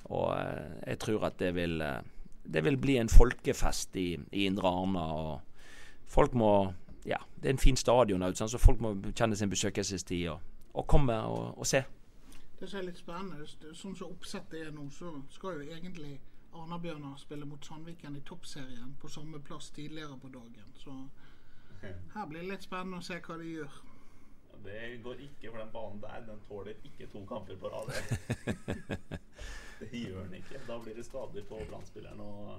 og 0.04 0.28
eh, 0.36 0.76
jeg 0.92 1.00
tror 1.02 1.26
at 1.26 1.38
det 1.42 1.54
vil, 1.54 1.80
eh, 1.82 1.98
det 2.44 2.64
vil 2.64 2.78
bli 2.78 2.96
en 3.00 3.10
folkefest 3.10 3.96
i, 3.98 4.14
i 4.30 4.46
Indre 4.46 4.70
Arna. 4.70 5.06
Og 5.12 5.40
folk 6.06 6.34
må 6.34 6.72
Ja, 7.06 7.16
det 7.40 7.48
er 7.48 7.54
en 7.54 7.58
fin 7.58 7.76
stadion, 7.76 8.22
så 8.36 8.58
folk 8.60 8.80
må 8.80 8.90
kjenne 9.16 9.36
sin 9.36 9.48
besøkelsestid 9.50 10.26
og, 10.28 10.40
og 10.74 10.86
komme 10.86 11.14
og, 11.16 11.58
og 11.58 11.66
se. 11.66 11.80
det 12.60 12.68
som 12.68 12.78
er 12.78 12.84
litt 12.90 12.98
spennende, 13.00 13.46
sånn 13.72 13.94
som 13.96 14.10
oppsettet 14.12 14.66
er 14.66 14.68
nå, 14.70 14.84
så 14.92 15.08
skal 15.32 15.62
jo 15.62 15.72
egentlig 15.72 16.18
Arna-Bjørnar 16.52 17.16
spiller 17.16 17.46
mot 17.46 17.64
Sandviken 17.64 18.16
i 18.16 18.22
toppserien 18.26 18.96
på 19.00 19.08
samme 19.08 19.40
plass 19.40 19.70
tidligere 19.70 20.18
på 20.18 20.28
dagen. 20.28 20.72
Så 20.74 20.96
her 22.14 22.26
blir 22.26 22.42
det 22.42 22.50
litt 22.50 22.66
spennende 22.66 23.00
å 23.00 23.06
se 23.06 23.20
hva 23.24 23.38
de 23.40 23.54
gjør. 23.54 23.80
Det 24.64 24.80
går 25.04 25.22
ikke 25.24 25.52
for 25.52 25.62
den 25.62 25.72
banen 25.72 26.02
der. 26.02 26.26
Den 26.26 26.42
tåler 26.48 26.82
ikke 26.84 27.06
to 27.12 27.22
kamper 27.26 27.56
på 27.56 27.70
rad. 27.72 27.92
det 29.80 29.92
gjør 30.04 30.26
den 30.26 30.34
ikke. 30.42 30.60
Da 30.66 30.78
blir 30.82 30.98
det 30.98 31.06
skader 31.06 31.46
på 31.48 31.60
Brann-spilleren. 31.70 32.20
Og 32.20 32.58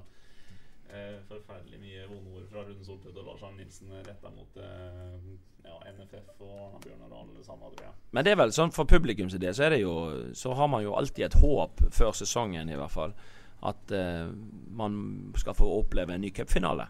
eh, 0.90 1.20
forferdelig 1.28 1.80
mye 1.84 2.08
vonde 2.10 2.34
ord 2.38 2.48
fra 2.50 2.64
Rune 2.66 2.86
Soltvedt 2.86 3.20
og 3.22 3.28
Lars 3.28 3.44
Arne 3.46 3.62
Nilsen 3.62 3.94
retta 4.08 4.32
mot 4.34 4.58
eh, 4.58 5.28
ja, 5.68 5.78
NFF 5.92 6.40
og 6.40 6.56
Arna 6.56 6.82
Bjørnar 6.88 7.12
og 7.12 7.20
alle 7.20 7.46
sammen, 7.46 7.76
tror 7.76 7.86
jeg. 7.86 8.00
Men 8.12 8.26
det 8.26 8.34
er 8.34 8.42
vel 8.42 8.56
sånn 8.56 8.74
for 8.76 8.90
publikums 8.90 9.38
del, 9.38 9.54
så 9.54 9.70
jo 9.78 9.94
Så 10.34 10.56
har 10.58 10.72
man 10.72 10.84
jo 10.84 10.98
alltid 10.98 11.26
et 11.30 11.40
håp 11.44 11.86
før 11.92 12.18
sesongen, 12.18 12.70
i 12.70 12.82
hvert 12.82 12.98
fall. 12.98 13.14
At 13.62 13.94
uh, 13.94 14.32
man 14.78 15.34
skal 15.38 15.56
få 15.58 15.68
oppleve 15.80 16.16
en 16.16 16.22
ny 16.22 16.32
cupfinale. 16.34 16.88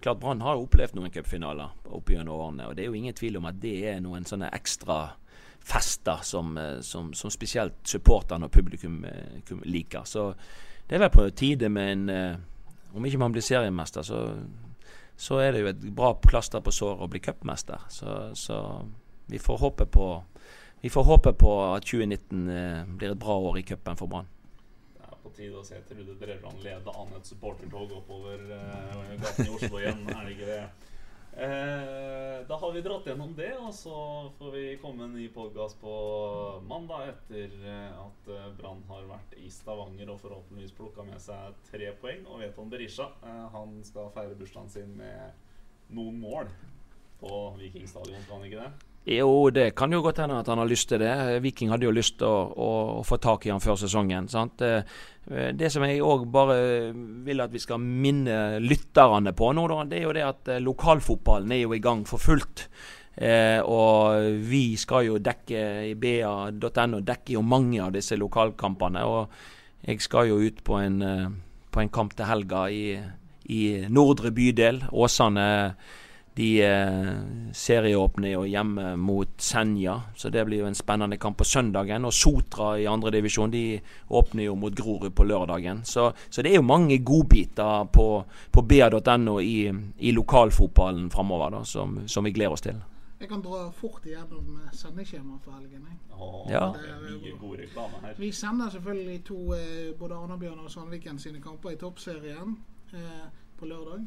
Klart 0.00 0.20
Brann 0.20 0.42
har 0.44 0.60
opplevd 0.60 0.96
noen 0.98 1.12
cupfinaler 1.12 1.92
opp 1.96 2.10
gjennom 2.10 2.40
årene, 2.40 2.68
og 2.68 2.76
det 2.76 2.84
er 2.84 2.90
jo 2.90 2.98
ingen 2.98 3.14
tvil 3.16 3.38
om 3.38 3.46
at 3.48 3.60
det 3.62 3.76
er 3.88 4.02
noen 4.04 4.26
sånne 4.28 4.50
ekstra 4.52 4.98
fester 5.64 6.20
som, 6.22 6.58
eh, 6.60 6.80
som, 6.84 7.14
som 7.16 7.32
spesielt 7.32 7.78
supporterne 7.88 8.50
og 8.50 8.52
publikum 8.52 8.98
eh, 9.08 9.54
liker. 9.64 10.04
Så 10.04 10.26
det 10.88 10.98
er 10.98 11.06
vel 11.06 11.14
på 11.14 11.24
tide 11.32 11.70
med 11.72 11.92
en 11.92 12.10
uh, 12.10 12.42
Om 12.94 13.06
ikke 13.08 13.18
man 13.18 13.32
blir 13.32 13.42
seriemester, 13.42 14.04
så, 14.06 14.18
så 15.16 15.38
er 15.42 15.52
det 15.52 15.62
jo 15.64 15.70
et 15.72 15.80
bra 15.96 16.12
plaster 16.14 16.60
på 16.62 16.70
såret 16.70 17.00
å 17.02 17.08
bli 17.10 17.18
cupmester. 17.18 17.80
Så, 17.90 18.34
så 18.38 18.58
vi 19.26 19.40
får 19.42 19.70
på 19.90 20.06
vi 20.84 20.90
får 20.90 21.04
håpe 21.04 21.32
på 21.32 21.50
at 21.74 21.82
2019 21.82 22.48
eh, 22.52 22.84
blir 22.84 23.14
et 23.14 23.18
bra 23.18 23.38
år 23.40 23.56
i 23.56 23.62
cupen 23.64 23.96
for 23.96 24.06
Brann. 24.06 24.26
På 25.24 25.32
tide 25.32 25.56
å 25.56 25.64
se 25.66 25.80
Trude 25.88 26.18
Drevland 26.20 26.60
lede 26.64 26.92
an 27.00 27.14
et 27.16 27.28
supportertog 27.28 27.94
oppover 27.96 28.42
eh, 28.52 29.14
gaten 29.22 29.48
i 29.48 29.54
Oslo 29.56 29.80
igjen, 29.80 30.04
er 30.12 30.26
det 30.26 30.34
ikke 30.36 30.50
det? 30.50 30.90
Eh, 31.36 32.46
da 32.46 32.56
har 32.60 32.72
vi 32.72 32.82
dratt 32.84 33.06
gjennom 33.08 33.32
det, 33.34 33.50
og 33.58 33.72
så 33.74 33.96
får 34.38 34.52
vi 34.54 34.76
komme 34.78 35.08
en 35.08 35.16
ny 35.16 35.24
podkast 35.34 35.80
på 35.80 35.94
mandag 36.68 37.08
etter 37.10 37.56
eh, 37.66 37.96
at 38.04 38.30
eh, 38.30 38.52
Brann 38.54 38.84
har 38.86 39.08
vært 39.08 39.34
i 39.42 39.50
Stavanger 39.50 40.12
og 40.12 40.20
forhåpentligvis 40.22 40.76
plukka 40.78 41.02
med 41.08 41.18
seg 41.24 41.58
tre 41.66 41.90
poeng. 41.98 42.22
Og 42.30 42.44
Veton 42.44 42.70
Berisha 42.70 43.08
eh, 43.26 43.44
han 43.56 43.80
skal 43.88 44.12
feire 44.14 44.38
bursdagen 44.38 44.70
sin 44.70 44.94
med 45.00 45.90
noen 45.96 46.22
mål 46.22 46.52
på 47.18 47.32
Viking 47.58 47.90
stadion, 47.90 48.22
skal 48.22 48.38
han 48.38 48.46
ikke 48.52 48.62
det? 48.68 48.93
Jo, 49.04 49.50
det 49.52 49.74
kan 49.76 49.92
jo 49.92 50.00
godt 50.00 50.22
hende 50.22 50.38
at 50.40 50.48
han 50.48 50.62
har 50.62 50.68
lyst 50.68 50.88
til 50.88 51.02
det. 51.02 51.12
Viking 51.44 51.68
hadde 51.68 51.84
jo 51.84 51.92
lyst 51.92 52.16
til 52.22 52.28
å, 52.28 52.38
å, 52.56 52.68
å 53.00 53.02
få 53.04 53.18
tak 53.20 53.44
i 53.44 53.52
han 53.52 53.60
før 53.60 53.76
sesongen. 53.76 54.30
Sant? 54.32 54.64
Eh, 54.64 54.80
Det 55.52 55.70
som 55.72 55.84
jeg 55.84 56.00
òg 56.04 56.24
bare 56.32 56.56
vil 57.24 57.40
at 57.40 57.52
vi 57.52 57.60
skal 57.60 57.80
minne 57.80 58.58
lytterne 58.64 59.32
på 59.36 59.52
nå, 59.56 59.64
da, 59.68 59.84
det 59.88 59.98
er 59.98 60.06
jo 60.06 60.14
det 60.16 60.24
at 60.24 60.50
eh, 60.52 60.60
lokalfotballen 60.64 61.52
er 61.52 61.62
jo 61.66 61.74
i 61.76 61.82
gang 61.84 62.04
for 62.08 62.20
fullt. 62.20 62.68
Eh, 63.14 63.60
og 63.60 64.40
vi 64.42 64.74
skal 64.80 65.04
jo 65.06 65.18
dekke 65.22 65.64
i 65.90 65.94
ba.no 65.94 67.00
dekker 67.04 67.36
jo 67.36 67.42
mange 67.46 67.82
av 67.84 67.92
disse 67.94 68.16
lokalkampene. 68.16 69.04
Og 69.04 69.84
jeg 69.84 70.00
skal 70.00 70.32
jo 70.32 70.40
ut 70.40 70.64
på 70.64 70.80
en, 70.80 71.02
eh, 71.02 71.28
på 71.70 71.84
en 71.84 71.92
kamp 71.92 72.16
til 72.16 72.28
helga 72.28 72.64
i, 72.72 72.96
i 73.52 73.62
nordre 73.92 74.32
bydel. 74.32 74.80
Åsane 74.92 75.46
de 76.36 76.48
eh, 76.66 77.10
serieåpner 77.54 78.32
jo 78.32 78.44
hjemme 78.48 78.96
mot 78.96 79.28
Senja, 79.38 80.00
så 80.16 80.30
det 80.34 80.42
blir 80.48 80.64
jo 80.64 80.66
en 80.66 80.74
spennende 80.74 81.18
kamp 81.22 81.38
på 81.38 81.46
søndagen. 81.46 82.04
Og 82.04 82.14
Sotra 82.14 82.72
i 82.78 82.88
andredivisjon 82.90 83.52
de 83.54 83.80
åpner 84.08 84.48
jo 84.48 84.56
mot 84.58 84.74
Grorud 84.74 85.14
på 85.14 85.26
lørdagen. 85.28 85.84
Så, 85.84 86.08
så 86.30 86.42
det 86.42 86.50
er 86.50 86.58
jo 86.58 86.66
mange 86.66 86.98
godbiter 87.06 87.86
på, 87.92 88.08
på 88.50 88.62
ba.no 88.66 89.38
i, 89.40 89.70
i 89.98 90.16
lokalfotballen 90.16 91.10
framover 91.14 91.54
da, 91.58 91.62
som, 91.64 92.00
som 92.08 92.26
vi 92.26 92.34
gleder 92.34 92.58
oss 92.58 92.66
til. 92.66 92.82
Jeg 93.20 93.30
kan 93.30 93.40
dra 93.40 93.70
fort 93.72 94.04
igjennom 94.04 94.58
eh, 94.58 94.72
sendeskjemaet 94.74 95.46
for 95.46 95.54
helgen. 95.54 95.86
Åh, 96.12 96.50
Ja. 96.50 96.66
Det 96.74 96.90
er 96.90 96.98
mye 97.00 97.68
her. 98.02 98.18
Vi 98.18 98.32
sender 98.32 98.70
selvfølgelig 98.70 99.24
to 99.24 99.38
eh, 99.54 99.94
både 99.98 100.14
Arna-Bjørnar 100.14 100.66
og 100.66 100.70
Sandviken 100.70 101.18
sine 101.18 101.40
kamper 101.40 101.70
i 101.70 101.76
toppserien 101.76 102.58
eh, 102.92 103.24
på 103.58 103.66
lørdag. 103.70 104.04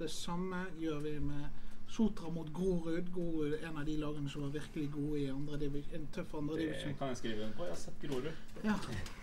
Det 0.00 0.10
samme 0.10 0.66
gjør 0.80 1.00
vi 1.04 1.18
med 1.20 1.44
Sotra 1.88 2.30
mot 2.30 2.52
Grorud. 2.54 3.12
Grorud 3.14 3.52
er 3.52 3.66
en 3.68 3.78
av 3.78 3.84
de 3.84 3.96
lagene 4.00 4.30
som 4.30 4.42
var 4.46 4.52
virkelig 4.54 4.90
gode 4.94 5.20
i 5.20 5.26
andre 5.28 5.58
en 5.66 6.06
tøff 6.14 6.32
Det 6.32 6.38
andredivisjon. 6.38 6.94
kan 6.98 7.08
jeg 7.08 7.16
skrive 7.16 7.42
under 7.44 7.56
på. 7.56 7.64
Jeg 7.64 7.72
har 7.72 7.76
sett 7.76 8.02
Grorud. 8.02 8.32
Ja. 8.64 8.74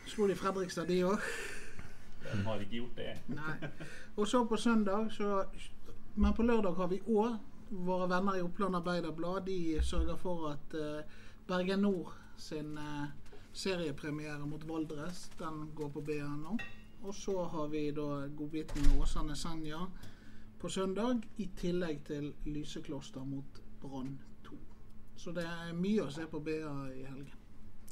Slo 0.07 0.27
de 0.27 0.35
Fredrikstad, 0.35 0.85
de 0.87 1.03
òg? 1.03 1.17
De 2.31 2.43
har 2.43 2.59
ikke 2.59 2.75
gjort 2.75 2.95
det. 2.95 3.13
Nei. 3.27 3.69
Og 4.15 4.27
så 4.27 4.45
på 4.45 4.57
søndag 4.57 5.11
så 5.11 5.45
Men 6.15 6.33
på 6.33 6.43
lørdag 6.43 6.75
har 6.75 6.87
vi 6.87 6.99
òg 7.07 7.37
våre 7.69 8.07
venner 8.09 8.37
i 8.37 8.41
Oppland 8.41 8.75
Arbeiderblad. 8.75 9.45
De 9.45 9.79
sørger 9.81 10.15
for 10.15 10.49
at 10.49 10.73
uh, 10.73 11.01
Bergen 11.47 11.79
Nord 11.79 12.13
sin 12.37 12.77
uh, 12.77 13.05
seriepremiere 13.53 14.47
mot 14.47 14.67
Valdres, 14.67 15.31
den 15.39 15.71
går 15.75 15.89
på 15.89 16.01
BNO. 16.01 16.57
Og 17.03 17.15
så 17.15 17.43
har 17.43 17.67
vi 17.67 17.91
da 17.91 18.27
godbiten 18.37 18.81
med 18.81 19.01
Åsane 19.01 19.35
Senja 19.35 19.77
på 20.59 20.69
søndag, 20.69 21.23
i 21.37 21.49
tillegg 21.57 22.03
til 22.07 22.31
Lysekloster 22.45 23.25
mot 23.25 23.61
Brann 23.81 24.17
2. 24.45 24.57
Så 25.17 25.33
det 25.35 25.45
er 25.45 25.73
mye 25.77 26.05
å 26.05 26.13
se 26.13 26.25
på 26.29 26.41
BA 26.43 26.73
i 26.93 27.03
helgen. 27.05 27.35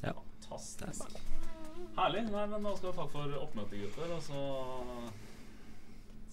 Ja. 0.02 0.14
Fantastisk. 0.46 1.18
Herlig. 1.96 2.26
Nei, 2.30 2.46
men 2.50 2.66
da 2.66 2.74
skal 2.76 2.92
vi 2.92 2.96
takke 2.98 3.12
for 3.12 3.36
oppmøtet, 3.40 3.82
gutter. 3.82 4.14
Og 4.16 4.22
så 4.22 4.40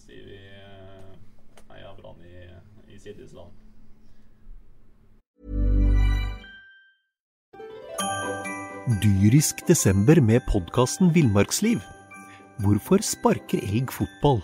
sier 0.04 0.26
vi 0.28 0.40
eh, 0.60 1.12
heia 1.72 1.94
Brann 1.98 2.24
i, 2.28 2.48
i 2.94 3.00
Sidis 3.02 3.34
land. 3.38 3.60
Dyrisk 9.04 9.64
desember 9.68 10.20
med 10.22 10.44
podkasten 10.50 11.14
Villmarksliv. 11.16 11.80
Hvorfor 12.62 13.02
sparker 13.06 13.64
elg 13.64 13.94
fotball? 13.96 14.44